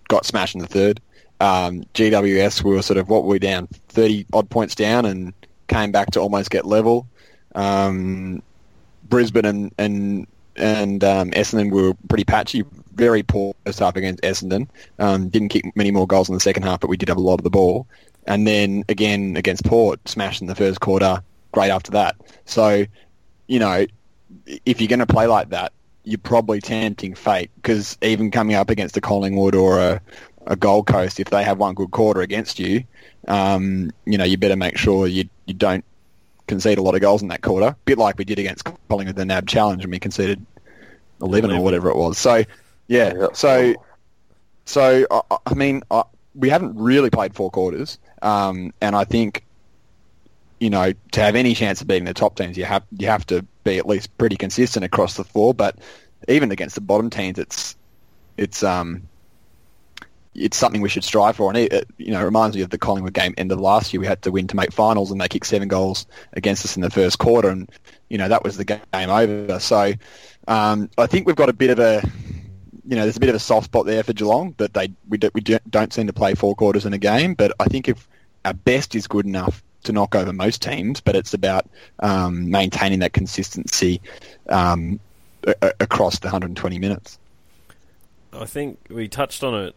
got 0.06 0.24
smashed 0.24 0.54
in 0.54 0.60
the 0.60 0.68
third. 0.68 1.00
Um, 1.40 1.84
GWS 1.94 2.62
we 2.62 2.74
were 2.74 2.82
sort 2.82 2.98
of 2.98 3.08
what 3.08 3.24
were 3.24 3.30
we 3.30 3.38
down 3.40 3.66
thirty 3.88 4.26
odd 4.32 4.48
points 4.48 4.76
down 4.76 5.04
and 5.04 5.32
came 5.68 5.92
back 5.92 6.10
to 6.12 6.20
almost 6.20 6.50
get 6.50 6.64
level. 6.64 7.06
Um, 7.54 8.42
Brisbane 9.08 9.44
and 9.44 9.72
and 9.78 10.26
and 10.56 11.04
um, 11.04 11.30
Essendon 11.30 11.70
were 11.70 11.94
pretty 12.08 12.24
patchy, 12.24 12.64
very 12.94 13.22
poor 13.22 13.54
first 13.64 13.78
half 13.78 13.96
against 13.96 14.22
Essendon. 14.22 14.68
Um, 14.98 15.28
didn't 15.28 15.48
kick 15.48 15.64
many 15.76 15.90
more 15.90 16.06
goals 16.06 16.28
in 16.28 16.34
the 16.34 16.40
second 16.40 16.64
half, 16.64 16.80
but 16.80 16.90
we 16.90 16.96
did 16.96 17.08
have 17.08 17.18
a 17.18 17.22
lot 17.22 17.34
of 17.34 17.44
the 17.44 17.50
ball. 17.50 17.86
And 18.26 18.46
then 18.46 18.84
again 18.88 19.36
against 19.36 19.64
Port, 19.64 20.06
smashed 20.08 20.40
in 20.40 20.48
the 20.48 20.54
first 20.54 20.80
quarter. 20.80 21.22
Great 21.52 21.70
after 21.70 21.92
that. 21.92 22.16
So, 22.44 22.84
you 23.46 23.58
know, 23.58 23.86
if 24.66 24.80
you're 24.80 24.88
going 24.88 24.98
to 24.98 25.06
play 25.06 25.26
like 25.26 25.50
that, 25.50 25.72
you're 26.04 26.18
probably 26.18 26.60
tempting 26.60 27.14
fate 27.14 27.50
because 27.56 27.96
even 28.02 28.30
coming 28.30 28.56
up 28.56 28.70
against 28.70 28.96
a 28.96 29.00
Collingwood 29.00 29.54
or 29.54 29.78
a, 29.78 30.00
a 30.46 30.56
Gold 30.56 30.86
Coast, 30.86 31.20
if 31.20 31.30
they 31.30 31.42
have 31.42 31.58
one 31.58 31.74
good 31.74 31.90
quarter 31.90 32.20
against 32.20 32.58
you, 32.58 32.84
um, 33.28 33.90
you 34.04 34.18
know, 34.18 34.24
you 34.24 34.36
better 34.36 34.56
make 34.56 34.76
sure 34.76 35.06
you 35.06 35.28
you 35.48 35.54
don't 35.54 35.84
concede 36.46 36.78
a 36.78 36.82
lot 36.82 36.94
of 36.94 37.00
goals 37.00 37.22
in 37.22 37.28
that 37.28 37.42
quarter. 37.42 37.74
bit 37.84 37.98
like 37.98 38.16
we 38.18 38.24
did 38.24 38.38
against 38.38 38.64
Collingwood 38.88 39.16
the 39.16 39.24
NAB 39.24 39.46
Challenge, 39.46 39.82
and 39.82 39.90
we 39.90 39.98
conceded 39.98 40.44
11, 41.20 41.50
11. 41.50 41.60
or 41.60 41.64
whatever 41.64 41.88
it 41.90 41.96
was. 41.96 42.16
So, 42.18 42.44
yeah, 42.86 43.28
so 43.32 43.74
so 44.64 45.04
I, 45.10 45.20
I- 45.30 45.38
I 45.46 45.54
mean, 45.54 45.82
I, 45.90 46.02
we 46.34 46.48
haven't 46.50 46.76
really 46.76 47.10
played 47.10 47.34
four 47.34 47.50
quarters, 47.50 47.98
um, 48.22 48.72
and 48.80 48.94
I 48.94 49.04
think 49.04 49.44
you 50.60 50.70
know 50.70 50.92
to 51.12 51.20
have 51.20 51.36
any 51.36 51.54
chance 51.54 51.80
of 51.80 51.86
beating 51.86 52.04
the 52.04 52.14
top 52.14 52.36
teams, 52.36 52.56
you 52.56 52.64
have 52.64 52.84
you 52.96 53.06
have 53.08 53.26
to 53.26 53.44
be 53.64 53.78
at 53.78 53.86
least 53.86 54.16
pretty 54.18 54.36
consistent 54.36 54.84
across 54.84 55.14
the 55.16 55.24
four. 55.24 55.54
But 55.54 55.76
even 56.28 56.50
against 56.50 56.74
the 56.74 56.80
bottom 56.80 57.10
teams, 57.10 57.38
it's 57.38 57.76
it's 58.36 58.62
um 58.62 59.02
it's 60.38 60.56
something 60.56 60.80
we 60.80 60.88
should 60.88 61.04
strive 61.04 61.36
for. 61.36 61.50
And 61.50 61.58
it, 61.58 61.72
it, 61.72 61.88
you 61.98 62.12
know, 62.12 62.24
reminds 62.24 62.56
me 62.56 62.62
of 62.62 62.70
the 62.70 62.78
Collingwood 62.78 63.14
game 63.14 63.34
end 63.36 63.52
of 63.52 63.60
last 63.60 63.92
year. 63.92 64.00
We 64.00 64.06
had 64.06 64.22
to 64.22 64.30
win 64.30 64.46
to 64.48 64.56
make 64.56 64.72
finals, 64.72 65.10
and 65.10 65.20
they 65.20 65.28
kicked 65.28 65.46
seven 65.46 65.68
goals 65.68 66.06
against 66.32 66.64
us 66.64 66.76
in 66.76 66.82
the 66.82 66.90
first 66.90 67.18
quarter, 67.18 67.48
and 67.48 67.70
you 68.08 68.18
know 68.18 68.28
that 68.28 68.44
was 68.44 68.56
the 68.56 68.64
game 68.64 68.80
over. 68.94 69.58
So 69.60 69.92
um, 70.46 70.90
I 70.96 71.06
think 71.06 71.26
we've 71.26 71.36
got 71.36 71.48
a 71.48 71.54
bit 71.54 71.70
of 71.70 71.78
a 71.78 72.02
you 72.88 72.96
know, 72.96 73.02
there's 73.02 73.18
a 73.18 73.20
bit 73.20 73.28
of 73.28 73.34
a 73.34 73.40
soft 73.40 73.66
spot 73.66 73.84
there 73.84 74.02
for 74.02 74.14
Geelong 74.14 74.54
that 74.56 74.72
they 74.72 74.90
we, 75.10 75.18
do, 75.18 75.28
we 75.34 75.42
do, 75.42 75.58
don't 75.68 75.92
seem 75.92 76.06
to 76.06 76.12
play 76.14 76.34
four 76.34 76.54
quarters 76.54 76.86
in 76.86 76.94
a 76.94 76.98
game. 76.98 77.34
But 77.34 77.52
I 77.60 77.66
think 77.66 77.86
if 77.86 78.08
our 78.46 78.54
best 78.54 78.94
is 78.94 79.06
good 79.06 79.26
enough 79.26 79.62
to 79.84 79.92
knock 79.92 80.14
over 80.14 80.32
most 80.32 80.62
teams, 80.62 81.00
but 81.00 81.14
it's 81.14 81.34
about 81.34 81.68
um, 82.00 82.50
maintaining 82.50 83.00
that 83.00 83.12
consistency 83.12 84.00
um, 84.48 84.98
a- 85.46 85.74
across 85.80 86.18
the 86.20 86.26
120 86.26 86.78
minutes. 86.78 87.18
I 88.32 88.46
think 88.46 88.78
we 88.88 89.06
touched 89.06 89.44
on 89.44 89.54
it 89.54 89.74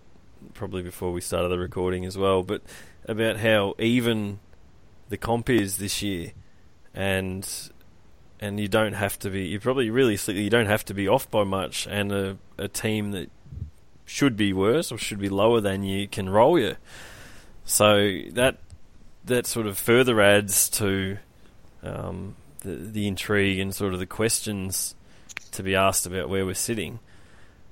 probably 0.61 0.83
before 0.83 1.11
we 1.11 1.19
started 1.19 1.49
the 1.49 1.57
recording 1.57 2.05
as 2.05 2.15
well, 2.15 2.43
but 2.43 2.61
about 3.07 3.37
how 3.37 3.73
even 3.79 4.39
the 5.09 5.17
comp 5.17 5.49
is 5.49 5.77
this 5.77 6.03
year, 6.03 6.33
and 6.93 7.71
and 8.39 8.59
you 8.59 8.67
don't 8.67 8.93
have 8.93 9.17
to 9.17 9.31
be. 9.31 9.47
You 9.47 9.59
probably 9.59 9.89
realistically 9.89 10.43
you 10.43 10.51
don't 10.51 10.67
have 10.67 10.85
to 10.85 10.93
be 10.93 11.07
off 11.07 11.31
by 11.31 11.45
much, 11.45 11.87
and 11.87 12.11
a, 12.11 12.37
a 12.59 12.67
team 12.67 13.09
that 13.13 13.31
should 14.05 14.37
be 14.37 14.53
worse 14.53 14.91
or 14.91 14.99
should 14.99 15.17
be 15.17 15.29
lower 15.29 15.61
than 15.61 15.81
you 15.81 16.07
can 16.07 16.29
roll 16.29 16.59
you. 16.59 16.75
So 17.65 18.19
that 18.33 18.59
that 19.25 19.47
sort 19.47 19.65
of 19.65 19.79
further 19.79 20.21
adds 20.21 20.69
to 20.69 21.17
um, 21.81 22.35
the 22.59 22.75
the 22.75 23.07
intrigue 23.07 23.57
and 23.57 23.73
sort 23.73 23.95
of 23.95 23.99
the 23.99 24.05
questions 24.05 24.93
to 25.53 25.63
be 25.63 25.73
asked 25.73 26.05
about 26.05 26.29
where 26.29 26.45
we're 26.45 26.53
sitting. 26.53 26.99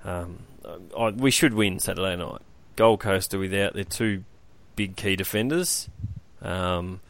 Um, 0.04 0.40
I, 0.98 1.10
we 1.10 1.30
should 1.30 1.54
win 1.54 1.78
Saturday 1.78 2.16
night. 2.16 2.42
Gold 2.80 3.02
Coast 3.02 3.34
are 3.34 3.40
without 3.40 3.74
their 3.74 3.84
two 3.84 4.24
big 4.78 4.96
key 4.96 5.18
defenders. 5.18 5.90
Um, 6.42 7.02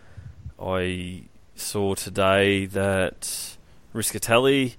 I 0.59 1.25
saw 1.53 1.93
today 1.93 2.65
that 2.65 3.55
Rischitelli, 3.93 4.77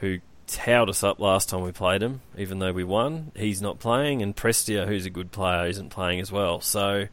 who 0.00 0.18
towed 0.46 0.90
us 0.90 1.02
up 1.02 1.18
last 1.18 1.48
time 1.48 1.62
we 1.62 1.72
played 1.72 2.02
him, 2.02 2.20
even 2.36 2.58
though 2.58 2.74
we 2.74 2.84
won, 2.84 3.32
he's 3.34 3.62
not 3.62 3.78
playing, 3.78 4.20
and 4.20 4.36
Prestia, 4.36 4.86
who's 4.86 5.06
a 5.06 5.10
good 5.10 5.32
player, 5.32 5.66
isn't 5.66 5.88
playing 5.88 6.20
as 6.20 6.30
well. 6.30 6.60
So 6.60 7.06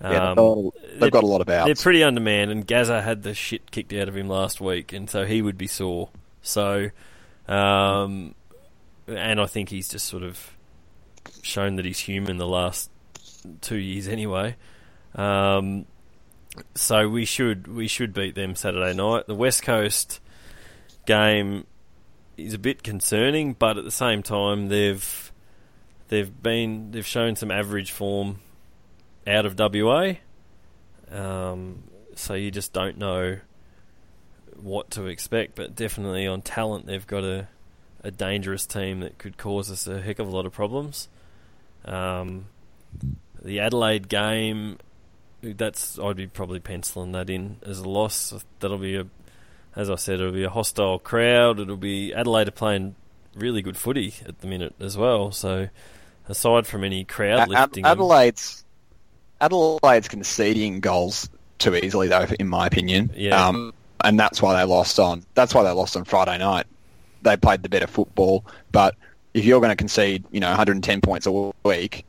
Yeah, 0.00 0.30
um, 0.30 0.34
they've, 0.34 0.36
got, 0.36 1.00
they've 1.00 1.10
got 1.10 1.24
a 1.24 1.26
lot 1.26 1.42
of 1.42 1.50
out. 1.50 1.66
they're 1.66 1.72
outs. 1.72 1.82
pretty 1.82 2.02
undermanned, 2.02 2.50
and 2.50 2.66
Gaza 2.66 3.02
had 3.02 3.22
the 3.22 3.34
shit 3.34 3.70
kicked 3.70 3.92
out 3.92 4.08
of 4.08 4.16
him 4.16 4.28
last 4.28 4.62
week, 4.62 4.94
and 4.94 5.10
so 5.10 5.26
he 5.26 5.42
would 5.42 5.58
be 5.58 5.66
sore. 5.66 6.08
So, 6.40 6.88
um, 7.48 8.34
and 9.06 9.38
I 9.42 9.44
think 9.44 9.68
he's 9.68 9.90
just 9.90 10.06
sort 10.06 10.22
of 10.22 10.53
shown 11.42 11.76
that 11.76 11.84
he's 11.84 12.00
human 12.00 12.36
the 12.38 12.46
last 12.46 12.90
two 13.60 13.76
years 13.76 14.08
anyway. 14.08 14.56
Um, 15.14 15.86
so 16.74 17.08
we 17.08 17.24
should 17.24 17.66
we 17.66 17.88
should 17.88 18.12
beat 18.12 18.34
them 18.34 18.54
Saturday 18.54 18.94
night. 18.94 19.26
The 19.26 19.34
West 19.34 19.62
Coast 19.62 20.20
game 21.06 21.66
is 22.36 22.54
a 22.54 22.58
bit 22.58 22.82
concerning, 22.82 23.52
but 23.54 23.76
at 23.76 23.84
the 23.84 23.90
same 23.90 24.22
time 24.22 24.68
they've 24.68 25.32
they've 26.08 26.42
been 26.42 26.90
they've 26.92 27.06
shown 27.06 27.36
some 27.36 27.50
average 27.50 27.90
form 27.92 28.40
out 29.26 29.46
of 29.46 29.58
WA. 29.58 30.14
Um, 31.10 31.84
so 32.14 32.34
you 32.34 32.50
just 32.50 32.72
don't 32.72 32.98
know 32.98 33.38
what 34.56 34.90
to 34.92 35.06
expect, 35.06 35.56
but 35.56 35.74
definitely 35.74 36.26
on 36.26 36.42
talent, 36.42 36.86
they've 36.86 37.06
got 37.06 37.24
a 37.24 37.48
a 38.02 38.10
dangerous 38.10 38.66
team 38.66 39.00
that 39.00 39.18
could 39.18 39.38
cause 39.38 39.70
us 39.70 39.86
a 39.86 40.00
heck 40.00 40.18
of 40.18 40.28
a 40.28 40.30
lot 40.30 40.44
of 40.44 40.52
problems. 40.52 41.08
Um, 41.84 42.46
the 43.42 43.60
Adelaide 43.60 44.08
game, 44.08 44.78
that's 45.42 45.98
I'd 45.98 46.16
be 46.16 46.26
probably 46.26 46.60
penciling 46.60 47.12
that 47.12 47.28
in 47.28 47.58
as 47.64 47.80
a 47.80 47.88
loss. 47.88 48.44
That'll 48.60 48.78
be 48.78 48.96
a, 48.96 49.06
as 49.76 49.90
I 49.90 49.96
said, 49.96 50.20
it'll 50.20 50.32
be 50.32 50.44
a 50.44 50.50
hostile 50.50 50.98
crowd. 50.98 51.60
It'll 51.60 51.76
be 51.76 52.14
Adelaide 52.14 52.48
are 52.48 52.52
playing 52.52 52.94
really 53.34 53.62
good 53.62 53.76
footy 53.76 54.14
at 54.26 54.40
the 54.40 54.46
minute 54.46 54.74
as 54.80 54.96
well. 54.96 55.32
So 55.32 55.68
aside 56.28 56.66
from 56.66 56.84
any 56.84 57.04
crowd 57.04 57.48
lifting, 57.48 57.84
Adelaide's 57.84 58.64
Adelaide's 59.40 60.08
conceding 60.08 60.80
goals 60.80 61.28
too 61.58 61.74
easily, 61.76 62.08
though, 62.08 62.26
in 62.38 62.48
my 62.48 62.66
opinion. 62.66 63.10
Yeah. 63.14 63.46
Um, 63.46 63.74
and 64.02 64.18
that's 64.18 64.40
why 64.42 64.58
they 64.58 64.64
lost 64.70 64.98
on. 64.98 65.24
That's 65.34 65.54
why 65.54 65.62
they 65.62 65.70
lost 65.70 65.96
on 65.96 66.04
Friday 66.04 66.38
night. 66.38 66.66
They 67.22 67.36
played 67.36 67.62
the 67.62 67.68
better 67.68 67.86
football, 67.86 68.44
but 68.70 68.96
if 69.34 69.44
you're 69.44 69.60
going 69.60 69.70
to 69.70 69.76
concede, 69.76 70.24
you 70.30 70.40
know, 70.40 70.48
110 70.48 71.00
points 71.00 71.26
a 71.26 71.52
week 71.64 72.06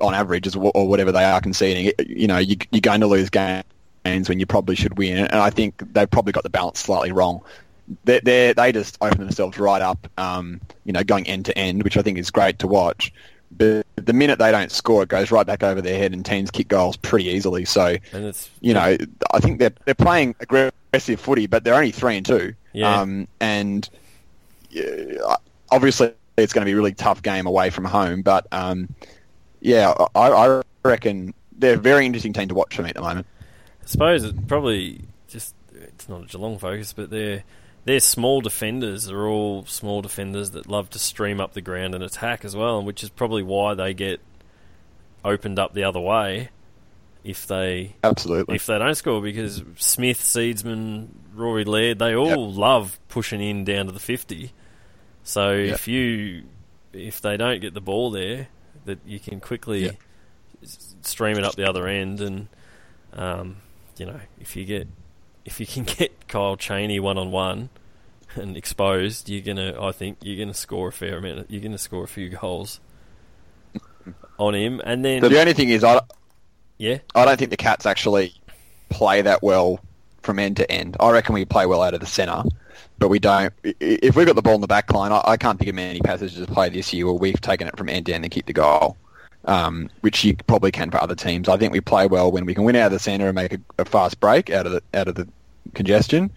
on 0.00 0.14
average, 0.14 0.56
or 0.56 0.88
whatever 0.88 1.12
they 1.12 1.24
are 1.24 1.40
conceding, 1.40 1.92
you 2.04 2.26
know, 2.26 2.38
you, 2.38 2.56
you're 2.72 2.80
going 2.80 3.00
to 3.00 3.06
lose 3.06 3.30
games 3.30 4.28
when 4.28 4.40
you 4.40 4.46
probably 4.46 4.74
should 4.74 4.98
win. 4.98 5.18
And 5.18 5.36
I 5.36 5.50
think 5.50 5.92
they've 5.92 6.10
probably 6.10 6.32
got 6.32 6.42
the 6.42 6.50
balance 6.50 6.80
slightly 6.80 7.12
wrong. 7.12 7.42
They 8.04 8.20
they 8.20 8.52
they 8.54 8.72
just 8.72 8.96
open 9.00 9.18
themselves 9.18 9.58
right 9.58 9.82
up, 9.82 10.08
um, 10.16 10.60
you 10.84 10.92
know, 10.92 11.04
going 11.04 11.26
end 11.26 11.44
to 11.46 11.58
end, 11.58 11.82
which 11.82 11.96
I 11.96 12.02
think 12.02 12.16
is 12.16 12.30
great 12.30 12.58
to 12.60 12.66
watch. 12.66 13.12
But 13.50 13.86
the 13.96 14.12
minute 14.14 14.38
they 14.38 14.50
don't 14.50 14.72
score, 14.72 15.02
it 15.02 15.10
goes 15.10 15.30
right 15.30 15.46
back 15.46 15.62
over 15.62 15.82
their 15.82 15.98
head, 15.98 16.12
and 16.12 16.24
teams 16.24 16.50
kick 16.50 16.68
goals 16.68 16.96
pretty 16.96 17.26
easily. 17.26 17.64
So, 17.66 17.96
and 18.12 18.24
it's 18.24 18.48
you 18.60 18.72
know, 18.72 18.96
I 19.32 19.40
think 19.40 19.58
they're 19.58 19.74
they're 19.84 19.94
playing 19.94 20.36
aggressive 20.40 21.20
footy, 21.20 21.46
but 21.46 21.64
they're 21.64 21.74
only 21.74 21.90
three 21.90 22.16
and 22.16 22.24
two. 22.24 22.54
Yeah. 22.72 23.00
Um, 23.00 23.28
and 23.40 23.88
obviously, 25.70 26.14
it's 26.36 26.52
going 26.52 26.62
to 26.62 26.66
be 26.66 26.72
a 26.72 26.76
really 26.76 26.94
tough 26.94 27.22
game 27.22 27.46
away 27.46 27.70
from 27.70 27.84
home. 27.84 28.22
But 28.22 28.46
um, 28.52 28.94
yeah, 29.60 29.94
I, 30.14 30.30
I 30.30 30.62
reckon 30.84 31.34
they're 31.56 31.74
a 31.74 31.78
very 31.78 32.06
interesting 32.06 32.32
team 32.32 32.48
to 32.48 32.54
watch 32.54 32.76
for 32.76 32.82
me 32.82 32.90
at 32.90 32.94
the 32.94 33.02
moment. 33.02 33.26
I 33.82 33.86
suppose 33.86 34.24
it 34.24 34.46
probably 34.46 35.02
just 35.28 35.54
it's 35.74 36.08
not 36.08 36.22
a 36.22 36.26
Geelong 36.26 36.58
focus, 36.58 36.92
but 36.92 37.10
they're 37.10 37.44
their 37.84 38.00
small 38.00 38.40
defenders 38.40 39.06
They're 39.06 39.26
all 39.26 39.66
small 39.66 40.02
defenders 40.02 40.52
that 40.52 40.68
love 40.68 40.90
to 40.90 40.98
stream 40.98 41.40
up 41.40 41.52
the 41.52 41.60
ground 41.60 41.94
and 41.94 42.04
attack 42.04 42.44
as 42.44 42.54
well, 42.54 42.82
which 42.82 43.02
is 43.02 43.10
probably 43.10 43.42
why 43.42 43.74
they 43.74 43.92
get 43.92 44.20
opened 45.24 45.58
up 45.58 45.74
the 45.74 45.84
other 45.84 46.00
way 46.00 46.50
if 47.24 47.46
they 47.46 47.94
absolutely 48.02 48.56
if 48.56 48.66
they 48.66 48.78
don't 48.78 48.96
score 48.96 49.22
because 49.22 49.62
Smith, 49.76 50.20
Seedsman, 50.20 51.08
Rory 51.34 51.64
Laird, 51.64 51.98
they 51.98 52.14
all 52.14 52.48
yep. 52.48 52.58
love 52.58 52.98
pushing 53.08 53.40
in 53.40 53.64
down 53.64 53.86
to 53.86 53.92
the 53.92 54.00
fifty. 54.00 54.52
So 55.24 55.52
yep. 55.52 55.74
if 55.74 55.88
you 55.88 56.44
if 56.92 57.20
they 57.20 57.36
don't 57.36 57.60
get 57.60 57.74
the 57.74 57.80
ball 57.80 58.10
there, 58.10 58.48
that 58.84 58.98
you 59.06 59.20
can 59.20 59.40
quickly 59.40 59.84
yep. 59.84 59.96
stream 61.02 61.38
it 61.38 61.44
up 61.44 61.54
the 61.54 61.68
other 61.68 61.86
end, 61.86 62.20
and 62.20 62.48
um, 63.12 63.56
you 63.96 64.06
know 64.06 64.20
if 64.40 64.56
you 64.56 64.64
get 64.64 64.88
if 65.44 65.60
you 65.60 65.66
can 65.66 65.84
get 65.98 66.28
Kyle 66.28 66.56
Cheney 66.56 67.00
one 67.00 67.18
on 67.18 67.30
one 67.30 67.70
and 68.34 68.56
exposed, 68.56 69.28
you're 69.28 69.42
gonna. 69.42 69.80
I 69.80 69.92
think 69.92 70.18
you're 70.22 70.38
gonna 70.38 70.54
score 70.54 70.88
a 70.88 70.92
fair 70.92 71.18
amount. 71.18 71.50
You're 71.50 71.62
gonna 71.62 71.78
score 71.78 72.04
a 72.04 72.08
few 72.08 72.30
goals 72.30 72.80
on 74.38 74.54
him, 74.54 74.80
and 74.84 75.04
then 75.04 75.22
the 75.22 75.40
only 75.40 75.52
thing 75.52 75.68
is, 75.68 75.84
I 75.84 76.00
yeah, 76.78 76.98
I 77.14 77.24
don't 77.24 77.38
think 77.38 77.50
the 77.50 77.56
Cats 77.56 77.86
actually 77.86 78.34
play 78.88 79.22
that 79.22 79.42
well 79.42 79.80
from 80.22 80.38
end 80.38 80.56
to 80.58 80.70
end. 80.70 80.96
I 81.00 81.10
reckon 81.10 81.34
we 81.34 81.44
play 81.44 81.66
well 81.66 81.82
out 81.82 81.94
of 81.94 82.00
the 82.00 82.06
centre, 82.06 82.42
but 82.98 83.08
we 83.08 83.18
don't. 83.18 83.52
If 83.62 84.16
we've 84.16 84.26
got 84.26 84.36
the 84.36 84.42
ball 84.42 84.54
in 84.54 84.60
the 84.60 84.66
back 84.66 84.92
line, 84.92 85.12
I, 85.12 85.22
I 85.24 85.36
can't 85.36 85.58
think 85.58 85.68
of 85.68 85.74
many 85.74 86.00
passages 86.00 86.40
of 86.40 86.48
play 86.48 86.68
this 86.68 86.92
year 86.92 87.06
where 87.06 87.14
we've 87.14 87.40
taken 87.40 87.68
it 87.68 87.76
from 87.76 87.88
end 87.88 88.06
to 88.06 88.14
end 88.14 88.24
and 88.24 88.32
kicked 88.32 88.46
the 88.46 88.52
goal 88.52 88.96
um, 89.44 89.90
which 90.00 90.24
you 90.24 90.36
probably 90.46 90.70
can 90.70 90.90
for 90.90 91.02
other 91.02 91.14
teams. 91.14 91.48
I 91.48 91.56
think 91.56 91.72
we 91.72 91.80
play 91.80 92.06
well 92.06 92.30
when 92.30 92.44
we 92.44 92.54
can 92.54 92.64
win 92.64 92.76
out 92.76 92.86
of 92.86 92.92
the 92.92 92.98
centre 92.98 93.26
and 93.26 93.34
make 93.34 93.54
a, 93.54 93.58
a, 93.78 93.84
fast 93.84 94.20
break 94.20 94.50
out 94.50 94.66
of 94.66 94.72
the 94.72 94.82
out 94.94 95.08
of 95.08 95.14
the 95.14 95.28
congestion. 95.74 96.30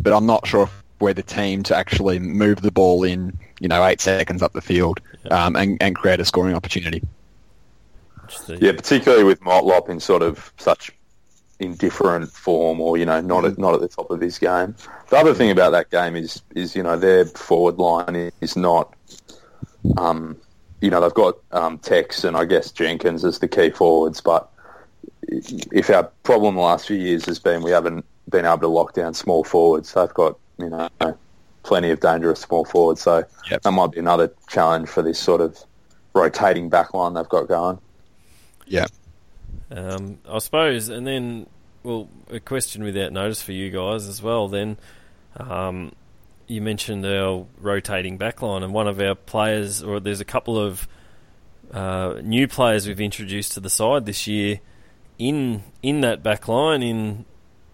But 0.00 0.12
I'm 0.12 0.26
not 0.26 0.46
sure 0.46 0.64
if 0.64 0.82
we're 0.98 1.14
the 1.14 1.22
team 1.22 1.62
to 1.64 1.76
actually 1.76 2.18
move 2.18 2.62
the 2.62 2.72
ball 2.72 3.04
in, 3.04 3.38
you 3.60 3.68
know, 3.68 3.84
eight 3.84 4.00
seconds 4.00 4.42
up 4.42 4.52
the 4.52 4.60
field 4.60 5.00
um, 5.30 5.56
and, 5.56 5.80
and 5.82 5.94
create 5.94 6.20
a 6.20 6.24
scoring 6.24 6.54
opportunity. 6.54 7.02
Yeah, 8.48 8.72
particularly 8.72 9.24
with 9.24 9.40
Motlop 9.40 9.88
in 9.88 9.98
sort 9.98 10.22
of 10.22 10.52
such 10.56 10.92
indifferent 11.60 12.30
form, 12.30 12.80
or 12.80 12.96
you 12.96 13.04
know, 13.04 13.20
not 13.20 13.44
at, 13.44 13.58
not 13.58 13.74
at 13.74 13.80
the 13.80 13.88
top 13.88 14.10
of 14.10 14.20
his 14.20 14.38
game. 14.38 14.74
The 15.08 15.16
other 15.16 15.34
thing 15.34 15.50
about 15.50 15.70
that 15.70 15.90
game 15.90 16.16
is 16.16 16.42
is 16.54 16.74
you 16.74 16.82
know 16.82 16.96
their 16.98 17.24
forward 17.24 17.78
line 17.78 18.32
is 18.40 18.56
not. 18.56 18.94
Um, 19.96 20.36
you 20.80 20.90
know, 20.90 21.00
they've 21.00 21.12
got 21.12 21.36
um, 21.52 21.78
Tex 21.78 22.24
and 22.24 22.36
I 22.36 22.46
guess 22.46 22.70
Jenkins 22.70 23.24
as 23.24 23.38
the 23.38 23.48
key 23.48 23.70
forwards, 23.70 24.20
but 24.20 24.50
if 25.28 25.90
our 25.90 26.04
problem 26.22 26.54
the 26.54 26.60
last 26.62 26.86
few 26.86 26.96
years 26.96 27.26
has 27.26 27.38
been 27.38 27.62
we 27.62 27.70
haven't 27.70 28.04
been 28.28 28.44
able 28.44 28.58
to 28.58 28.68
lock 28.68 28.94
down 28.94 29.14
small 29.14 29.44
forwards, 29.44 29.92
they've 29.92 30.12
got, 30.14 30.38
you 30.58 30.70
know, 30.70 30.88
plenty 31.62 31.90
of 31.90 32.00
dangerous 32.00 32.40
small 32.40 32.64
forwards. 32.64 33.02
So 33.02 33.24
yep. 33.50 33.62
that 33.62 33.70
might 33.70 33.92
be 33.92 33.98
another 33.98 34.32
challenge 34.48 34.88
for 34.88 35.02
this 35.02 35.18
sort 35.18 35.40
of 35.40 35.58
rotating 36.14 36.68
back 36.68 36.94
line 36.94 37.14
they've 37.14 37.28
got 37.28 37.48
going. 37.48 37.78
Yeah. 38.66 38.86
Um, 39.70 40.18
I 40.28 40.38
suppose, 40.38 40.88
and 40.88 41.06
then, 41.06 41.46
well, 41.82 42.08
a 42.30 42.40
question 42.40 42.82
without 42.82 43.12
notice 43.12 43.42
for 43.42 43.52
you 43.52 43.70
guys 43.70 44.06
as 44.06 44.22
well. 44.22 44.48
Then, 44.48 44.78
um, 45.36 45.92
you 46.46 46.60
mentioned 46.60 47.06
our 47.06 47.46
rotating 47.58 48.18
backline, 48.18 48.64
and 48.64 48.72
one 48.72 48.88
of 48.88 49.00
our 49.00 49.14
players, 49.14 49.82
or 49.82 50.00
there's 50.00 50.20
a 50.20 50.24
couple 50.24 50.58
of 50.58 50.88
uh, 51.72 52.14
new 52.22 52.48
players 52.48 52.88
we've 52.88 53.00
introduced 53.00 53.52
to 53.52 53.60
the 53.60 53.70
side 53.70 54.06
this 54.06 54.26
year 54.26 54.60
in 55.18 55.62
in 55.82 56.00
that 56.00 56.22
backline 56.22 56.82
in 56.82 57.24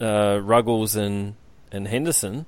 uh, 0.01 0.38
Ruggles 0.42 0.97
and 0.97 1.34
and 1.72 1.88
Henderson, 1.88 2.44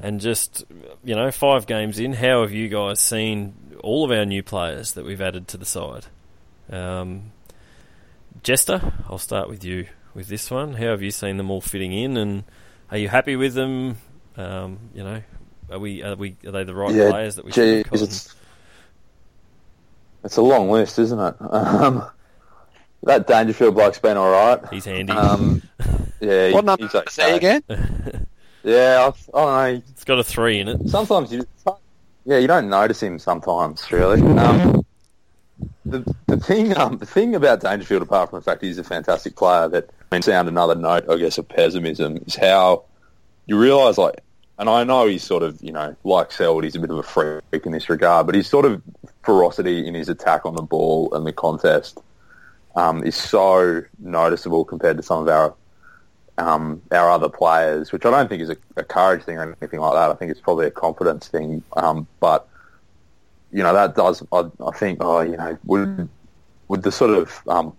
and 0.00 0.20
just 0.20 0.64
you 1.04 1.14
know 1.14 1.30
five 1.30 1.66
games 1.66 1.98
in, 1.98 2.14
how 2.14 2.40
have 2.40 2.52
you 2.52 2.68
guys 2.68 3.00
seen 3.00 3.54
all 3.80 4.04
of 4.04 4.10
our 4.10 4.24
new 4.24 4.42
players 4.42 4.92
that 4.92 5.04
we've 5.04 5.20
added 5.20 5.48
to 5.48 5.58
the 5.58 5.66
side? 5.66 6.06
Um, 6.70 7.32
Jester, 8.42 8.92
I'll 9.08 9.18
start 9.18 9.48
with 9.48 9.64
you 9.64 9.86
with 10.14 10.28
this 10.28 10.50
one. 10.50 10.74
How 10.74 10.86
have 10.86 11.02
you 11.02 11.10
seen 11.10 11.36
them 11.36 11.50
all 11.50 11.60
fitting 11.60 11.92
in, 11.92 12.16
and 12.16 12.44
are 12.90 12.98
you 12.98 13.08
happy 13.08 13.36
with 13.36 13.54
them? 13.54 13.98
Um, 14.36 14.78
you 14.94 15.02
know, 15.02 15.22
are 15.70 15.78
we? 15.78 16.02
Are 16.02 16.16
we? 16.16 16.36
Are 16.46 16.52
they 16.52 16.64
the 16.64 16.74
right 16.74 16.94
yeah, 16.94 17.10
players 17.10 17.36
that 17.36 17.44
we 17.44 17.52
geez, 17.52 17.84
should 17.86 18.02
it's, 18.02 18.34
it's 20.24 20.36
a 20.36 20.42
long 20.42 20.70
list, 20.70 20.98
isn't 20.98 21.18
it? 21.18 21.34
Um, 21.40 22.04
that 23.02 23.26
Dangerfield 23.26 23.74
bloke's 23.74 23.98
been 23.98 24.16
all 24.16 24.30
right. 24.30 24.60
He's 24.72 24.84
handy. 24.84 25.12
Um, 25.12 25.62
yeah. 26.20 26.50
what 26.52 26.64
number 26.64 26.86
okay. 26.86 27.02
say 27.08 27.36
again? 27.36 27.62
yeah, 28.64 29.10
I, 29.34 29.38
I 29.38 29.40
don't 29.40 29.76
know. 29.76 29.82
It's 29.90 30.04
got 30.04 30.18
a 30.18 30.24
three 30.24 30.58
in 30.58 30.66
it. 30.68 30.88
Sometimes 30.88 31.32
you, 31.32 31.46
yeah, 32.24 32.38
you 32.38 32.48
don't 32.48 32.68
notice 32.68 33.02
him. 33.02 33.18
Sometimes, 33.20 33.92
really. 33.92 34.20
Um, 34.22 34.84
the 35.86 36.14
the 36.26 36.36
thing 36.36 36.76
um, 36.76 36.98
the 36.98 37.06
thing 37.06 37.34
about 37.34 37.60
Dangerfield, 37.60 38.02
apart 38.02 38.30
from 38.30 38.40
the 38.40 38.44
fact 38.44 38.62
he's 38.62 38.78
a 38.78 38.84
fantastic 38.84 39.36
player, 39.36 39.68
that 39.68 39.90
I 40.10 40.14
mean, 40.14 40.22
sound 40.22 40.48
another 40.48 40.74
note, 40.74 41.08
I 41.08 41.16
guess, 41.16 41.38
of 41.38 41.48
pessimism 41.48 42.18
is 42.26 42.36
how 42.36 42.84
you 43.46 43.58
realise 43.58 43.98
like 43.98 44.22
and 44.58 44.70
I 44.70 44.84
know 44.84 45.06
he's 45.06 45.22
sort 45.22 45.42
of, 45.42 45.60
you 45.62 45.72
know, 45.72 45.94
like 46.04 46.32
Selwood, 46.32 46.64
he's 46.64 46.76
a 46.76 46.80
bit 46.80 46.90
of 46.90 46.98
a 46.98 47.02
freak 47.02 47.66
in 47.66 47.72
this 47.72 47.90
regard, 47.90 48.26
but 48.26 48.34
his 48.34 48.46
sort 48.46 48.64
of 48.64 48.82
ferocity 49.22 49.86
in 49.86 49.94
his 49.94 50.08
attack 50.08 50.46
on 50.46 50.54
the 50.54 50.62
ball 50.62 51.12
and 51.14 51.26
the 51.26 51.32
contest 51.32 52.00
um, 52.74 53.04
is 53.04 53.14
so 53.14 53.82
noticeable 53.98 54.64
compared 54.64 54.96
to 54.96 55.02
some 55.02 55.22
of 55.22 55.28
our 55.28 55.54
um, 56.38 56.82
our 56.92 57.10
other 57.10 57.30
players, 57.30 57.92
which 57.92 58.04
I 58.04 58.10
don't 58.10 58.28
think 58.28 58.42
is 58.42 58.50
a, 58.50 58.56
a, 58.76 58.84
courage 58.84 59.22
thing 59.22 59.38
or 59.38 59.56
anything 59.62 59.80
like 59.80 59.94
that. 59.94 60.10
I 60.10 60.14
think 60.14 60.30
it's 60.30 60.40
probably 60.40 60.66
a 60.66 60.70
confidence 60.70 61.28
thing. 61.28 61.62
Um, 61.78 62.06
but 62.20 62.46
you 63.56 63.62
know, 63.62 63.72
that 63.72 63.94
does. 63.94 64.22
I, 64.32 64.44
I, 64.64 64.70
think. 64.72 64.98
Oh, 65.00 65.20
you 65.20 65.36
know, 65.36 65.58
would 65.64 66.08
would 66.68 66.82
the 66.82 66.92
sort 66.92 67.10
of 67.10 67.42
um, 67.48 67.76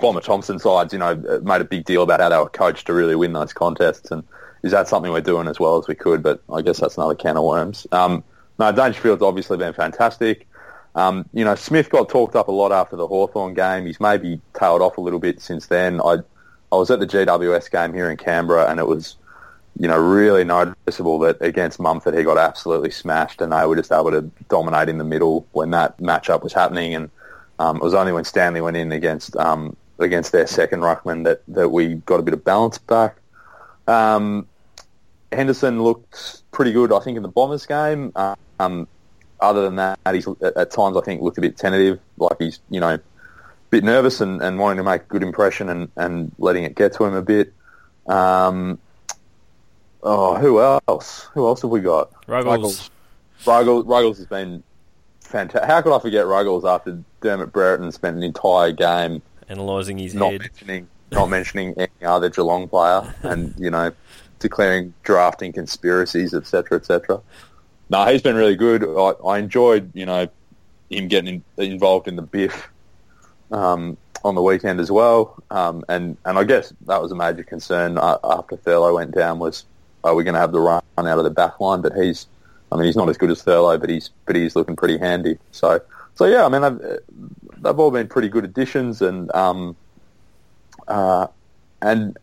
Thompson 0.00 0.58
sides, 0.58 0.92
you 0.92 0.98
know, 0.98 1.14
made 1.42 1.60
a 1.60 1.64
big 1.64 1.84
deal 1.84 2.02
about 2.02 2.20
how 2.20 2.28
they 2.30 2.38
were 2.38 2.48
coached 2.48 2.86
to 2.86 2.94
really 2.94 3.14
win 3.14 3.32
those 3.32 3.52
contests 3.52 4.10
and 4.10 4.24
is 4.62 4.72
that 4.72 4.88
something 4.88 5.10
we're 5.10 5.20
doing 5.20 5.48
as 5.48 5.58
well 5.58 5.78
as 5.78 5.88
we 5.88 5.94
could? 5.94 6.22
But 6.22 6.42
I 6.52 6.62
guess 6.62 6.80
that's 6.80 6.96
another 6.96 7.14
can 7.14 7.36
of 7.36 7.44
worms. 7.44 7.86
Um, 7.92 8.22
no, 8.58 8.72
Dangerfield's 8.72 9.22
obviously 9.22 9.56
been 9.56 9.72
fantastic. 9.72 10.46
Um, 10.94 11.28
you 11.32 11.44
know, 11.44 11.54
Smith 11.54 11.88
got 11.88 12.08
talked 12.08 12.36
up 12.36 12.48
a 12.48 12.52
lot 12.52 12.72
after 12.72 12.96
the 12.96 13.06
Hawthorn 13.06 13.54
game. 13.54 13.86
He's 13.86 14.00
maybe 14.00 14.40
tailed 14.58 14.82
off 14.82 14.98
a 14.98 15.00
little 15.00 15.20
bit 15.20 15.40
since 15.40 15.66
then. 15.66 16.00
I 16.00 16.18
I 16.72 16.76
was 16.76 16.90
at 16.90 17.00
the 17.00 17.06
GWS 17.06 17.70
game 17.70 17.92
here 17.92 18.10
in 18.10 18.16
Canberra, 18.16 18.70
and 18.70 18.78
it 18.78 18.86
was, 18.86 19.16
you 19.80 19.88
know, 19.88 19.98
really 19.98 20.44
noticeable 20.44 21.18
that 21.20 21.40
against 21.40 21.80
Mumford 21.80 22.14
he 22.14 22.22
got 22.22 22.36
absolutely 22.36 22.90
smashed, 22.90 23.40
and 23.40 23.50
they 23.50 23.64
were 23.64 23.76
just 23.76 23.90
able 23.90 24.10
to 24.10 24.30
dominate 24.50 24.90
in 24.90 24.98
the 24.98 25.04
middle 25.04 25.46
when 25.52 25.70
that 25.70 25.96
matchup 25.96 26.42
was 26.42 26.52
happening. 26.52 26.94
And 26.94 27.10
um, 27.58 27.76
it 27.76 27.82
was 27.82 27.94
only 27.94 28.12
when 28.12 28.24
Stanley 28.24 28.60
went 28.60 28.76
in 28.76 28.92
against 28.92 29.34
um, 29.36 29.74
against 29.98 30.32
their 30.32 30.46
second 30.46 30.80
ruckman 30.80 31.24
that, 31.24 31.40
that 31.48 31.70
we 31.70 31.94
got 31.94 32.20
a 32.20 32.22
bit 32.22 32.34
of 32.34 32.44
balance 32.44 32.76
back. 32.76 33.16
Um, 33.88 34.46
Henderson 35.32 35.82
looked 35.82 36.42
pretty 36.52 36.72
good, 36.72 36.92
I 36.92 37.00
think, 37.00 37.16
in 37.16 37.22
the 37.22 37.30
Bombers 37.30 37.64
game. 37.64 38.12
Um, 38.58 38.86
other 39.40 39.62
than 39.62 39.76
that, 39.76 39.98
he's 40.12 40.28
at 40.42 40.70
times 40.72 40.98
I 40.98 41.00
think 41.00 41.22
looked 41.22 41.38
a 41.38 41.40
bit 41.40 41.56
tentative, 41.56 42.00
like 42.18 42.36
he's 42.38 42.60
you 42.68 42.80
know 42.80 42.96
a 42.96 43.00
bit 43.70 43.82
nervous 43.82 44.20
and, 44.20 44.42
and 44.42 44.58
wanting 44.58 44.76
to 44.76 44.82
make 44.82 45.04
a 45.04 45.06
good 45.06 45.22
impression 45.22 45.70
and, 45.70 45.90
and 45.96 46.32
letting 46.38 46.64
it 46.64 46.74
get 46.74 46.92
to 46.94 47.04
him 47.06 47.14
a 47.14 47.22
bit. 47.22 47.54
Um, 48.06 48.78
oh, 50.02 50.36
who 50.36 50.60
else? 50.60 51.28
Who 51.34 51.46
else 51.46 51.62
have 51.62 51.70
we 51.70 51.80
got? 51.80 52.10
Ruggles. 52.26 52.90
Ruggles, 53.46 53.86
Ruggles 53.86 54.18
has 54.18 54.26
been 54.26 54.62
fantastic. 55.20 55.68
How 55.68 55.80
could 55.82 55.94
I 55.94 55.98
forget 55.98 56.26
Ruggles 56.26 56.64
after 56.64 57.02
Dermott 57.20 57.52
Brereton 57.52 57.90
spent 57.92 58.16
an 58.16 58.22
entire 58.22 58.72
game 58.72 59.22
Analysing 59.48 59.98
his 59.98 60.14
not 60.14 60.32
head. 60.32 60.40
mentioning 60.42 60.88
not 61.10 61.28
mentioning 61.28 61.74
any 61.76 62.06
other 62.06 62.30
Geelong 62.30 62.68
player, 62.68 63.14
and 63.22 63.54
you 63.58 63.70
know, 63.70 63.92
declaring 64.38 64.94
drafting 65.02 65.52
conspiracies, 65.52 66.34
etc., 66.34 66.78
etc. 66.78 67.20
No, 67.88 68.04
he's 68.06 68.22
been 68.22 68.36
really 68.36 68.54
good. 68.54 68.84
I, 68.84 69.26
I 69.26 69.38
enjoyed, 69.38 69.90
you 69.94 70.06
know, 70.06 70.28
him 70.88 71.08
getting 71.08 71.42
in, 71.58 71.72
involved 71.72 72.06
in 72.06 72.14
the 72.14 72.22
biff 72.22 72.68
um, 73.50 73.96
on 74.24 74.36
the 74.36 74.42
weekend 74.42 74.78
as 74.78 74.90
well. 74.90 75.42
Um, 75.50 75.84
and 75.88 76.16
and 76.24 76.38
I 76.38 76.44
guess 76.44 76.72
that 76.86 77.02
was 77.02 77.10
a 77.10 77.16
major 77.16 77.42
concern 77.42 77.98
uh, 77.98 78.18
after 78.22 78.56
Thurlow 78.56 78.94
went 78.94 79.12
down 79.12 79.38
was 79.38 79.64
are 80.04 80.14
we 80.14 80.24
going 80.24 80.34
to 80.34 80.40
have 80.40 80.52
the 80.52 80.60
run 80.60 80.82
out 80.98 81.18
of 81.18 81.24
the 81.24 81.30
back 81.30 81.60
line? 81.60 81.80
But 81.80 81.92
he's, 81.94 82.26
I 82.72 82.76
mean, 82.76 82.86
he's 82.86 82.96
not 82.96 83.08
as 83.08 83.16
good 83.16 83.30
as 83.30 83.42
Thurlow, 83.42 83.78
but 83.78 83.90
he's 83.90 84.10
but 84.26 84.36
he's 84.36 84.56
looking 84.56 84.76
pretty 84.76 84.98
handy. 84.98 85.38
So 85.52 85.80
so 86.14 86.26
yeah, 86.26 86.44
I 86.44 86.48
mean, 86.48 86.62
they've, 86.62 86.98
they've 87.62 87.78
all 87.78 87.90
been 87.90 88.08
pretty 88.08 88.28
good 88.28 88.44
additions, 88.44 89.00
and 89.02 89.34
um, 89.34 89.76
uh, 90.88 91.26
and 91.82 92.16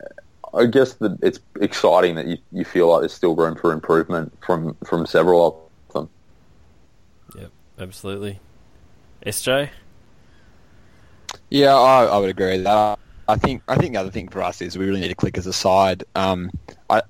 I 0.54 0.66
guess 0.66 0.94
that 0.96 1.18
it's 1.22 1.40
exciting 1.60 2.16
that 2.16 2.28
you, 2.28 2.38
you 2.52 2.66
feel 2.66 2.90
like 2.90 3.02
there's 3.02 3.14
still 3.14 3.36
room 3.36 3.56
for 3.56 3.72
improvement 3.72 4.34
from, 4.46 4.76
from 4.86 5.06
several 5.06 5.70
of 5.88 5.94
them. 5.94 6.10
Yep, 7.40 7.52
absolutely. 7.80 8.40
SJ? 9.26 9.70
Yeah, 11.50 11.76
I, 11.76 12.06
I 12.06 12.18
would 12.18 12.30
agree 12.30 12.54
with 12.54 12.64
that. 12.64 13.00
I 13.30 13.36
think 13.36 13.62
I 13.68 13.76
think 13.76 13.94
the 13.94 14.00
other 14.00 14.12
thing 14.12 14.30
for 14.30 14.42
us 14.42 14.62
is 14.62 14.78
we 14.78 14.86
really 14.86 15.02
need 15.02 15.10
to 15.10 15.16
click 15.16 15.38
as 15.38 15.48
a 15.48 15.54
side. 15.54 16.06
Um, 16.16 16.50
I, 16.90 17.02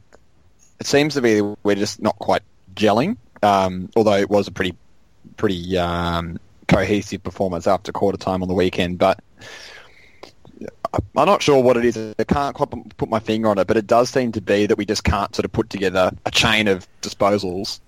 it 0.79 0.85
seems 0.85 1.13
to 1.15 1.21
be 1.21 1.41
we're 1.63 1.75
just 1.75 2.01
not 2.01 2.17
quite 2.19 2.43
gelling. 2.75 3.17
Um, 3.43 3.89
although 3.95 4.17
it 4.17 4.29
was 4.29 4.47
a 4.47 4.51
pretty 4.51 4.75
pretty 5.37 5.77
um, 5.77 6.39
cohesive 6.67 7.23
performance 7.23 7.67
after 7.67 7.91
quarter 7.91 8.17
time 8.17 8.41
on 8.41 8.47
the 8.47 8.53
weekend, 8.53 8.97
but 8.97 9.19
I'm 10.93 11.25
not 11.25 11.41
sure 11.41 11.61
what 11.61 11.77
it 11.77 11.85
is. 11.85 12.15
I 12.17 12.23
can't 12.23 12.55
quite 12.55 12.97
put 12.97 13.09
my 13.09 13.19
finger 13.19 13.49
on 13.49 13.57
it, 13.57 13.67
but 13.67 13.77
it 13.77 13.87
does 13.87 14.09
seem 14.09 14.31
to 14.33 14.41
be 14.41 14.65
that 14.65 14.77
we 14.77 14.85
just 14.85 15.03
can't 15.03 15.33
sort 15.35 15.45
of 15.45 15.51
put 15.51 15.69
together 15.69 16.11
a 16.25 16.31
chain 16.31 16.67
of 16.67 16.87
disposals 17.01 17.79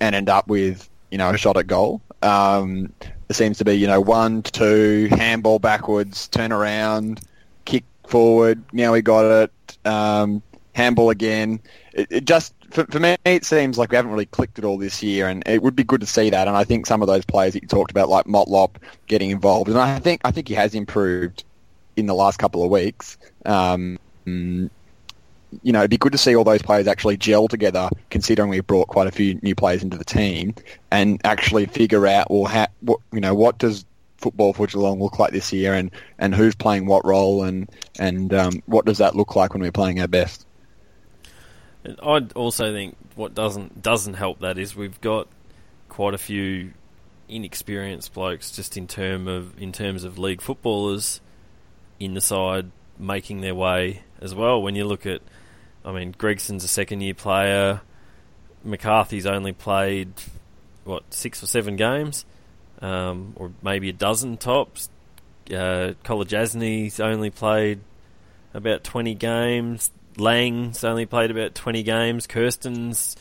and 0.00 0.14
end 0.14 0.28
up 0.28 0.48
with 0.48 0.88
you 1.10 1.18
know 1.18 1.30
a 1.30 1.36
shot 1.36 1.56
at 1.56 1.66
goal. 1.66 2.00
Um, 2.22 2.92
there 3.00 3.34
seems 3.34 3.58
to 3.58 3.64
be 3.64 3.74
you 3.74 3.86
know 3.86 4.00
one, 4.00 4.42
two, 4.42 5.08
handball 5.10 5.58
backwards, 5.58 6.28
turn 6.28 6.52
around, 6.52 7.20
kick 7.64 7.84
forward. 8.06 8.62
Now 8.72 8.92
we 8.92 9.02
got 9.02 9.24
it. 9.24 9.78
Um, 9.86 10.42
handball 10.74 11.10
again. 11.10 11.60
It, 11.92 12.08
it 12.10 12.24
just 12.24 12.52
for, 12.70 12.84
for, 12.86 13.00
me, 13.00 13.16
it 13.24 13.44
seems 13.44 13.78
like 13.78 13.90
we 13.90 13.96
haven't 13.96 14.10
really 14.10 14.26
clicked 14.26 14.58
it 14.58 14.64
all 14.64 14.76
this 14.76 15.02
year, 15.02 15.28
and 15.28 15.42
it 15.46 15.62
would 15.62 15.76
be 15.76 15.84
good 15.84 16.00
to 16.00 16.06
see 16.06 16.30
that. 16.30 16.46
And 16.46 16.56
I 16.56 16.64
think 16.64 16.86
some 16.86 17.00
of 17.00 17.08
those 17.08 17.24
players 17.24 17.54
that 17.54 17.62
you 17.62 17.68
talked 17.68 17.90
about, 17.90 18.08
like 18.08 18.26
Motlop, 18.26 18.76
getting 19.06 19.30
involved, 19.30 19.70
and 19.70 19.78
I 19.78 19.98
think 19.98 20.20
I 20.24 20.30
think 20.30 20.48
he 20.48 20.54
has 20.54 20.74
improved 20.74 21.44
in 21.96 22.06
the 22.06 22.14
last 22.14 22.38
couple 22.38 22.62
of 22.62 22.70
weeks. 22.70 23.16
Um, 23.46 23.98
you 25.62 25.72
know, 25.72 25.80
it'd 25.80 25.90
be 25.90 25.96
good 25.96 26.12
to 26.12 26.18
see 26.18 26.34
all 26.34 26.44
those 26.44 26.62
players 26.62 26.86
actually 26.86 27.16
gel 27.16 27.48
together, 27.48 27.88
considering 28.10 28.50
we've 28.50 28.66
brought 28.66 28.88
quite 28.88 29.06
a 29.06 29.12
few 29.12 29.38
new 29.42 29.54
players 29.54 29.82
into 29.82 29.96
the 29.96 30.04
team, 30.04 30.54
and 30.90 31.20
actually 31.24 31.66
figure 31.66 32.06
out, 32.06 32.30
well, 32.30 32.44
how, 32.44 32.66
what, 32.80 33.00
you 33.12 33.20
know, 33.20 33.34
what 33.34 33.58
does 33.58 33.84
football 34.16 34.52
for 34.52 34.66
Geelong 34.66 35.00
look 35.00 35.18
like 35.18 35.32
this 35.32 35.52
year, 35.52 35.74
and, 35.74 35.90
and 36.18 36.34
who's 36.34 36.54
playing 36.54 36.86
what 36.86 37.04
role, 37.04 37.44
and 37.44 37.70
and 37.98 38.34
um, 38.34 38.62
what 38.66 38.84
does 38.84 38.98
that 38.98 39.14
look 39.14 39.36
like 39.36 39.52
when 39.52 39.62
we're 39.62 39.72
playing 39.72 40.00
our 40.00 40.08
best. 40.08 40.46
I'd 42.02 42.32
also 42.32 42.72
think 42.72 42.96
what 43.14 43.34
doesn't 43.34 43.82
doesn't 43.82 44.14
help 44.14 44.40
that 44.40 44.58
is 44.58 44.74
we've 44.74 45.00
got 45.00 45.28
quite 45.88 46.14
a 46.14 46.18
few 46.18 46.72
inexperienced 47.28 48.12
blokes 48.12 48.50
just 48.50 48.76
in 48.76 48.86
term 48.86 49.28
of 49.28 49.60
in 49.60 49.72
terms 49.72 50.04
of 50.04 50.18
league 50.18 50.40
footballers 50.40 51.20
in 52.00 52.14
the 52.14 52.20
side 52.20 52.70
making 52.98 53.40
their 53.40 53.54
way 53.54 54.02
as 54.20 54.34
well. 54.34 54.62
When 54.62 54.74
you 54.74 54.84
look 54.84 55.06
at, 55.06 55.20
I 55.84 55.92
mean, 55.92 56.12
Gregson's 56.12 56.64
a 56.64 56.68
second 56.68 57.00
year 57.00 57.14
player. 57.14 57.80
McCarthy's 58.64 59.26
only 59.26 59.52
played 59.52 60.12
what 60.84 61.02
six 61.12 61.42
or 61.42 61.46
seven 61.46 61.76
games, 61.76 62.24
um, 62.80 63.34
or 63.36 63.52
maybe 63.62 63.88
a 63.90 63.92
dozen 63.92 64.36
tops. 64.36 64.88
Uh, 65.50 65.92
Kolodjashnij's 66.04 67.00
only 67.00 67.30
played 67.30 67.80
about 68.54 68.84
twenty 68.84 69.14
games. 69.14 69.90
Lang's 70.16 70.84
only 70.84 71.06
played 71.06 71.30
about 71.30 71.54
twenty 71.54 71.82
games. 71.82 72.26
Kersten's 72.26 73.16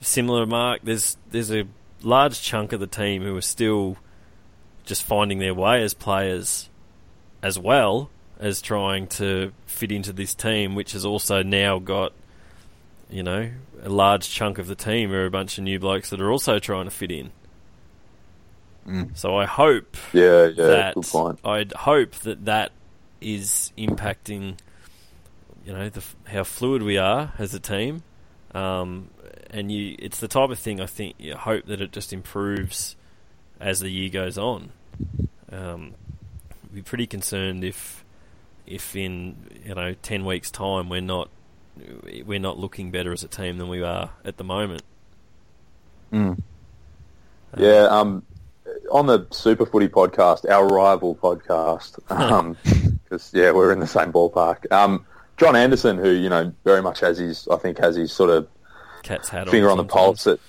similar 0.00 0.46
mark. 0.46 0.80
There's 0.82 1.16
there's 1.30 1.52
a 1.52 1.64
large 2.02 2.40
chunk 2.40 2.72
of 2.72 2.80
the 2.80 2.86
team 2.86 3.22
who 3.22 3.36
are 3.36 3.42
still 3.42 3.96
just 4.84 5.02
finding 5.02 5.38
their 5.38 5.54
way 5.54 5.82
as 5.82 5.94
players 5.94 6.68
as 7.42 7.58
well 7.58 8.10
as 8.40 8.62
trying 8.62 9.06
to 9.06 9.52
fit 9.66 9.90
into 9.92 10.12
this 10.12 10.34
team, 10.34 10.74
which 10.74 10.92
has 10.92 11.04
also 11.04 11.42
now 11.42 11.78
got, 11.78 12.12
you 13.10 13.22
know, 13.22 13.50
a 13.82 13.88
large 13.88 14.30
chunk 14.30 14.58
of 14.58 14.66
the 14.66 14.74
team 14.74 15.12
are 15.12 15.24
a 15.24 15.30
bunch 15.30 15.58
of 15.58 15.64
new 15.64 15.78
blokes 15.78 16.10
that 16.10 16.20
are 16.20 16.30
also 16.30 16.58
trying 16.58 16.84
to 16.84 16.90
fit 16.90 17.10
in. 17.10 17.30
Mm. 18.86 19.16
So 19.16 19.36
I 19.36 19.44
hope 19.44 19.96
yeah, 20.12 20.46
yeah, 20.46 20.66
that 20.66 20.94
good 20.94 21.04
point. 21.04 21.40
I'd 21.44 21.72
hope 21.72 22.12
that 22.20 22.46
that 22.46 22.72
is 23.20 23.72
impacting, 23.76 24.56
you 25.68 25.74
know, 25.74 25.90
the, 25.90 26.02
how 26.24 26.44
fluid 26.44 26.82
we 26.82 26.96
are 26.96 27.34
as 27.38 27.52
a 27.52 27.60
team. 27.60 28.02
Um, 28.54 29.10
and 29.50 29.70
you, 29.70 29.96
it's 29.98 30.18
the 30.18 30.26
type 30.26 30.48
of 30.48 30.58
thing 30.58 30.80
I 30.80 30.86
think 30.86 31.16
you 31.18 31.36
hope 31.36 31.66
that 31.66 31.82
it 31.82 31.92
just 31.92 32.10
improves 32.10 32.96
as 33.60 33.80
the 33.80 33.90
year 33.90 34.08
goes 34.08 34.38
on. 34.38 34.70
Um, 35.52 35.94
be 36.72 36.80
pretty 36.80 37.06
concerned 37.06 37.64
if 37.64 38.02
if 38.66 38.96
in 38.96 39.36
you 39.64 39.74
know 39.74 39.94
ten 40.02 40.24
weeks' 40.24 40.50
time 40.50 40.88
we're 40.88 41.00
not 41.00 41.28
we're 42.24 42.38
not 42.38 42.58
looking 42.58 42.90
better 42.90 43.12
as 43.12 43.22
a 43.22 43.28
team 43.28 43.58
than 43.58 43.68
we 43.68 43.82
are 43.82 44.10
at 44.24 44.38
the 44.38 44.44
moment. 44.44 44.82
Mm. 46.12 46.40
Yeah, 47.58 47.88
um, 47.90 48.22
on 48.90 49.06
the 49.06 49.26
Super 49.30 49.66
Footy 49.66 49.88
podcast, 49.88 50.48
our 50.50 50.66
rival 50.66 51.14
podcast, 51.14 51.96
because 51.96 53.34
um, 53.34 53.40
yeah, 53.40 53.50
we're 53.50 53.72
in 53.72 53.80
the 53.80 53.86
same 53.86 54.12
ballpark. 54.12 54.70
Um, 54.72 55.04
John 55.38 55.56
Anderson, 55.56 55.98
who 55.98 56.10
you 56.10 56.28
know 56.28 56.52
very 56.64 56.82
much 56.82 57.00
has 57.00 57.18
his, 57.18 57.48
I 57.48 57.56
think, 57.56 57.78
has 57.78 57.96
his 57.96 58.12
sort 58.12 58.30
of 58.30 58.48
cat's 59.02 59.28
hat 59.28 59.48
finger 59.48 59.70
on, 59.70 59.76
the 59.76 59.84
pulse. 59.84 60.26
At, 60.26 60.40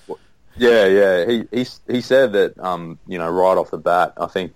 yeah, 0.57 0.85
yeah, 0.85 1.25
he 1.25 1.47
he 1.51 1.65
he 1.87 2.01
said 2.01 2.33
that 2.33 2.59
um, 2.59 2.97
you 3.07 3.17
know 3.17 3.29
right 3.29 3.57
off 3.57 3.71
the 3.71 3.77
bat, 3.77 4.13
I 4.17 4.27
think 4.27 4.53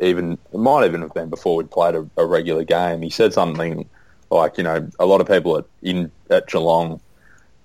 even 0.00 0.38
it 0.52 0.58
might 0.58 0.84
even 0.86 1.02
have 1.02 1.14
been 1.14 1.28
before 1.28 1.56
we'd 1.56 1.70
played 1.70 1.94
a, 1.94 2.08
a, 2.16 2.24
regular 2.24 2.64
game. 2.64 3.02
He 3.02 3.10
said 3.10 3.32
something 3.32 3.88
like, 4.30 4.56
you 4.56 4.64
know, 4.64 4.88
a 4.98 5.06
lot 5.06 5.20
of 5.20 5.28
people 5.28 5.58
at 5.58 5.64
in 5.82 6.10
at 6.30 6.48
Geelong 6.48 7.00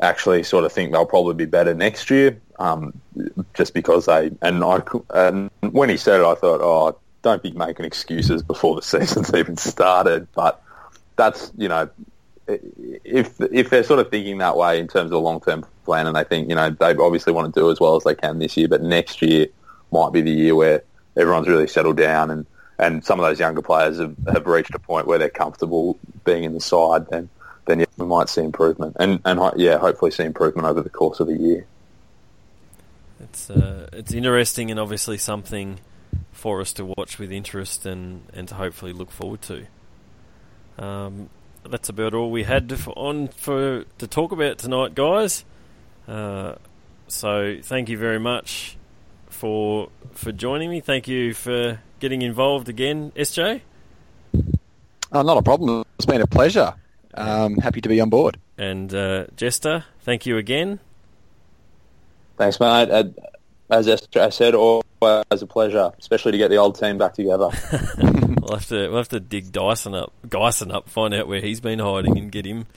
actually 0.02 0.44
sort 0.44 0.66
of 0.66 0.72
think 0.72 0.92
they'll 0.92 1.06
probably 1.06 1.34
be 1.34 1.46
better 1.46 1.74
next 1.74 2.10
year, 2.10 2.40
um, 2.60 2.94
just 3.54 3.74
because 3.74 4.06
they 4.06 4.32
and 4.42 4.64
I 4.64 4.82
and 5.14 5.50
when 5.62 5.90
he 5.90 5.98
said 5.98 6.22
it, 6.22 6.26
I 6.26 6.36
thought, 6.36 6.62
oh, 6.62 6.98
don't 7.22 7.44
be 7.44 7.52
making 7.52 7.86
excuses 7.86 8.42
before 8.42 8.76
the 8.76 8.82
season's 8.84 9.34
even 9.34 9.58
started. 9.58 10.28
But 10.34 10.62
that's 11.16 11.52
you 11.58 11.68
know, 11.68 11.90
if 12.48 13.40
if 13.40 13.70
they're 13.70 13.84
sort 13.84 14.00
of 14.00 14.10
thinking 14.10 14.40
that 14.40 14.58
way 14.58 14.80
in 14.80 14.88
terms 14.88 15.12
of 15.12 15.18
a 15.18 15.20
long 15.20 15.42
term 15.42 15.66
plan, 15.86 16.08
and 16.08 16.16
they 16.16 16.24
think 16.24 16.50
you 16.50 16.56
know 16.56 16.70
they 16.70 16.96
obviously 16.96 17.34
want 17.34 17.54
to 17.54 17.60
do 17.60 17.72
as 17.72 17.80
well 17.80 17.96
as 17.96 18.04
they 18.04 18.16
can 18.16 18.40
this 18.40 18.58
year, 18.58 18.68
but 18.68 18.82
next 18.82 19.22
year 19.22 19.48
might 19.92 20.12
be 20.12 20.22
the 20.22 20.32
year 20.32 20.56
where 20.56 20.84
everyone's 21.18 21.48
really 21.48 21.68
settled 21.68 21.98
down 21.98 22.30
and, 22.30 22.46
and 22.78 23.06
some 23.06 23.20
of 23.20 23.26
those 23.26 23.40
younger 23.40 23.62
players 23.62 24.00
have, 24.00 24.16
have 24.28 24.46
reached 24.46 24.76
a 24.76 24.80
point 24.80 25.08
where 25.08 25.18
they're 25.18 25.30
comfortable 25.30 25.98
being 26.26 26.44
in 26.44 26.54
the 26.54 26.60
side, 26.60 27.08
then 27.10 27.30
then 27.66 27.80
yeah, 27.80 27.86
we 27.98 28.06
might 28.06 28.30
see 28.30 28.42
improvement. 28.42 28.96
And 29.00 29.20
and 29.26 29.40
yeah, 29.56 29.78
hopefully 29.78 30.12
see 30.12 30.24
improvement 30.24 30.68
over 30.68 30.82
the 30.82 30.90
course 30.90 31.20
of 31.20 31.28
the 31.28 31.38
year. 31.38 31.66
It's 33.20 33.50
uh, 33.50 33.90
it's 33.94 34.14
interesting 34.14 34.70
and 34.70 34.80
obviously 34.80 35.18
something 35.18 35.80
for 36.32 36.62
us 36.62 36.74
to 36.74 36.86
watch 36.86 37.18
with 37.18 37.32
interest 37.32 37.86
and, 37.86 38.24
and 38.34 38.48
to 38.50 38.56
hopefully 38.56 38.94
look 38.94 39.10
forward 39.10 39.42
to. 39.44 39.66
Um, 40.78 41.30
that's 41.64 41.90
about 41.90 42.14
all 42.14 42.32
we 42.32 42.44
had 42.44 42.70
to, 42.70 42.76
on 42.92 43.30
for 43.30 43.86
to 43.98 44.08
talk 44.08 44.32
about 44.32 44.58
tonight, 44.58 44.96
guys. 44.96 45.46
Uh, 46.08 46.56
so 47.08 47.58
thank 47.62 47.90
you 47.90 47.98
very 47.98 48.20
much 48.20 48.78
for 49.28 49.90
for 50.14 50.32
joining 50.32 50.70
me. 50.70 50.80
Thank 50.82 51.08
you 51.08 51.34
for 51.34 51.80
getting 52.00 52.22
involved 52.22 52.70
again, 52.70 53.12
SJ. 53.16 53.62
Oh, 55.12 55.22
not 55.22 55.38
a 55.38 55.42
problem. 55.42 55.86
It's 55.98 56.06
been 56.06 56.22
a 56.22 56.28
pleasure. 56.28 56.74
Um, 57.14 57.56
happy 57.58 57.82
to 57.82 57.90
be 57.90 58.02
on 58.02 58.10
board. 58.10 58.38
And 58.58 58.94
uh, 58.94 59.26
Jester, 59.36 59.86
thank 60.02 60.26
you 60.26 60.38
again. 60.38 60.80
Thanks, 62.38 62.60
mate. 62.60 62.90
Uh, 62.90 63.06
As 63.70 63.88
I 63.88 64.30
said, 64.30 64.54
always 65.02 65.42
a 65.42 65.48
pleasure, 65.48 65.92
especially 66.00 66.32
to 66.34 66.38
get 66.38 66.50
the 66.50 66.58
old 66.58 66.80
team 66.80 66.98
back 66.98 67.14
together. 67.14 67.50
We'll 68.46 68.58
have 68.58 68.68
to 68.68 68.88
we'll 68.90 68.98
have 68.98 69.10
to 69.10 69.20
dig 69.20 69.52
Dyson 69.52 69.96
up, 69.96 70.14
Dyson 70.28 70.72
up, 70.72 70.88
find 70.88 71.16
out 71.16 71.28
where 71.28 71.42
he's 71.42 71.60
been 71.60 71.80
hiding, 71.80 72.16
and 72.16 72.32
get 72.32 72.46
him 72.46 72.68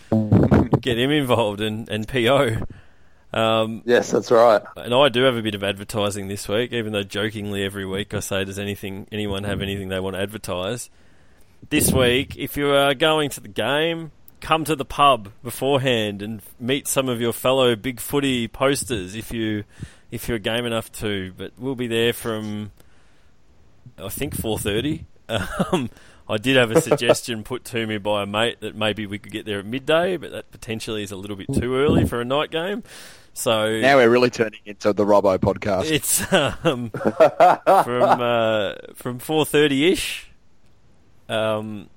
get 0.80 0.98
him 0.98 1.10
involved 1.10 1.60
and 1.60 1.86
and 1.90 2.08
PO. 2.08 2.56
Um, 3.34 3.82
yes, 3.84 4.10
that's 4.10 4.30
right. 4.30 4.62
and 4.76 4.94
I 4.94 5.10
do 5.10 5.24
have 5.24 5.36
a 5.36 5.42
bit 5.42 5.54
of 5.54 5.62
advertising 5.62 6.28
this 6.28 6.48
week, 6.48 6.72
even 6.72 6.94
though 6.94 7.02
jokingly 7.02 7.64
every 7.64 7.84
week 7.84 8.14
I 8.14 8.20
say, 8.20 8.44
"Does 8.44 8.58
anything 8.58 9.06
anyone 9.12 9.44
have 9.44 9.60
anything 9.60 9.88
they 9.88 10.00
want 10.00 10.16
to 10.16 10.22
advertise?" 10.22 10.88
This 11.68 11.92
week, 11.92 12.36
if 12.38 12.56
you 12.56 12.70
are 12.70 12.94
going 12.94 13.28
to 13.28 13.40
the 13.40 13.48
game, 13.48 14.12
come 14.40 14.64
to 14.64 14.74
the 14.76 14.84
pub 14.84 15.30
beforehand 15.42 16.22
and 16.22 16.40
meet 16.58 16.86
some 16.88 17.08
of 17.08 17.20
your 17.20 17.32
fellow 17.32 17.76
big 17.76 18.00
footy 18.00 18.48
posters 18.48 19.14
if 19.14 19.32
you 19.32 19.64
if 20.10 20.28
you're 20.28 20.38
game 20.38 20.64
enough 20.66 20.90
to. 20.92 21.32
But 21.36 21.52
we'll 21.58 21.74
be 21.74 21.86
there 21.86 22.12
from 22.12 22.72
I 23.98 24.08
think 24.08 24.34
four 24.34 24.58
thirty. 24.58 25.06
Um, 25.30 25.90
I 26.26 26.38
did 26.38 26.56
have 26.56 26.70
a 26.70 26.80
suggestion 26.80 27.42
put 27.42 27.64
to 27.66 27.86
me 27.86 27.98
by 27.98 28.22
a 28.22 28.26
mate 28.26 28.60
that 28.60 28.74
maybe 28.74 29.06
we 29.06 29.18
could 29.18 29.30
get 29.30 29.44
there 29.44 29.58
at 29.58 29.66
midday, 29.66 30.16
but 30.16 30.30
that 30.32 30.50
potentially 30.50 31.02
is 31.02 31.10
a 31.10 31.16
little 31.16 31.36
bit 31.36 31.52
too 31.52 31.74
early 31.76 32.06
for 32.06 32.18
a 32.20 32.24
night 32.24 32.50
game. 32.50 32.82
So 33.34 33.78
Now 33.78 33.96
we're 33.96 34.08
really 34.08 34.30
turning 34.30 34.60
into 34.64 34.92
the 34.94 35.04
Robbo 35.04 35.36
podcast. 35.38 35.90
it's 35.90 36.32
um, 36.64 36.88
from 37.84 38.20
uh, 38.22 38.74
from 38.94 39.18
four 39.18 39.44
thirty 39.44 39.92
ish. 39.92 40.30
Um, 41.28 41.90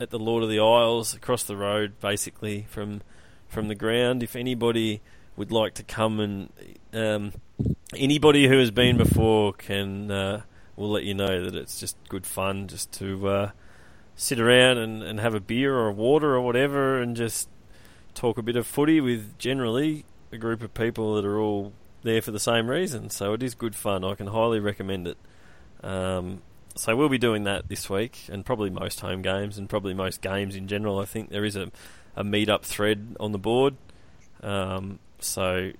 at 0.00 0.10
the 0.10 0.18
Lord 0.18 0.42
of 0.42 0.48
the 0.48 0.58
Isles, 0.58 1.14
across 1.14 1.42
the 1.44 1.56
road, 1.56 2.00
basically 2.00 2.66
from 2.68 3.02
from 3.48 3.68
the 3.68 3.74
ground. 3.74 4.22
If 4.22 4.34
anybody 4.34 5.00
would 5.36 5.52
like 5.52 5.74
to 5.74 5.82
come 5.82 6.20
and 6.20 6.52
um, 6.92 7.32
anybody 7.96 8.48
who 8.48 8.58
has 8.58 8.70
been 8.70 8.96
before 8.96 9.52
can, 9.52 10.10
uh, 10.10 10.42
will 10.76 10.90
let 10.90 11.04
you 11.04 11.14
know 11.14 11.44
that 11.44 11.54
it's 11.54 11.78
just 11.78 11.96
good 12.08 12.26
fun 12.26 12.68
just 12.68 12.92
to 12.92 13.28
uh, 13.28 13.50
sit 14.16 14.40
around 14.40 14.78
and, 14.78 15.02
and 15.02 15.20
have 15.20 15.34
a 15.34 15.40
beer 15.40 15.74
or 15.74 15.88
a 15.88 15.92
water 15.92 16.34
or 16.34 16.40
whatever, 16.40 17.00
and 17.00 17.16
just 17.16 17.48
talk 18.14 18.38
a 18.38 18.42
bit 18.42 18.56
of 18.56 18.66
footy 18.66 19.00
with 19.00 19.38
generally 19.38 20.04
a 20.32 20.38
group 20.38 20.62
of 20.62 20.74
people 20.74 21.14
that 21.14 21.24
are 21.24 21.38
all 21.38 21.72
there 22.02 22.20
for 22.20 22.30
the 22.30 22.40
same 22.40 22.68
reason. 22.68 23.10
So 23.10 23.32
it 23.32 23.42
is 23.42 23.54
good 23.54 23.74
fun. 23.74 24.04
I 24.04 24.14
can 24.14 24.28
highly 24.28 24.60
recommend 24.60 25.08
it. 25.08 25.18
Um, 25.82 26.42
so 26.74 26.96
we'll 26.96 27.08
be 27.08 27.18
doing 27.18 27.44
that 27.44 27.68
this 27.68 27.88
week, 27.88 28.26
and 28.30 28.44
probably 28.44 28.70
most 28.70 29.00
home 29.00 29.22
games, 29.22 29.58
and 29.58 29.68
probably 29.68 29.94
most 29.94 30.20
games 30.20 30.56
in 30.56 30.68
general. 30.68 30.98
I 30.98 31.04
think 31.04 31.30
there 31.30 31.44
is 31.44 31.56
a, 31.56 31.70
a 32.16 32.24
meet-up 32.24 32.64
thread 32.64 33.16
on 33.20 33.32
the 33.32 33.38
board. 33.38 33.76
Um, 34.42 34.98
so, 35.20 35.72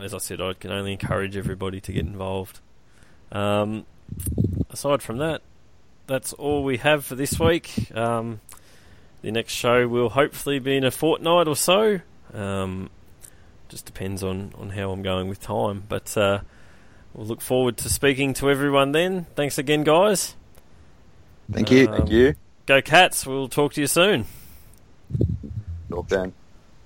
as 0.00 0.14
I 0.14 0.18
said, 0.18 0.40
I 0.40 0.52
can 0.52 0.70
only 0.70 0.92
encourage 0.92 1.36
everybody 1.36 1.80
to 1.80 1.92
get 1.92 2.04
involved. 2.04 2.60
Um, 3.32 3.86
aside 4.70 5.02
from 5.02 5.18
that, 5.18 5.42
that's 6.06 6.32
all 6.34 6.64
we 6.64 6.78
have 6.78 7.04
for 7.04 7.14
this 7.14 7.38
week. 7.38 7.94
Um, 7.94 8.40
the 9.22 9.30
next 9.30 9.52
show 9.52 9.86
will 9.86 10.10
hopefully 10.10 10.58
be 10.58 10.76
in 10.76 10.84
a 10.84 10.90
fortnight 10.90 11.46
or 11.46 11.56
so. 11.56 12.00
Um, 12.32 12.90
just 13.68 13.86
depends 13.86 14.22
on, 14.22 14.52
on 14.58 14.70
how 14.70 14.90
I'm 14.90 15.02
going 15.02 15.28
with 15.28 15.40
time. 15.40 15.84
But 15.88 16.16
uh, 16.16 16.40
we'll 17.14 17.26
look 17.26 17.40
forward 17.40 17.76
to 17.78 17.88
speaking 17.88 18.34
to 18.34 18.50
everyone 18.50 18.92
then. 18.92 19.26
Thanks 19.34 19.58
again, 19.58 19.84
guys. 19.84 20.36
Thank 21.50 21.70
you. 21.70 21.88
Um, 21.88 21.96
Thank 21.96 22.10
you. 22.10 22.34
Go 22.66 22.80
Cats. 22.80 23.26
We'll 23.26 23.48
talk 23.48 23.72
to 23.74 23.80
you 23.80 23.86
soon. 23.86 24.26
Talk 25.88 26.08
then. 26.08 26.32